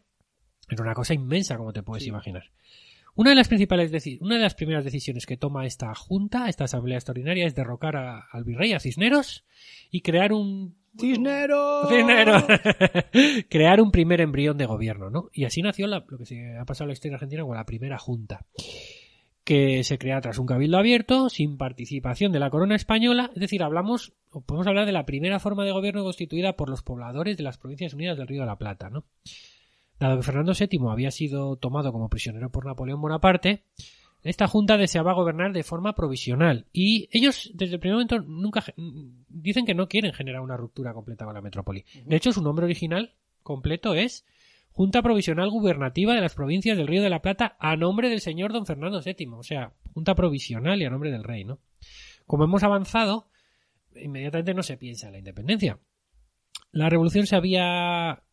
Era 0.70 0.84
una 0.84 0.94
cosa 0.94 1.14
inmensa, 1.14 1.58
como 1.58 1.74
te 1.74 1.84
puedes 1.84 2.04
Sí. 2.04 2.10
imaginar. 2.10 2.44
Una 3.18 3.32
de 3.32 3.36
las 3.36 3.48
principales 3.48 3.92
una 4.22 4.36
de 4.36 4.42
las 4.42 4.54
primeras 4.54 4.86
decisiones 4.86 5.26
que 5.26 5.38
toma 5.38 5.66
esta 5.66 5.94
junta, 5.96 6.48
esta 6.50 6.66
asamblea 6.66 6.98
extraordinaria, 6.98 7.48
es 7.48 7.56
derrocar 7.56 7.96
a- 7.98 8.28
al 8.32 8.44
virrey, 8.44 8.74
a 8.74 8.80
Cisneros, 8.80 9.44
y 9.92 10.02
crear 10.02 10.32
un 10.32 10.78
¡Cisneros! 11.00 11.90
Cisneros. 11.90 12.44
crear 13.50 13.82
un 13.82 13.92
primer 13.92 14.22
embrión 14.22 14.58
de 14.58 14.66
gobierno, 14.68 15.10
¿no? 15.10 15.30
Y 15.34 15.46
así 15.46 15.62
nació 15.62 15.88
la- 15.88 16.06
lo 16.08 16.18
que 16.18 16.26
se 16.26 16.58
ha 16.58 16.66
pasado 16.66 16.86
en 16.86 16.90
la 16.90 16.94
historia 16.94 17.16
argentina 17.16 17.42
como 17.42 17.56
la 17.56 17.66
primera 17.66 17.98
junta, 17.98 18.46
que 19.44 19.84
se 19.84 19.98
crea 19.98 20.22
tras 20.22 20.38
un 20.38 20.46
cabildo 20.46 20.78
abierto, 20.78 21.30
sin 21.30 21.58
participación 21.58 22.32
de 22.32 22.40
la 22.40 22.50
corona 22.52 22.76
española, 22.76 23.32
es 23.34 23.40
decir, 23.42 23.64
hablamos, 23.64 24.14
o 24.32 24.42
podemos 24.42 24.68
hablar 24.68 24.86
de 24.86 24.92
la 24.92 25.06
primera 25.06 25.40
forma 25.40 25.66
de 25.66 25.72
gobierno 25.72 26.04
constituida 26.04 26.54
por 26.56 26.70
los 26.70 26.84
pobladores 26.84 27.38
de 27.38 27.44
las 27.44 27.58
Provincias 27.58 27.94
Unidas 27.94 28.18
del 28.18 28.28
Río 28.28 28.42
de 28.42 28.48
la 28.48 28.58
Plata, 28.58 28.90
¿no? 28.90 29.06
Dado 30.00 30.18
que 30.18 30.24
Fernando 30.24 30.54
VII 30.54 30.80
había 30.90 31.12
sido 31.12 31.56
tomado 31.56 31.92
como 31.92 32.10
prisionero 32.10 32.52
por 32.52 32.66
Napoleón 32.66 33.02
Bonaparte, 33.02 33.64
esta 34.24 34.48
junta 34.48 34.78
deseaba 34.78 35.14
gobernar 35.14 35.54
de 35.54 35.64
forma 35.64 35.94
provisional 35.94 36.66
y 36.74 37.08
ellos 37.12 37.52
desde 37.54 37.76
el 37.76 37.80
primer 37.80 37.96
momento 37.96 38.20
nunca 38.20 38.64
dicen 39.30 39.66
que 39.66 39.74
no 39.74 39.88
quieren 39.88 40.14
generar 40.14 40.42
una 40.42 40.58
ruptura 40.58 40.94
completa 40.94 41.26
con 41.26 41.34
la 41.34 41.42
metrópoli. 41.42 41.86
De 42.06 42.16
hecho, 42.16 42.32
su 42.32 42.42
nombre 42.42 42.66
original 42.66 43.14
completo 43.44 43.94
es 43.94 44.26
Junta 44.72 45.02
Provisional 45.02 45.50
Gubernativa 45.50 46.14
de 46.14 46.22
las 46.22 46.36
Provincias 46.36 46.78
del 46.78 46.88
Río 46.88 47.02
de 47.02 47.10
la 47.10 47.22
Plata 47.22 47.56
a 47.60 47.76
nombre 47.76 48.10
del 48.10 48.22
señor 48.22 48.54
don 48.54 48.66
Fernando 48.66 49.02
VII, 49.02 49.28
o 49.34 49.44
sea, 49.44 49.74
Junta 49.94 50.14
Provisional 50.14 50.82
y 50.82 50.86
a 50.86 50.90
nombre 50.90 51.12
del 51.12 51.24
rey, 51.24 51.46
¿no? 51.46 51.60
Como 52.26 52.44
hemos 52.44 52.64
avanzado, 52.64 53.30
inmediatamente 53.96 54.54
no 54.54 54.62
se 54.62 54.78
piensa 54.78 55.08
en 55.08 55.14
la 55.14 55.20
independencia. 55.20 55.80
La 56.72 56.90
revolución 56.90 57.26
se 57.26 57.36
había 57.36 58.24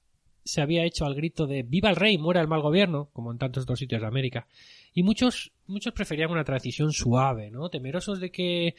se 0.45 0.61
había 0.61 0.85
hecho 0.85 1.07
al 1.07 1.15
grito 1.15 1.47
de 1.47 1.63
viva 1.63 1.91
el 1.91 1.97
rey, 1.97 2.19
muera 2.19 2.41
el 2.41 2.49
mal 2.49 2.61
gobierno, 2.61 3.09
como 3.13 3.33
en 3.33 3.39
tantos 3.39 3.65
otros 3.65 3.79
sitios 3.79 4.03
de 4.03 4.07
América. 4.07 4.47
Y 4.93 5.03
muchos, 5.03 5.53
muchos 5.67 5.93
preferían 5.93 6.31
una 6.31 6.45
transición 6.45 6.93
suave, 6.93 7.51
¿no? 7.51 7.71
Temerosos 7.71 8.21
de 8.21 8.31
que, 8.31 8.77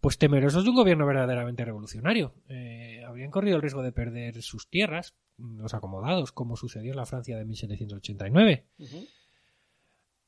pues 0.00 0.16
temerosos 0.16 0.64
de 0.64 0.70
un 0.70 0.76
gobierno 0.76 1.06
verdaderamente 1.06 1.64
revolucionario. 1.64 2.34
Eh, 2.48 3.02
habrían 3.06 3.30
corrido 3.30 3.56
el 3.56 3.62
riesgo 3.62 3.82
de 3.82 3.92
perder 3.92 4.40
sus 4.42 4.68
tierras, 4.68 5.14
los 5.36 5.74
acomodados, 5.74 6.32
como 6.32 6.56
sucedió 6.56 6.92
en 6.92 6.96
la 6.96 7.06
Francia 7.06 7.36
de 7.36 7.44
1789. 7.44 8.64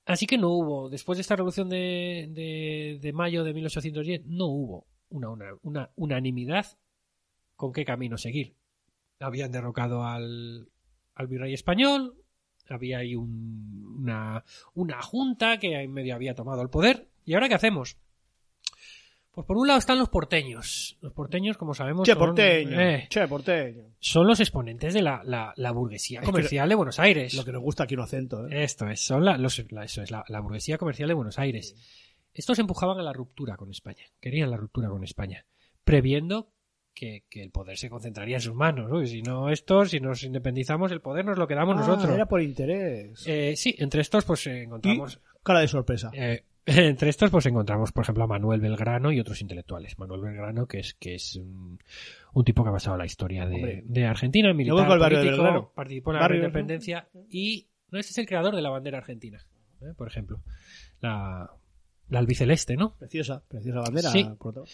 Así 0.07 0.27
que 0.27 0.39
no 0.39 0.51
hubo, 0.51 0.91
después 0.91 1.17
de 1.19 1.23
esta 1.23 1.37
revolución 1.37 1.69
de, 1.69 2.29
de, 2.31 2.99
de 3.01 3.13
mayo 3.13 3.45
de 3.45 3.55
1810, 3.55 4.27
no 4.27 4.47
hubo 4.47 4.87
una, 5.09 5.31
una, 5.31 5.47
una 5.63 5.91
unanimidad 5.95 6.67
con 7.55 7.73
qué 7.73 7.85
camino 7.85 8.19
seguir. 8.19 8.57
Habían 9.21 9.53
derrocado 9.53 10.05
al, 10.05 10.69
al 11.21 11.27
virrey 11.29 11.55
español, 11.55 12.15
había 12.69 12.99
ahí 12.99 13.15
un- 13.15 13.97
una, 14.01 14.45
una 14.75 15.03
junta 15.03 15.59
que 15.59 15.75
en 15.83 15.93
medio 15.93 16.15
había 16.15 16.35
tomado 16.35 16.63
el 16.63 16.71
poder. 16.71 17.09
¿Y 17.25 17.35
ahora 17.35 17.49
qué 17.49 17.55
hacemos? 17.55 17.97
Pues 19.33 19.47
por 19.47 19.57
un 19.57 19.69
lado 19.69 19.79
están 19.79 19.99
los 19.99 20.09
porteños. 20.09 20.99
Los 21.01 21.13
porteños, 21.13 21.57
como 21.57 21.73
sabemos, 21.75 22.05
Che 22.05 22.13
son, 22.15 22.19
porteño, 22.19 22.81
eh, 22.81 23.07
che 23.09 23.29
porteño. 23.29 23.85
son 24.01 24.27
los 24.27 24.41
exponentes 24.41 24.93
de 24.93 25.03
la, 25.03 25.23
la- 25.25 25.53
la 25.57 25.71
burguesía 25.71 26.21
comercial 26.23 26.69
de 26.69 26.75
Buenos 26.75 26.99
Aires. 26.99 27.35
Lo 27.35 27.45
que 27.45 27.53
nos 27.53 27.63
gusta 27.63 27.85
aquí 27.85 27.95
un 27.95 28.01
acento, 28.01 28.47
¿eh? 28.49 28.65
Esto 28.65 28.89
es, 28.89 29.01
son 29.01 29.25
la, 29.25 29.37
los- 29.39 29.65
la- 29.71 29.85
eso 29.85 30.03
es 30.03 30.11
la 30.11 30.41
burguesía 30.41 30.79
comercial 30.79 31.09
de 31.09 31.15
Buenos 31.15 31.39
Aires. 31.39 31.77
Estos 32.35 32.59
empujaban 32.59 32.99
a 32.99 33.03
la 33.03 33.13
ruptura 33.13 33.57
con 33.57 33.71
España, 33.71 34.05
querían 34.21 34.51
la 34.51 34.57
ruptura 34.57 34.89
con 34.89 35.05
España, 35.05 35.45
previendo 35.85 36.51
que, 37.01 37.25
que 37.31 37.43
el 37.43 37.51
poder 37.51 37.79
se 37.79 37.89
concentraría 37.89 38.37
en 38.37 38.43
sus 38.43 38.55
manos. 38.55 38.91
¿no? 38.91 39.03
Y 39.03 39.07
si 39.07 39.23
no 39.23 39.49
estos, 39.49 39.91
si 39.91 40.01
nos 40.01 40.23
independizamos, 40.23 40.93
el 40.93 41.01
poder 41.01 41.25
nos 41.25 41.39
lo 41.39 41.47
quedamos 41.49 41.77
Ah, 41.77 41.81
nosotros. 41.81 42.13
Era 42.13 42.27
por 42.27 42.43
interés. 42.43 43.25
Eh, 43.27 43.55
sí, 43.57 43.75
entre 43.79 44.03
estos 44.03 44.25
pues 44.27 44.47
eh, 44.47 44.65
encontramos... 44.65 45.19
Cara 45.43 45.61
de 45.61 45.69
sorpresa. 45.69 46.11
eh, 46.13 46.45
entre 46.67 47.09
estos 47.09 47.31
pues 47.31 47.47
encontramos, 47.47 47.91
por 47.93 48.05
ejemplo, 48.05 48.25
a 48.25 48.27
Manuel 48.27 48.61
Belgrano 48.61 49.11
y 49.13 49.19
otros 49.19 49.41
intelectuales. 49.41 49.99
Manuel 49.99 50.21
Belgrano, 50.21 50.67
que 50.67 50.81
es, 50.81 50.93
que 50.93 51.15
es 51.15 51.37
un, 51.37 51.79
un 52.35 52.45
tipo 52.45 52.63
que 52.63 52.69
ha 52.69 52.73
pasado 52.73 52.99
la 52.99 53.07
historia 53.07 53.47
de, 53.47 53.83
de 53.87 54.05
Argentina, 54.05 54.53
militar, 54.53 54.87
de 54.87 54.99
político, 54.99 55.23
Belgrano. 55.23 55.73
participó 55.75 56.11
en 56.11 56.15
la 56.17 56.21
Barrio- 56.21 56.37
independencia 56.41 57.09
y 57.31 57.67
no 57.91 57.99
ese 57.99 58.11
es 58.11 58.19
el 58.19 58.27
creador 58.27 58.55
de 58.55 58.61
la 58.63 58.69
bandera 58.69 58.99
argentina, 58.99 59.43
¿eh? 59.81 59.95
por 59.97 60.07
ejemplo. 60.07 60.43
La, 61.01 61.51
la 62.11 62.19
albiceleste, 62.19 62.77
¿no? 62.77 62.95
Preciosa, 62.99 63.43
preciosa 63.49 63.81
bandera. 63.81 64.11
Sí. 64.11 64.25
por 64.39 64.49
otro- 64.51 64.65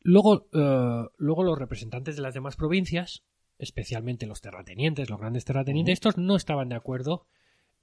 Luego, 0.00 0.48
eh, 0.52 1.08
luego 1.16 1.44
los 1.44 1.58
representantes 1.58 2.16
de 2.16 2.22
las 2.22 2.34
demás 2.34 2.56
provincias, 2.56 3.24
especialmente 3.58 4.26
los 4.26 4.40
terratenientes, 4.40 5.10
los 5.10 5.18
grandes 5.18 5.44
terratenientes, 5.44 5.94
estos 5.94 6.16
no 6.16 6.36
estaban 6.36 6.68
de 6.68 6.76
acuerdo 6.76 7.26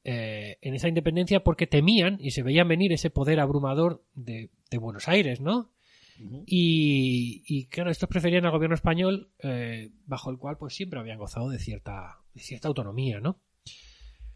eh, 0.03 0.57
en 0.61 0.75
esa 0.75 0.87
independencia 0.87 1.43
porque 1.43 1.67
temían 1.67 2.17
y 2.19 2.31
se 2.31 2.43
veían 2.43 2.67
venir 2.67 2.93
ese 2.93 3.09
poder 3.09 3.39
abrumador 3.39 4.05
de, 4.13 4.51
de 4.69 4.77
Buenos 4.77 5.07
Aires, 5.07 5.41
¿no? 5.41 5.71
Y, 6.45 7.43
y, 7.45 7.65
claro, 7.67 7.91
estos 7.91 8.07
preferían 8.07 8.45
al 8.45 8.51
gobierno 8.51 8.75
español, 8.75 9.31
eh, 9.39 9.91
bajo 10.05 10.29
el 10.29 10.37
cual 10.37 10.57
pues 10.57 10.73
siempre 10.73 10.99
habían 10.99 11.17
gozado 11.17 11.49
de 11.49 11.59
cierta, 11.59 12.19
de 12.33 12.41
cierta 12.41 12.69
autonomía, 12.69 13.19
¿no? 13.19 13.41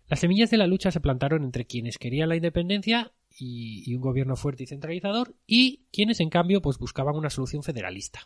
Las 0.10 0.22
semillas 0.22 0.50
de 0.50 0.58
la 0.58 0.66
lucha 0.66 0.92
se 0.92 1.00
plantaron 1.00 1.44
entre 1.44 1.66
quienes 1.66 2.00
querían 2.00 2.30
la 2.30 2.36
independencia 2.36 3.12
y, 3.38 3.94
un 3.94 4.02
gobierno 4.02 4.36
fuerte 4.36 4.64
y 4.64 4.68
centralizador 4.68 5.36
y 5.46 5.84
quienes 5.94 6.20
en 6.20 6.32
cambio 6.32 6.62
pues 6.62 6.80
buscaban 6.80 7.16
una 7.16 7.30
solución 7.30 7.62
federalista. 7.62 8.22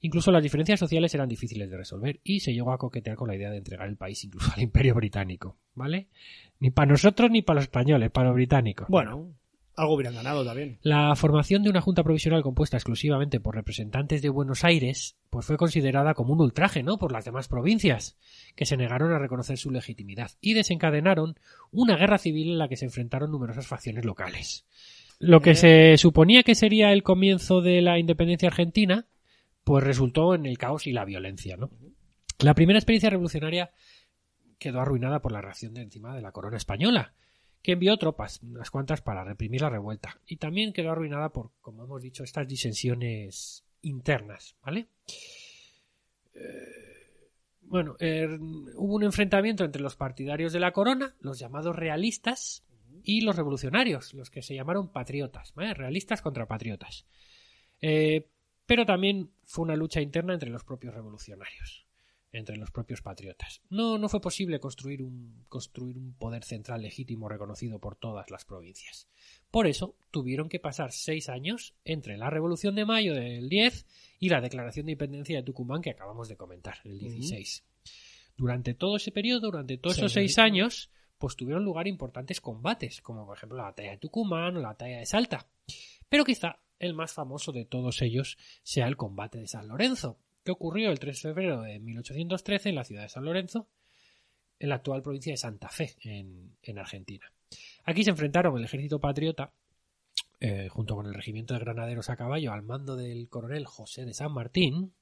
Incluso 0.00 0.32
las 0.32 0.42
diferencias 0.42 0.80
sociales 0.80 1.14
eran 1.14 1.28
difíciles 1.28 1.70
de 1.70 1.76
resolver 1.76 2.20
y 2.24 2.40
se 2.40 2.52
llegó 2.54 2.72
a 2.72 2.78
coquetear 2.78 3.16
con 3.16 3.28
la 3.28 3.36
idea 3.36 3.50
de 3.50 3.58
entregar 3.58 3.88
el 3.88 3.96
país 3.96 4.24
incluso 4.24 4.50
al 4.54 4.62
imperio 4.62 4.94
británico, 4.94 5.58
¿vale? 5.74 6.08
Ni 6.58 6.70
para 6.70 6.92
nosotros 6.92 7.30
ni 7.30 7.42
para 7.42 7.56
los 7.56 7.64
españoles, 7.64 8.10
para 8.10 8.28
los 8.28 8.34
británicos. 8.34 8.88
Bueno, 8.88 9.34
Algo 9.76 9.94
hubieran 9.94 10.14
ganado 10.14 10.44
también. 10.44 10.78
La 10.82 11.14
formación 11.16 11.64
de 11.64 11.70
una 11.70 11.80
junta 11.80 12.04
provisional 12.04 12.42
compuesta 12.42 12.76
exclusivamente 12.76 13.40
por 13.40 13.56
representantes 13.56 14.22
de 14.22 14.28
Buenos 14.28 14.62
Aires, 14.64 15.16
pues 15.30 15.46
fue 15.46 15.56
considerada 15.56 16.14
como 16.14 16.32
un 16.32 16.40
ultraje, 16.40 16.82
¿no? 16.84 16.96
Por 16.96 17.10
las 17.10 17.24
demás 17.24 17.48
provincias, 17.48 18.16
que 18.54 18.66
se 18.66 18.76
negaron 18.76 19.12
a 19.12 19.18
reconocer 19.18 19.58
su 19.58 19.72
legitimidad 19.72 20.30
y 20.40 20.54
desencadenaron 20.54 21.34
una 21.72 21.96
guerra 21.96 22.18
civil 22.18 22.52
en 22.52 22.58
la 22.58 22.68
que 22.68 22.76
se 22.76 22.84
enfrentaron 22.84 23.32
numerosas 23.32 23.66
facciones 23.66 24.04
locales. 24.04 24.64
Lo 25.18 25.40
que 25.40 25.52
Eh. 25.52 25.56
se 25.56 25.96
suponía 25.98 26.44
que 26.44 26.54
sería 26.54 26.92
el 26.92 27.02
comienzo 27.02 27.60
de 27.60 27.82
la 27.82 27.98
independencia 27.98 28.48
argentina, 28.48 29.06
pues 29.64 29.82
resultó 29.82 30.34
en 30.34 30.46
el 30.46 30.58
caos 30.58 30.86
y 30.86 30.92
la 30.92 31.04
violencia, 31.04 31.56
¿no? 31.56 31.70
La 32.38 32.54
primera 32.54 32.78
experiencia 32.78 33.10
revolucionaria 33.10 33.70
quedó 34.58 34.80
arruinada 34.80 35.20
por 35.20 35.32
la 35.32 35.40
reacción 35.40 35.74
de 35.74 35.82
encima 35.82 36.14
de 36.14 36.22
la 36.22 36.32
corona 36.32 36.56
española, 36.56 37.14
que 37.64 37.72
envió 37.72 37.96
tropas, 37.96 38.40
unas 38.42 38.70
cuantas, 38.70 39.00
para 39.00 39.24
reprimir 39.24 39.62
la 39.62 39.70
revuelta. 39.70 40.20
Y 40.26 40.36
también 40.36 40.74
quedó 40.74 40.92
arruinada 40.92 41.30
por, 41.30 41.50
como 41.62 41.82
hemos 41.82 42.02
dicho, 42.02 42.22
estas 42.22 42.46
disensiones 42.46 43.64
internas, 43.80 44.54
¿vale? 44.62 44.86
Eh, 46.34 47.30
bueno, 47.62 47.96
eh, 47.98 48.28
hubo 48.76 48.94
un 48.94 49.02
enfrentamiento 49.02 49.64
entre 49.64 49.80
los 49.80 49.96
partidarios 49.96 50.52
de 50.52 50.60
la 50.60 50.72
corona, 50.72 51.16
los 51.20 51.38
llamados 51.38 51.74
realistas, 51.74 52.62
y 53.02 53.22
los 53.22 53.36
revolucionarios, 53.36 54.14
los 54.14 54.30
que 54.30 54.42
se 54.42 54.54
llamaron 54.54 54.88
patriotas, 54.88 55.52
¿vale? 55.54 55.74
Realistas 55.74 56.22
contra 56.22 56.46
patriotas. 56.46 57.06
Eh, 57.80 58.28
pero 58.66 58.86
también 58.86 59.30
fue 59.44 59.64
una 59.64 59.76
lucha 59.76 60.00
interna 60.00 60.34
entre 60.34 60.50
los 60.50 60.64
propios 60.64 60.94
revolucionarios, 60.94 61.86
entre 62.34 62.56
los 62.56 62.70
propios 62.70 63.00
patriotas. 63.00 63.62
No, 63.70 63.96
no 63.96 64.08
fue 64.08 64.20
posible 64.20 64.58
construir 64.58 65.02
un, 65.02 65.44
construir 65.48 65.96
un 65.96 66.14
poder 66.14 66.44
central 66.44 66.82
legítimo 66.82 67.28
reconocido 67.28 67.78
por 67.78 67.96
todas 67.96 68.30
las 68.30 68.44
provincias. 68.44 69.08
Por 69.50 69.66
eso 69.66 69.96
tuvieron 70.10 70.48
que 70.48 70.58
pasar 70.58 70.92
seis 70.92 71.28
años 71.28 71.74
entre 71.84 72.18
la 72.18 72.30
Revolución 72.30 72.74
de 72.74 72.84
Mayo 72.84 73.14
del 73.14 73.48
10 73.48 73.86
y 74.18 74.28
la 74.28 74.40
Declaración 74.40 74.86
de 74.86 74.92
Independencia 74.92 75.36
de 75.36 75.44
Tucumán 75.44 75.80
que 75.80 75.90
acabamos 75.90 76.28
de 76.28 76.36
comentar, 76.36 76.78
el 76.84 76.98
16. 76.98 77.64
Durante 78.36 78.74
todo 78.74 78.96
ese 78.96 79.12
periodo, 79.12 79.52
durante 79.52 79.78
todos 79.78 79.96
esos 79.98 80.12
Seis 80.12 80.34
seis 80.34 80.38
años, 80.44 80.90
pues 81.18 81.36
tuvieron 81.36 81.64
lugar 81.64 81.86
importantes 81.86 82.40
combates, 82.40 83.00
como 83.00 83.24
por 83.26 83.36
ejemplo 83.36 83.56
la 83.56 83.64
batalla 83.64 83.92
de 83.92 83.98
Tucumán 83.98 84.56
o 84.56 84.60
la 84.60 84.68
batalla 84.68 84.98
de 84.98 85.06
Salta. 85.06 85.46
Pero 86.08 86.24
quizá 86.24 86.58
el 86.80 86.94
más 86.94 87.12
famoso 87.12 87.52
de 87.52 87.64
todos 87.64 88.02
ellos 88.02 88.36
sea 88.62 88.88
el 88.88 88.96
combate 88.96 89.38
de 89.38 89.46
San 89.46 89.68
Lorenzo, 89.68 90.18
que 90.44 90.52
ocurrió 90.52 90.90
el 90.90 90.98
3 90.98 91.16
de 91.16 91.20
febrero 91.20 91.62
de 91.62 91.78
1813 91.80 92.68
en 92.68 92.74
la 92.74 92.84
ciudad 92.84 93.02
de 93.02 93.08
San 93.08 93.24
Lorenzo, 93.24 93.68
en 94.58 94.68
la 94.68 94.76
actual 94.76 95.02
provincia 95.02 95.32
de 95.32 95.36
Santa 95.36 95.68
Fe, 95.68 95.96
en, 96.02 96.56
en 96.62 96.78
Argentina. 96.78 97.32
Aquí 97.84 98.04
se 98.04 98.10
enfrentaron 98.10 98.56
el 98.56 98.64
ejército 98.64 99.00
patriota, 99.00 99.52
eh, 100.40 100.68
junto 100.68 100.94
con 100.94 101.06
el 101.06 101.14
regimiento 101.14 101.54
de 101.54 101.60
granaderos 101.60 102.10
a 102.10 102.16
caballo, 102.16 102.52
al 102.52 102.62
mando 102.62 102.96
del 102.96 103.28
coronel 103.28 103.66
José 103.66 104.04
de 104.04 104.14
San 104.14 104.32
Martín, 104.32 104.92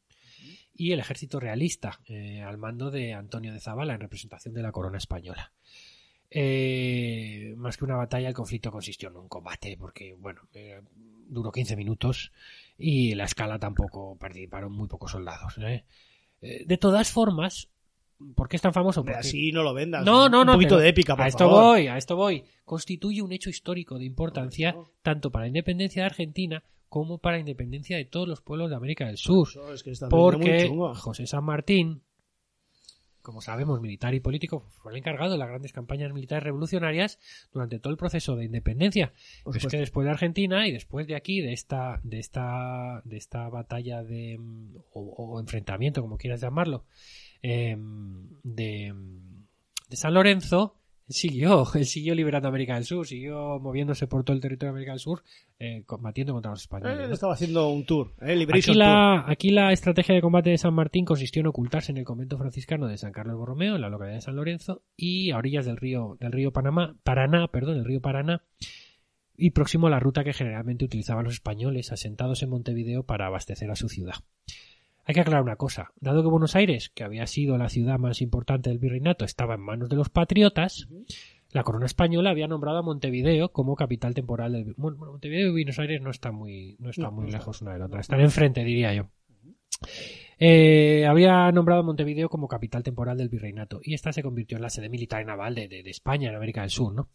y 0.74 0.92
el 0.92 1.00
ejército 1.00 1.38
realista, 1.38 2.00
eh, 2.06 2.40
al 2.40 2.58
mando 2.58 2.90
de 2.90 3.12
Antonio 3.12 3.52
de 3.52 3.60
Zabala, 3.60 3.94
en 3.94 4.00
representación 4.00 4.54
de 4.54 4.62
la 4.62 4.72
corona 4.72 4.98
española. 4.98 5.52
Eh, 6.30 7.54
más 7.56 7.76
que 7.76 7.84
una 7.84 7.96
batalla, 7.96 8.28
el 8.28 8.34
conflicto 8.34 8.70
consistió 8.70 9.10
en 9.10 9.16
un 9.16 9.28
combate, 9.28 9.76
porque, 9.78 10.14
bueno, 10.14 10.48
duró 11.32 11.50
15 11.52 11.76
minutos 11.76 12.32
y 12.78 13.12
en 13.12 13.18
la 13.18 13.24
escala 13.24 13.58
tampoco 13.58 14.16
participaron 14.18 14.72
muy 14.72 14.88
pocos 14.88 15.12
soldados. 15.12 15.58
¿eh? 15.58 15.84
Eh, 16.40 16.64
de 16.66 16.76
todas 16.78 17.10
formas, 17.10 17.68
¿por 18.34 18.48
qué 18.48 18.56
es 18.56 18.62
tan 18.62 18.72
famoso? 18.72 19.02
Porque- 19.04 19.18
así 19.18 19.52
no 19.52 19.62
lo 19.62 19.74
vendas. 19.74 20.04
no, 20.04 20.28
no, 20.28 20.44
no. 20.44 20.52
Un 20.52 20.58
poquito 20.58 20.78
de 20.78 20.88
épica, 20.88 21.14
por 21.16 21.24
A 21.24 21.28
esto 21.28 21.48
favor. 21.48 21.62
voy, 21.64 21.86
a 21.88 21.96
esto 21.96 22.16
voy. 22.16 22.44
Constituye 22.64 23.22
un 23.22 23.32
hecho 23.32 23.50
histórico 23.50 23.98
de 23.98 24.04
importancia 24.04 24.76
tanto 25.02 25.30
para 25.30 25.44
la 25.44 25.48
independencia 25.48 26.02
de 26.02 26.06
Argentina 26.06 26.62
como 26.88 27.18
para 27.18 27.36
la 27.36 27.40
independencia 27.40 27.96
de 27.96 28.04
todos 28.04 28.28
los 28.28 28.40
pueblos 28.42 28.68
de 28.70 28.76
América 28.76 29.06
del 29.06 29.16
Sur. 29.16 29.48
Eso 29.48 29.72
es 29.72 29.82
que 29.82 29.90
está 29.92 30.06
muy 30.06 30.10
Porque. 30.10 30.68
José 30.96 31.26
San 31.26 31.44
Martín, 31.44 32.02
como 33.22 33.40
sabemos, 33.40 33.80
militar 33.80 34.14
y 34.14 34.20
político, 34.20 34.66
fue 34.68 34.92
el 34.92 34.98
encargado 34.98 35.32
de 35.32 35.38
las 35.38 35.48
grandes 35.48 35.72
campañas 35.72 36.12
militares 36.12 36.44
revolucionarias 36.44 37.18
durante 37.52 37.78
todo 37.78 37.92
el 37.92 37.96
proceso 37.96 38.36
de 38.36 38.44
independencia. 38.44 39.12
Es 39.54 39.66
que 39.66 39.78
después 39.78 40.04
de 40.04 40.10
Argentina 40.10 40.66
y 40.66 40.72
después 40.72 41.06
de 41.06 41.16
aquí, 41.16 41.40
de 41.40 41.52
esta, 41.52 42.00
de 42.02 42.18
esta, 42.18 43.00
de 43.04 43.16
esta 43.16 43.48
batalla 43.48 44.02
de 44.02 44.38
o, 44.92 45.00
o 45.00 45.40
enfrentamiento, 45.40 46.02
como 46.02 46.18
quieras 46.18 46.40
llamarlo, 46.40 46.84
em, 47.42 48.28
de, 48.42 48.94
de 49.88 49.96
San 49.96 50.14
Lorenzo, 50.14 50.81
siguió, 51.12 51.64
él 51.74 51.86
siguió 51.86 52.14
liberando 52.14 52.48
América 52.48 52.74
del 52.74 52.84
Sur, 52.84 53.06
siguió 53.06 53.58
moviéndose 53.60 54.06
por 54.06 54.24
todo 54.24 54.34
el 54.34 54.40
territorio 54.40 54.72
de 54.72 54.76
América 54.76 54.92
del 54.92 55.00
Sur, 55.00 55.22
eh, 55.58 55.82
combatiendo 55.86 56.32
contra 56.32 56.50
los 56.50 56.62
españoles. 56.62 56.98
Eh, 56.98 57.08
¿no? 57.08 57.14
estaba 57.14 57.34
haciendo 57.34 57.68
un 57.68 57.84
tour, 57.84 58.14
¿eh? 58.20 58.46
Tour. 58.46 59.24
aquí 59.26 59.50
la 59.50 59.72
estrategia 59.72 60.14
de 60.14 60.20
combate 60.20 60.50
de 60.50 60.58
San 60.58 60.74
Martín 60.74 61.04
consistió 61.04 61.40
en 61.40 61.46
ocultarse 61.46 61.92
en 61.92 61.98
el 61.98 62.04
convento 62.04 62.38
franciscano 62.38 62.86
de 62.86 62.98
San 62.98 63.12
Carlos 63.12 63.36
Borromeo, 63.36 63.76
en 63.76 63.80
la 63.80 63.88
localidad 63.88 64.16
de 64.16 64.22
San 64.22 64.36
Lorenzo, 64.36 64.82
y 64.96 65.30
a 65.30 65.38
orillas 65.38 65.66
del 65.66 65.76
río, 65.76 66.16
del 66.20 66.32
río 66.32 66.52
Panamá, 66.52 66.96
Paraná, 67.02 67.48
perdón, 67.48 67.78
el 67.78 67.84
río 67.84 68.00
Paraná, 68.00 68.42
y 69.36 69.50
próximo 69.50 69.86
a 69.86 69.90
la 69.90 70.00
ruta 70.00 70.24
que 70.24 70.32
generalmente 70.32 70.84
utilizaban 70.84 71.24
los 71.24 71.34
españoles 71.34 71.92
asentados 71.92 72.42
en 72.42 72.50
Montevideo 72.50 73.04
para 73.04 73.26
abastecer 73.26 73.70
a 73.70 73.76
su 73.76 73.88
ciudad. 73.88 74.14
Hay 75.04 75.14
que 75.14 75.20
aclarar 75.20 75.42
una 75.42 75.56
cosa, 75.56 75.92
dado 76.00 76.22
que 76.22 76.28
Buenos 76.28 76.54
Aires, 76.54 76.90
que 76.94 77.02
había 77.02 77.26
sido 77.26 77.58
la 77.58 77.68
ciudad 77.68 77.98
más 77.98 78.22
importante 78.22 78.70
del 78.70 78.78
virreinato, 78.78 79.24
estaba 79.24 79.54
en 79.54 79.60
manos 79.60 79.88
de 79.88 79.96
los 79.96 80.08
patriotas, 80.08 80.88
la 81.50 81.64
corona 81.64 81.86
española 81.86 82.30
había 82.30 82.48
nombrado 82.48 82.78
a 82.78 82.82
Montevideo 82.82 83.50
como 83.52 83.76
capital 83.76 84.14
temporal 84.14 84.52
del 84.52 84.74
bueno, 84.76 84.98
Montevideo 84.98 85.48
y 85.48 85.52
Buenos 85.52 85.78
Aires 85.78 86.00
no 86.00 86.10
están 86.10 86.34
muy 86.34 86.76
no 86.78 86.90
están 86.90 87.06
No, 87.06 87.12
muy 87.12 87.26
no 87.26 87.32
lejos 87.32 87.60
una 87.62 87.72
de 87.72 87.78
la 87.80 87.86
otra, 87.86 88.00
están 88.00 88.20
enfrente 88.20 88.64
diría 88.64 88.94
yo. 88.94 89.10
Eh, 90.44 91.06
había 91.06 91.52
nombrado 91.52 91.84
Montevideo 91.84 92.28
como 92.28 92.48
capital 92.48 92.82
temporal 92.82 93.16
del 93.16 93.28
virreinato 93.28 93.80
y 93.80 93.94
esta 93.94 94.12
se 94.12 94.24
convirtió 94.24 94.56
en 94.56 94.62
la 94.62 94.70
sede 94.70 94.88
militar 94.88 95.22
y 95.22 95.24
naval 95.24 95.54
de, 95.54 95.82
España 95.86 96.30
en 96.30 96.34
América 96.34 96.62
del 96.62 96.70
Sur, 96.70 96.92
¿no? 96.92 97.10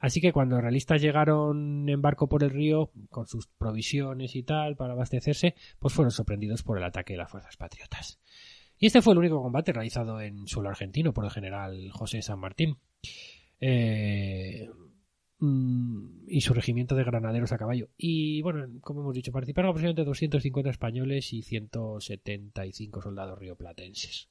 Así 0.00 0.20
que 0.20 0.32
cuando 0.32 0.56
los 0.56 0.62
realistas 0.62 1.00
llegaron 1.00 1.88
en 1.88 2.02
barco 2.02 2.28
por 2.28 2.42
el 2.42 2.50
río 2.50 2.90
con 3.08 3.28
sus 3.28 3.46
provisiones 3.46 4.34
y 4.34 4.42
tal 4.42 4.74
para 4.74 4.94
abastecerse, 4.94 5.54
pues 5.78 5.94
fueron 5.94 6.10
sorprendidos 6.10 6.64
por 6.64 6.76
el 6.76 6.82
ataque 6.82 7.12
de 7.12 7.18
las 7.18 7.30
fuerzas 7.30 7.56
patriotas. 7.56 8.18
Y 8.78 8.86
este 8.86 9.00
fue 9.00 9.12
el 9.12 9.20
único 9.20 9.40
combate 9.40 9.72
realizado 9.72 10.20
en 10.20 10.48
suelo 10.48 10.68
argentino 10.68 11.12
por 11.12 11.24
el 11.24 11.30
general 11.30 11.88
José 11.92 12.20
San 12.20 12.40
Martín. 12.40 12.78
Eh, 13.60 14.68
y 15.42 16.40
su 16.40 16.54
regimiento 16.54 16.94
de 16.94 17.04
granaderos 17.04 17.52
a 17.52 17.58
caballo. 17.58 17.88
Y 17.96 18.42
bueno, 18.42 18.66
como 18.80 19.00
hemos 19.00 19.14
dicho, 19.14 19.32
participaron 19.32 19.70
aproximadamente 19.70 20.04
250 20.04 20.70
españoles 20.70 21.32
y 21.32 21.42
175 21.42 23.02
soldados 23.02 23.38
rioplatenses. 23.38 24.28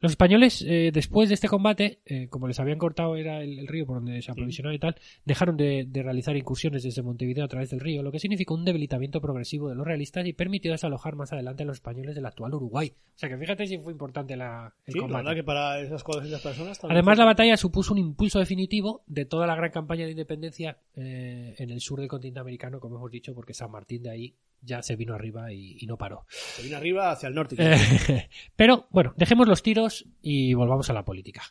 Los 0.00 0.12
españoles, 0.12 0.64
eh, 0.66 0.90
después 0.94 1.28
de 1.28 1.34
este 1.34 1.46
combate, 1.46 2.00
eh, 2.06 2.28
como 2.28 2.48
les 2.48 2.58
habían 2.58 2.78
cortado 2.78 3.16
era 3.16 3.42
el, 3.42 3.58
el 3.58 3.66
río 3.66 3.84
por 3.86 3.96
donde 3.96 4.22
se 4.22 4.30
aprovisionaba 4.32 4.74
y 4.74 4.78
tal, 4.78 4.96
dejaron 5.26 5.58
de, 5.58 5.84
de 5.86 6.02
realizar 6.02 6.34
incursiones 6.36 6.82
desde 6.82 7.02
Montevideo 7.02 7.44
a 7.44 7.48
través 7.48 7.68
del 7.68 7.80
río, 7.80 8.02
lo 8.02 8.10
que 8.10 8.18
significó 8.18 8.54
un 8.54 8.64
debilitamiento 8.64 9.20
progresivo 9.20 9.68
de 9.68 9.74
los 9.74 9.86
realistas 9.86 10.26
y 10.26 10.32
permitió 10.32 10.72
desalojar 10.72 11.16
más 11.16 11.32
adelante 11.34 11.64
a 11.64 11.66
los 11.66 11.76
españoles 11.76 12.14
del 12.14 12.24
actual 12.24 12.54
Uruguay. 12.54 12.92
O 13.14 13.18
sea 13.18 13.28
que 13.28 13.36
fíjate 13.36 13.66
si 13.66 13.76
fue 13.78 13.92
importante 13.92 14.36
la, 14.36 14.74
el 14.86 14.94
Sí, 14.94 14.98
combate. 15.00 15.22
verdad 15.22 15.36
que 15.36 15.44
para 15.44 15.80
esas 15.80 16.02
400 16.02 16.40
personas 16.40 16.78
también 16.78 16.96
Además, 16.96 17.16
fue- 17.16 17.22
la 17.22 17.26
batalla 17.26 17.56
supuso 17.58 17.92
un 17.92 17.98
impulso 17.98 18.38
definitivo 18.38 19.02
de 19.06 19.26
toda 19.26 19.46
la 19.46 19.54
gran 19.54 19.70
campaña 19.70 20.06
de 20.06 20.12
independencia 20.12 20.78
eh, 20.96 21.54
en 21.58 21.68
el 21.70 21.80
sur 21.82 22.00
del 22.00 22.08
continente 22.08 22.40
americano, 22.40 22.80
como 22.80 22.96
hemos 22.96 23.10
dicho, 23.10 23.34
porque 23.34 23.52
San 23.52 23.70
Martín 23.70 24.02
de 24.04 24.10
ahí 24.10 24.34
ya 24.62 24.82
se 24.82 24.96
vino 24.96 25.14
arriba 25.14 25.52
y, 25.52 25.76
y 25.80 25.86
no 25.86 25.96
paró. 25.96 26.26
se 26.28 26.62
vino 26.62 26.76
arriba 26.76 27.10
hacia 27.12 27.28
el 27.28 27.34
norte. 27.34 27.56
Eh, 27.58 28.28
Pero 28.56 28.86
bueno, 28.90 29.14
dejemos 29.16 29.48
los 29.48 29.62
tiros 29.62 30.06
y 30.22 30.54
volvamos 30.54 30.90
a 30.90 30.92
la 30.92 31.04
política. 31.04 31.42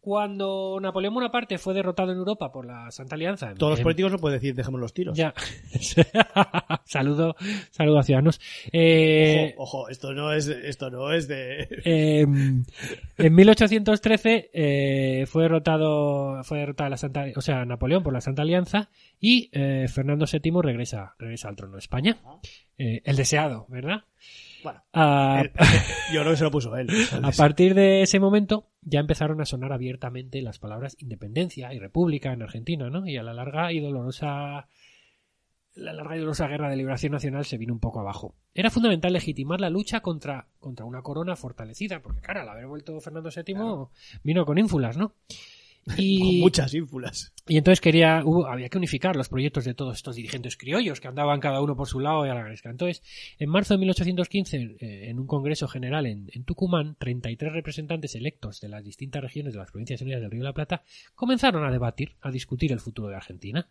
Cuando 0.00 0.78
Napoleón 0.80 1.12
Bonaparte 1.14 1.58
fue 1.58 1.74
derrotado 1.74 2.10
en 2.12 2.18
Europa 2.18 2.50
por 2.50 2.64
la 2.64 2.90
Santa 2.90 3.16
Alianza, 3.16 3.50
en- 3.50 3.58
Todos 3.58 3.72
los 3.72 3.80
políticos 3.80 4.10
no 4.12 4.18
pueden 4.18 4.38
decir 4.38 4.54
dejemos 4.54 4.80
los 4.80 4.94
tiros. 4.94 5.16
ya 5.16 5.34
saludo, 6.84 7.36
saludo 7.70 7.98
a 7.98 8.02
Ciudadanos. 8.02 8.40
Eh, 8.72 9.54
Ojo, 9.58 9.78
ojo, 9.82 9.88
esto 9.90 10.12
no 10.12 10.32
es, 10.32 10.48
esto 10.48 10.90
no 10.90 11.12
es 11.12 11.28
de. 11.28 11.68
Eh, 11.84 12.22
en 12.22 13.34
1813 13.34 14.50
eh, 14.52 15.26
fue 15.26 15.42
derrotado 15.44 16.42
fue 16.44 16.58
derrotada 16.58 16.90
la 16.90 16.96
Santa 16.96 17.26
o 17.36 17.40
sea 17.40 17.64
Napoleón 17.64 18.02
por 18.02 18.12
la 18.12 18.20
Santa 18.20 18.42
Alianza 18.42 18.90
y 19.20 19.50
eh, 19.52 19.86
Fernando 19.88 20.26
VII 20.30 20.52
regresa 20.62 21.14
regresa 21.18 21.48
al 21.48 21.56
trono 21.56 21.74
de 21.74 21.80
España 21.80 22.18
Eh, 22.78 23.02
el 23.04 23.16
deseado 23.16 23.66
verdad 23.68 24.04
Bueno, 24.62 24.82
a, 24.92 25.40
él- 25.42 25.52
yo 26.12 26.20
creo 26.20 26.32
que 26.32 26.36
se 26.36 26.44
lo 26.44 26.50
puso 26.50 26.76
él. 26.76 26.88
a 27.22 27.30
partir 27.32 27.74
de 27.74 28.02
ese 28.02 28.20
momento 28.20 28.66
ya 28.82 29.00
empezaron 29.00 29.40
a 29.40 29.44
sonar 29.46 29.72
abiertamente 29.72 30.42
las 30.42 30.58
palabras 30.58 30.96
independencia 31.00 31.72
y 31.72 31.78
república 31.78 32.32
en 32.32 32.42
Argentina 32.42 32.88
no 32.90 33.06
y 33.06 33.16
a 33.16 33.22
la 33.22 33.32
larga 33.34 33.72
y 33.72 33.80
dolorosa 33.80 34.66
la 35.74 35.92
larga 35.92 36.16
y 36.16 36.18
dolorosa 36.18 36.48
guerra 36.48 36.68
de 36.68 36.76
liberación 36.76 37.12
nacional 37.12 37.44
se 37.44 37.56
vino 37.56 37.72
un 37.72 37.78
poco 37.80 38.00
abajo. 38.00 38.34
Era 38.54 38.70
fundamental 38.70 39.12
legitimar 39.12 39.60
la 39.60 39.70
lucha 39.70 40.00
contra, 40.00 40.48
contra 40.58 40.84
una 40.84 41.00
corona 41.02 41.36
fortalecida, 41.36 42.00
porque 42.02 42.20
claro, 42.20 42.40
al 42.42 42.48
haber 42.48 42.66
vuelto 42.66 43.00
Fernando 43.00 43.30
VII 43.34 43.54
vino 44.24 44.44
con 44.44 44.58
ínfulas, 44.58 44.96
¿no? 44.96 45.14
Y, 45.96 46.18
Con 46.18 46.38
muchas 46.40 46.74
ínfulas. 46.74 47.32
y 47.48 47.56
entonces 47.56 47.80
quería, 47.80 48.22
hubo- 48.24 48.46
había 48.46 48.68
que 48.68 48.78
unificar 48.78 49.16
los 49.16 49.28
proyectos 49.28 49.64
de 49.64 49.74
todos 49.74 49.96
estos 49.96 50.14
dirigentes 50.14 50.56
criollos 50.56 51.00
que 51.00 51.08
andaban 51.08 51.40
cada 51.40 51.60
uno 51.62 51.74
por 51.76 51.88
su 51.88 52.00
lado 52.00 52.24
y 52.26 52.28
a 52.28 52.34
la 52.34 52.42
gresca. 52.44 52.70
Entonces, 52.70 53.02
en 53.38 53.48
marzo 53.48 53.74
de 53.74 53.78
1815, 53.78 54.76
eh, 54.78 55.10
en 55.10 55.18
un 55.18 55.26
congreso 55.26 55.66
general 55.68 56.06
en, 56.06 56.28
en 56.32 56.44
Tucumán, 56.44 56.96
33 56.98 57.52
representantes 57.52 58.14
electos 58.14 58.60
de 58.60 58.68
las 58.68 58.84
distintas 58.84 59.22
regiones 59.22 59.52
de 59.54 59.58
las 59.58 59.70
provincias 59.70 60.00
unidas 60.02 60.20
del 60.20 60.30
Río 60.30 60.42
de 60.42 60.48
la 60.48 60.52
Plata 60.54 60.82
comenzaron 61.14 61.64
a 61.64 61.70
debatir, 61.72 62.12
a 62.20 62.30
discutir 62.30 62.72
el 62.72 62.80
futuro 62.80 63.08
de 63.08 63.16
Argentina. 63.16 63.68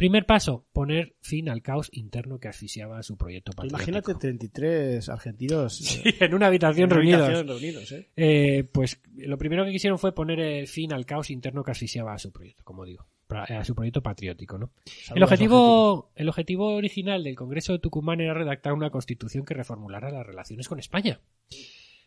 Primer 0.00 0.24
paso, 0.24 0.64
poner 0.72 1.14
fin 1.20 1.50
al 1.50 1.60
caos 1.60 1.90
interno 1.92 2.38
que 2.38 2.48
asfixiaba 2.48 2.98
a 2.98 3.02
su 3.02 3.18
proyecto 3.18 3.52
patriótico. 3.52 3.76
Imagínate 3.76 4.14
33 4.14 5.10
argentinos 5.10 5.78
eh, 5.78 5.84
Sí, 5.84 6.14
en 6.24 6.32
una 6.32 6.46
habitación 6.46 6.84
en 6.84 6.86
una 6.86 6.94
reunidos. 6.94 7.20
habitación 7.20 7.48
reunidos, 7.48 7.92
¿eh? 7.92 8.08
Eh, 8.16 8.64
pues 8.64 9.02
lo 9.14 9.36
primero 9.36 9.62
que 9.66 9.72
quisieron 9.72 9.98
fue 9.98 10.14
poner 10.14 10.40
eh, 10.40 10.66
fin 10.66 10.94
al 10.94 11.04
caos 11.04 11.28
interno 11.28 11.62
que 11.62 11.72
asfixiaba 11.72 12.14
a 12.14 12.18
su 12.18 12.32
proyecto, 12.32 12.64
como 12.64 12.86
digo, 12.86 13.08
a 13.28 13.62
su 13.62 13.74
proyecto 13.74 14.02
patriótico, 14.02 14.56
¿no? 14.56 14.72
El 14.86 14.92
Saludos 15.04 15.22
objetivo, 15.24 16.12
el 16.14 16.28
objetivo 16.30 16.76
original 16.76 17.22
del 17.22 17.36
Congreso 17.36 17.74
de 17.74 17.80
Tucumán 17.80 18.22
era 18.22 18.32
redactar 18.32 18.72
una 18.72 18.88
constitución 18.88 19.44
que 19.44 19.52
reformulara 19.52 20.10
las 20.10 20.26
relaciones 20.26 20.66
con 20.66 20.78
España. 20.78 21.20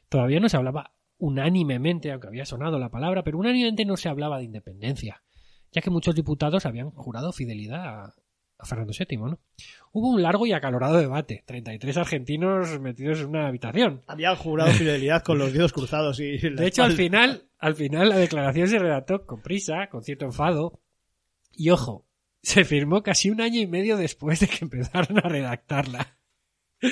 Todavía 0.09 0.39
no 0.39 0.49
se 0.49 0.57
hablaba 0.57 0.95
unánimemente, 1.19 2.11
aunque 2.11 2.25
había 2.25 2.47
sonado 2.47 2.79
la 2.79 2.89
palabra, 2.89 3.23
pero 3.23 3.37
unánimemente 3.37 3.85
no 3.85 3.97
se 3.97 4.09
hablaba 4.09 4.39
de 4.39 4.45
independencia, 4.45 5.21
ya 5.73 5.81
que 5.81 5.89
muchos 5.89 6.15
diputados 6.15 6.65
habían 6.65 6.91
jurado 6.91 7.33
fidelidad 7.33 7.85
a, 7.85 8.15
a 8.59 8.65
Fernando 8.65 8.93
VII, 8.97 9.17
¿no? 9.17 9.39
Hubo 9.91 10.09
un 10.09 10.21
largo 10.21 10.45
y 10.45 10.53
acalorado 10.53 10.97
debate, 10.97 11.43
33 11.45 11.97
argentinos 11.97 12.79
metidos 12.79 13.19
en 13.19 13.27
una 13.27 13.47
habitación. 13.47 14.01
Habían 14.07 14.35
jurado 14.37 14.71
fidelidad 14.71 15.23
con 15.23 15.37
los 15.37 15.51
dedos 15.51 15.73
cruzados 15.73 16.19
y 16.19 16.37
De 16.37 16.67
hecho, 16.67 16.83
al 16.83 16.93
final, 16.93 17.43
al 17.59 17.75
final 17.75 18.09
la 18.09 18.17
declaración 18.17 18.67
se 18.67 18.79
redactó 18.79 19.25
con 19.25 19.41
prisa, 19.41 19.87
con 19.91 20.03
cierto 20.03 20.25
enfado. 20.25 20.79
Y 21.55 21.69
ojo, 21.69 22.05
se 22.41 22.65
firmó 22.65 23.03
casi 23.03 23.29
un 23.29 23.41
año 23.41 23.59
y 23.59 23.67
medio 23.67 23.97
después 23.97 24.39
de 24.39 24.47
que 24.47 24.59
empezaron 24.65 25.17
a 25.19 25.29
redactarla. 25.29 26.17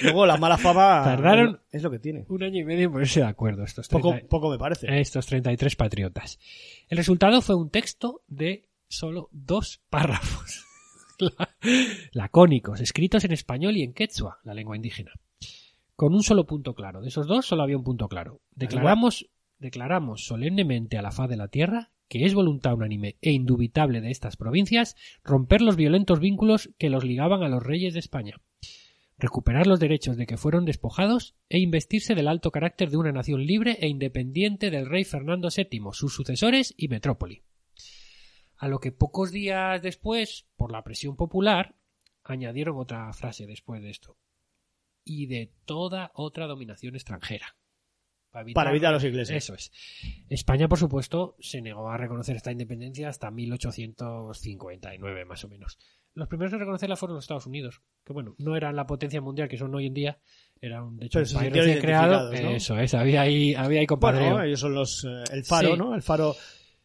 Luego 0.03 0.25
la 0.25 0.38
mala 0.38 0.57
fama 0.57 1.03
Tardaron- 1.03 1.59
es 1.69 1.84
lo 1.84 1.91
que 1.91 1.99
tiene. 1.99 2.25
Un 2.29 2.43
año 2.43 2.59
y 2.59 2.63
medio 2.63 2.86
en 2.86 2.91
ponerse 2.93 3.19
de 3.19 3.25
acuerdo 3.25 3.63
estos, 3.65 3.89
Poco, 3.89 4.11
30 4.11 4.29
poco 4.29 4.49
me 4.49 4.57
parece. 4.57 4.88
estos 5.01 5.25
33 5.25 5.75
patriotas. 5.75 6.39
El 6.88 6.97
resultado 6.97 7.41
fue 7.41 7.55
un 7.55 7.69
texto 7.69 8.21
de 8.27 8.69
solo 8.92 9.30
dos 9.32 9.82
párrafos. 9.89 10.66
La- 11.20 11.50
lacónicos, 12.14 12.82
escritos 12.82 13.24
en 13.26 13.32
español 13.32 13.78
y 13.78 13.84
en 13.84 13.94
quechua, 13.94 14.39
la 14.44 14.54
lengua 14.54 14.76
indígena. 14.76 15.12
Con 15.96 16.16
un 16.16 16.24
solo 16.24 16.48
punto 16.48 16.74
claro. 16.74 17.02
De 17.02 17.10
esos 17.10 17.28
dos 17.28 17.46
solo 17.46 17.62
había 17.62 17.78
un 17.78 17.84
punto 17.84 18.08
claro. 18.08 18.42
Declaramos, 18.56 19.30
declaramos 19.60 20.26
solemnemente 20.26 20.98
a 20.98 21.04
la 21.04 21.12
faz 21.12 21.30
de 21.30 21.38
la 21.38 21.48
tierra 21.48 21.92
que 22.12 22.26
es 22.26 22.34
voluntad 22.34 22.74
unánime 22.74 23.16
e 23.22 23.32
indubitable 23.32 24.02
de 24.02 24.12
estas 24.12 24.36
provincias 24.36 24.98
romper 25.24 25.62
los 25.62 25.78
violentos 25.78 26.20
vínculos 26.20 26.70
que 26.78 26.89
los 26.89 27.06
ligaban 27.06 27.42
a 27.42 27.48
los 27.48 27.64
reyes 27.64 27.94
de 27.94 28.02
España, 28.02 28.36
recuperar 29.18 29.66
los 29.66 29.80
derechos 29.80 30.18
de 30.18 30.26
que 30.26 30.36
fueron 30.36 30.66
despojados 30.66 31.36
e 31.48 31.60
investirse 31.60 32.14
del 32.14 32.28
alto 32.28 32.52
carácter 32.52 32.89
de 32.89 32.98
una 32.98 33.14
nación 33.14 33.46
libre 33.46 33.78
e 33.80 33.88
independiente 33.88 34.72
del 34.72 34.88
rey 34.88 35.06
Fernando 35.06 35.48
VII, 35.56 35.82
sus 35.94 36.14
sucesores 36.14 36.74
y 36.76 36.89
metrópoli. 36.89 37.44
A 38.62 38.68
lo 38.68 38.80
que 38.80 38.91
pocos 38.91 39.32
días 39.32 39.82
después, 39.82 40.45
por 40.55 40.72
la 40.72 40.84
presión 40.84 41.16
popular, 41.16 41.74
añadieron 42.24 42.78
otra 42.78 43.12
frase 43.12 43.47
después 43.47 43.82
de 43.82 43.89
esto. 43.89 44.20
Y 45.03 45.26
de 45.26 45.51
toda 45.66 46.12
otra 46.14 46.45
dominación 46.45 46.93
extranjera. 46.93 47.55
Para 48.30 48.43
evitar, 48.43 48.62
Para 48.62 48.70
evitar 48.70 48.93
los 48.93 49.03
ingleses. 49.03 49.36
Eso 49.36 49.55
es. 49.55 49.72
España, 50.30 50.68
por 50.68 50.78
supuesto, 50.78 51.36
se 51.39 51.59
negó 51.59 51.89
a 51.89 51.97
reconocer 51.97 52.36
esta 52.36 52.51
independencia 52.51 53.09
hasta 53.09 53.32
1859, 53.32 55.26
más 55.26 55.43
o 55.43 55.47
menos. 55.49 55.80
Los 56.14 56.28
primeros 56.28 56.53
en 56.53 56.59
reconocerla 56.59 56.95
fueron 56.97 57.16
los 57.16 57.24
Estados 57.24 57.47
Unidos, 57.47 57.82
que 58.05 58.14
bueno, 58.14 58.36
no 58.38 58.55
eran 58.55 58.76
la 58.76 58.86
potencia 58.86 59.22
mundial 59.22 59.49
que 59.49 59.57
son 59.57 59.74
hoy 59.74 59.88
en 59.88 59.95
día, 59.95 60.20
eran 60.62 60.97
de 60.97 61.07
hecho 61.07 61.18
Pero 61.18 61.24
un 61.24 61.30
se 61.30 61.36
país 61.36 61.45
sintieron 61.45 61.68
recién 61.68 61.82
creado. 61.84 62.32
Eso 62.32 62.78
es, 62.78 62.93
había 62.93 63.22
ahí, 63.22 63.55
había 63.55 63.80
ahí 63.80 63.88
compadreo. 63.88 64.34
Bueno, 64.34 64.45
ellos 64.45 64.59
son 64.59 64.76
los 64.76 65.03
eh, 65.03 65.24
el 65.32 65.43
faro, 65.45 65.72
Sí. 65.72 65.78
¿no? 65.80 65.95
El 65.95 66.03
faro 66.03 66.36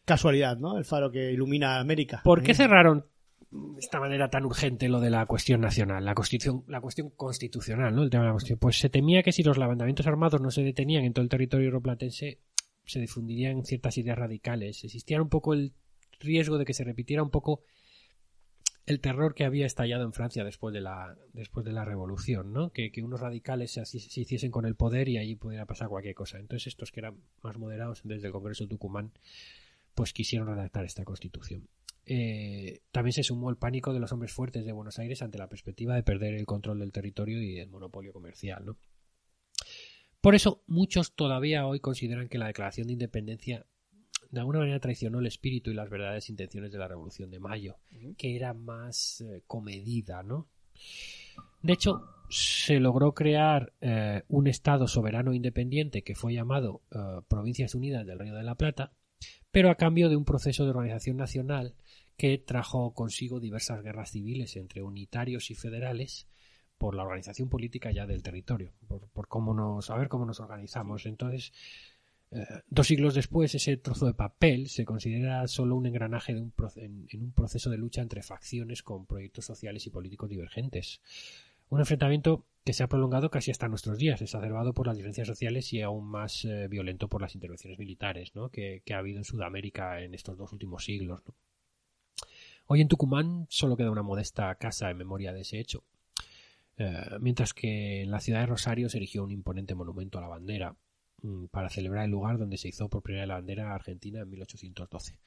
casualidad, 0.07 0.57
¿no? 0.57 0.77
El 0.77 0.85
faro 0.85 1.11
que 1.11 1.31
ilumina 1.31 1.79
América. 1.79 2.21
¿Por 2.23 2.41
qué 2.41 2.53
cerraron 2.53 3.05
de 3.51 3.79
esta 3.79 3.99
manera 3.99 4.29
tan 4.29 4.45
urgente 4.45 4.87
lo 4.89 4.99
de 4.99 5.09
la 5.09 5.25
cuestión 5.25 5.61
nacional, 5.61 6.03
la 6.03 6.15
constitución, 6.15 6.63
la 6.67 6.81
cuestión 6.81 7.09
constitucional, 7.11 7.93
¿no? 7.93 8.03
El 8.03 8.09
tema 8.09 8.23
de 8.23 8.29
la 8.29 8.33
cuestión. 8.33 8.57
Pues 8.57 8.79
se 8.79 8.89
temía 8.89 9.21
que 9.21 9.33
si 9.33 9.43
los 9.43 9.57
levantamientos 9.57 10.07
armados 10.07 10.41
no 10.41 10.49
se 10.49 10.63
detenían 10.63 11.03
en 11.03 11.13
todo 11.13 11.23
el 11.23 11.29
territorio 11.29 11.67
europlatense, 11.67 12.39
se 12.85 12.99
difundirían 12.99 13.65
ciertas 13.65 13.97
ideas 13.97 14.17
radicales. 14.17 14.83
Existía 14.83 15.21
un 15.21 15.29
poco 15.29 15.53
el 15.53 15.73
riesgo 16.19 16.57
de 16.57 16.65
que 16.65 16.73
se 16.73 16.85
repitiera 16.85 17.21
un 17.21 17.29
poco 17.29 17.61
el 18.85 19.01
terror 19.01 19.35
que 19.35 19.43
había 19.43 19.65
estallado 19.65 20.05
en 20.05 20.13
Francia 20.13 20.45
después 20.45 20.73
de 20.73 20.79
la, 20.79 21.17
después 21.33 21.65
de 21.65 21.73
la 21.73 21.83
revolución, 21.83 22.53
¿no? 22.53 22.71
Que, 22.71 22.91
que 22.91 23.03
unos 23.03 23.19
radicales 23.19 23.73
se, 23.73 23.85
se 23.85 24.21
hiciesen 24.21 24.51
con 24.51 24.65
el 24.65 24.75
poder 24.75 25.09
y 25.09 25.17
allí 25.17 25.35
pudiera 25.35 25.65
pasar 25.65 25.89
cualquier 25.89 26.15
cosa. 26.15 26.39
Entonces 26.39 26.67
estos 26.67 26.93
que 26.93 27.01
eran 27.01 27.17
más 27.43 27.57
moderados 27.57 28.01
desde 28.05 28.27
el 28.27 28.33
Congreso 28.33 28.63
de 28.63 28.69
Tucumán, 28.69 29.11
pues 29.97 30.13
quisieron 30.13 30.47
redactar 30.47 30.85
esta 30.85 31.03
constitución. 31.03 31.67
Eh, 32.05 32.81
también 32.91 33.13
se 33.13 33.23
sumó 33.23 33.49
el 33.49 33.57
pánico 33.57 33.93
de 33.93 33.99
los 33.99 34.11
hombres 34.11 34.31
fuertes 34.31 34.63
de 34.63 34.71
Buenos 34.71 34.99
Aires 34.99 35.23
ante 35.23 35.39
la 35.39 35.49
perspectiva 35.49 35.95
de 35.95 36.03
perder 36.03 36.35
el 36.35 36.45
control 36.45 36.79
del 36.79 36.91
territorio 36.91 37.41
y 37.41 37.57
el 37.57 37.67
monopolio 37.67 38.13
comercial, 38.13 38.63
¿no? 38.63 38.77
Por 40.21 40.35
eso, 40.35 40.63
muchos 40.67 41.15
todavía 41.15 41.65
hoy 41.65 41.79
consideran 41.79 42.29
que 42.29 42.37
la 42.37 42.45
declaración 42.45 42.85
de 42.85 42.93
independencia 42.93 43.65
de 44.29 44.39
alguna 44.39 44.59
manera 44.59 44.79
traicionó 44.79 45.19
el 45.19 45.25
espíritu 45.25 45.71
y 45.71 45.73
las 45.73 45.89
verdaderas 45.89 46.29
intenciones 46.29 46.71
de 46.71 46.77
la 46.77 46.87
Revolución 46.87 47.31
de 47.31 47.39
Mayo, 47.39 47.77
que 48.19 48.35
era 48.35 48.53
más 48.53 49.21
eh, 49.21 49.41
comedida, 49.47 50.21
¿no? 50.21 50.47
De 51.63 51.73
hecho, 51.73 52.03
se 52.29 52.79
logró 52.79 53.15
crear 53.15 53.73
eh, 53.81 54.21
un 54.27 54.45
Estado 54.45 54.87
soberano 54.87 55.33
independiente 55.33 56.03
que 56.03 56.13
fue 56.13 56.35
llamado 56.35 56.83
eh, 56.91 56.97
Provincias 57.27 57.73
Unidas 57.73 58.05
del 58.05 58.19
Río 58.19 58.35
de 58.35 58.43
la 58.43 58.55
Plata, 58.55 58.93
pero 59.51 59.69
a 59.69 59.75
cambio 59.75 60.09
de 60.09 60.15
un 60.15 60.25
proceso 60.25 60.63
de 60.63 60.71
organización 60.71 61.17
nacional 61.17 61.75
que 62.17 62.37
trajo 62.37 62.93
consigo 62.93 63.39
diversas 63.39 63.83
guerras 63.83 64.11
civiles 64.11 64.55
entre 64.55 64.83
unitarios 64.83 65.51
y 65.51 65.55
federales 65.55 66.27
por 66.77 66.95
la 66.95 67.03
organización 67.03 67.49
política 67.49 67.91
ya 67.91 68.05
del 68.05 68.23
territorio, 68.23 68.73
por, 68.87 69.07
por 69.09 69.27
cómo 69.27 69.53
nos, 69.53 69.89
a 69.89 69.97
ver 69.97 70.09
cómo 70.09 70.25
nos 70.25 70.39
organizamos. 70.39 71.05
Entonces, 71.05 71.51
eh, 72.31 72.45
dos 72.69 72.87
siglos 72.87 73.15
después, 73.15 73.55
ese 73.55 73.77
trozo 73.77 74.05
de 74.05 74.13
papel 74.13 74.67
se 74.67 74.85
considera 74.85 75.47
solo 75.47 75.75
un 75.75 75.85
engranaje 75.85 76.33
de 76.33 76.41
un 76.41 76.53
en 76.75 77.21
un 77.21 77.31
proceso 77.31 77.69
de 77.69 77.77
lucha 77.77 78.01
entre 78.01 78.21
facciones 78.21 78.83
con 78.83 79.05
proyectos 79.05 79.45
sociales 79.45 79.85
y 79.87 79.89
políticos 79.89 80.29
divergentes. 80.29 81.01
Un 81.69 81.79
enfrentamiento 81.79 82.45
que 82.67 82.73
se 82.73 82.83
ha 82.83 82.89
prolongado 82.89 83.31
casi 83.31 83.49
hasta 83.49 83.69
nuestros 83.69 83.97
días, 83.97 84.21
exacerbado 84.21 84.73
por 84.73 84.87
las 84.87 84.97
diferencias 84.97 85.25
sociales 85.25 85.71
y 85.71 85.81
aún 85.81 86.05
más 86.05 86.43
eh, 86.43 86.67
violento 86.67 87.07
por 87.07 87.21
las 87.21 87.33
intervenciones 87.33 87.79
militares 87.79 88.35
¿no? 88.35 88.49
que, 88.49 88.81
que 88.83 88.93
ha 88.93 88.97
habido 88.97 89.19
en 89.19 89.23
Sudamérica 89.23 90.01
en 90.01 90.13
estos 90.13 90.37
dos 90.37 90.51
últimos 90.51 90.83
siglos. 90.83 91.23
Hoy 92.65 92.81
en 92.81 92.89
Tucumán 92.89 93.45
solo 93.47 93.77
queda 93.77 93.89
una 93.89 94.03
modesta 94.03 94.53
casa 94.55 94.89
en 94.89 94.97
memoria 94.97 95.31
de 95.31 95.39
ese 95.41 95.61
hecho, 95.61 95.85
eh, 96.75 97.05
mientras 97.21 97.53
que 97.53 98.01
en 98.01 98.11
la 98.11 98.19
ciudad 98.19 98.41
de 98.41 98.47
Rosario 98.47 98.89
se 98.89 98.97
erigió 98.97 99.23
un 99.23 99.31
imponente 99.31 99.73
monumento 99.73 100.17
a 100.17 100.21
la 100.21 100.27
bandera 100.27 100.75
mm, 101.21 101.45
para 101.45 101.69
celebrar 101.69 102.03
el 102.03 102.11
lugar 102.11 102.37
donde 102.37 102.57
se 102.57 102.67
hizo 102.67 102.89
por 102.89 103.01
primera 103.01 103.21
vez 103.21 103.29
la 103.29 103.35
bandera 103.35 103.73
argentina 103.73 104.19
en 104.19 104.29
1812. 104.29 105.19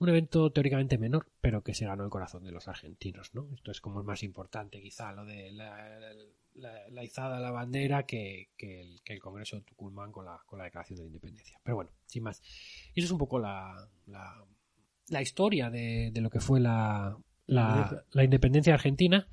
Un 0.00 0.08
evento 0.08 0.52
teóricamente 0.52 0.96
menor, 0.96 1.26
pero 1.40 1.62
que 1.64 1.74
se 1.74 1.84
ganó 1.84 2.04
el 2.04 2.10
corazón 2.10 2.44
de 2.44 2.52
los 2.52 2.68
argentinos, 2.68 3.34
¿no? 3.34 3.48
Esto 3.52 3.72
es 3.72 3.80
como 3.80 3.98
es 3.98 4.06
más 4.06 4.22
importante, 4.22 4.80
quizá, 4.80 5.10
lo 5.12 5.24
de 5.24 5.50
la- 5.50 6.12
la 6.58 7.04
izada 7.04 7.36
de 7.36 7.42
la 7.42 7.50
bandera 7.50 8.04
que, 8.04 8.50
que 8.56 8.80
el, 8.80 9.02
que 9.02 9.12
el 9.12 9.20
Congreso 9.20 9.56
de 9.56 9.62
Tucumán 9.62 10.12
con 10.12 10.24
la, 10.24 10.40
con 10.46 10.58
la 10.58 10.66
Declaración 10.66 10.96
de 10.96 11.02
la 11.02 11.08
Independencia. 11.08 11.60
Pero 11.62 11.76
bueno, 11.76 11.90
sin 12.06 12.22
más. 12.22 12.42
Y 12.94 13.00
eso 13.00 13.06
es 13.06 13.12
un 13.12 13.18
poco 13.18 13.38
la, 13.38 13.88
la, 14.06 14.44
la 15.08 15.22
historia 15.22 15.70
de, 15.70 16.10
de 16.12 16.20
lo 16.20 16.30
que 16.30 16.40
fue 16.40 16.60
la, 16.60 17.16
la, 17.46 18.04
la 18.12 18.24
independencia 18.24 18.74
argentina, 18.74 19.28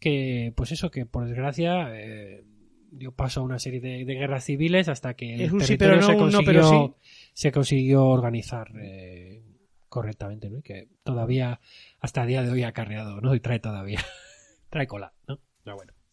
que, 0.00 0.52
pues 0.56 0.72
eso, 0.72 0.90
que 0.90 1.06
por 1.06 1.26
desgracia 1.26 1.88
eh, 1.92 2.44
dio 2.90 3.12
paso 3.12 3.40
a 3.40 3.44
una 3.44 3.58
serie 3.58 3.80
de, 3.80 4.04
de 4.04 4.14
guerras 4.14 4.44
civiles 4.44 4.88
hasta 4.88 5.14
que 5.14 5.34
el 5.34 5.50
sí, 5.50 5.76
territorio 5.76 6.02
se, 6.02 6.12
no, 6.12 6.18
consiguió, 6.18 6.46
pero 6.46 6.68
sí. 6.68 7.10
se 7.34 7.52
consiguió 7.52 8.06
organizar 8.06 8.72
eh, 8.80 9.42
correctamente, 9.88 10.50
¿no? 10.50 10.58
Y 10.58 10.62
que 10.62 10.88
todavía, 11.02 11.60
hasta 12.00 12.22
el 12.22 12.28
día 12.28 12.42
de 12.42 12.50
hoy 12.50 12.62
ha 12.62 12.68
acarreado, 12.68 13.20
¿no? 13.20 13.34
Y 13.34 13.40
trae 13.40 13.58
todavía, 13.58 14.00
trae 14.70 14.86
cola, 14.86 15.12
¿no? 15.26 15.40
Pero 15.62 15.76
bueno. 15.76 15.97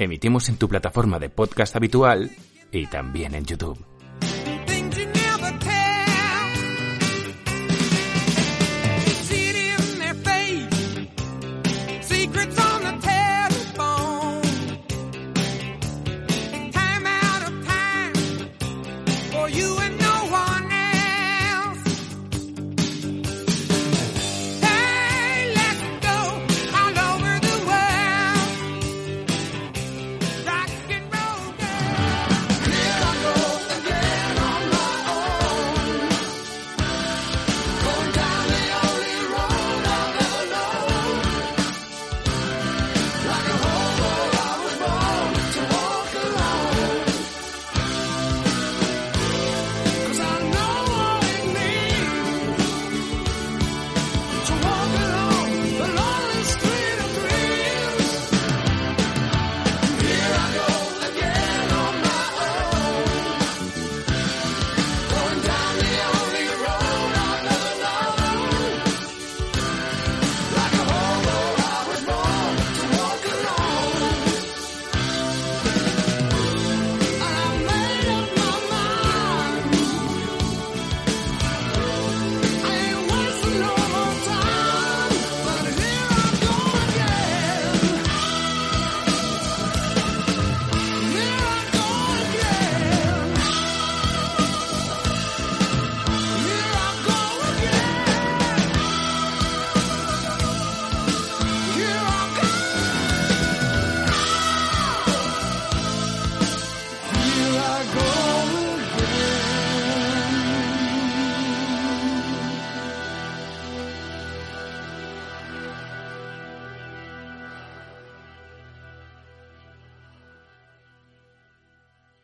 Emitimos 0.00 0.48
en 0.48 0.56
tu 0.56 0.68
plataforma 0.68 1.18
de 1.18 1.28
podcast 1.28 1.74
habitual 1.74 2.30
y 2.70 2.86
también 2.86 3.34
en 3.34 3.44
YouTube. 3.44 3.84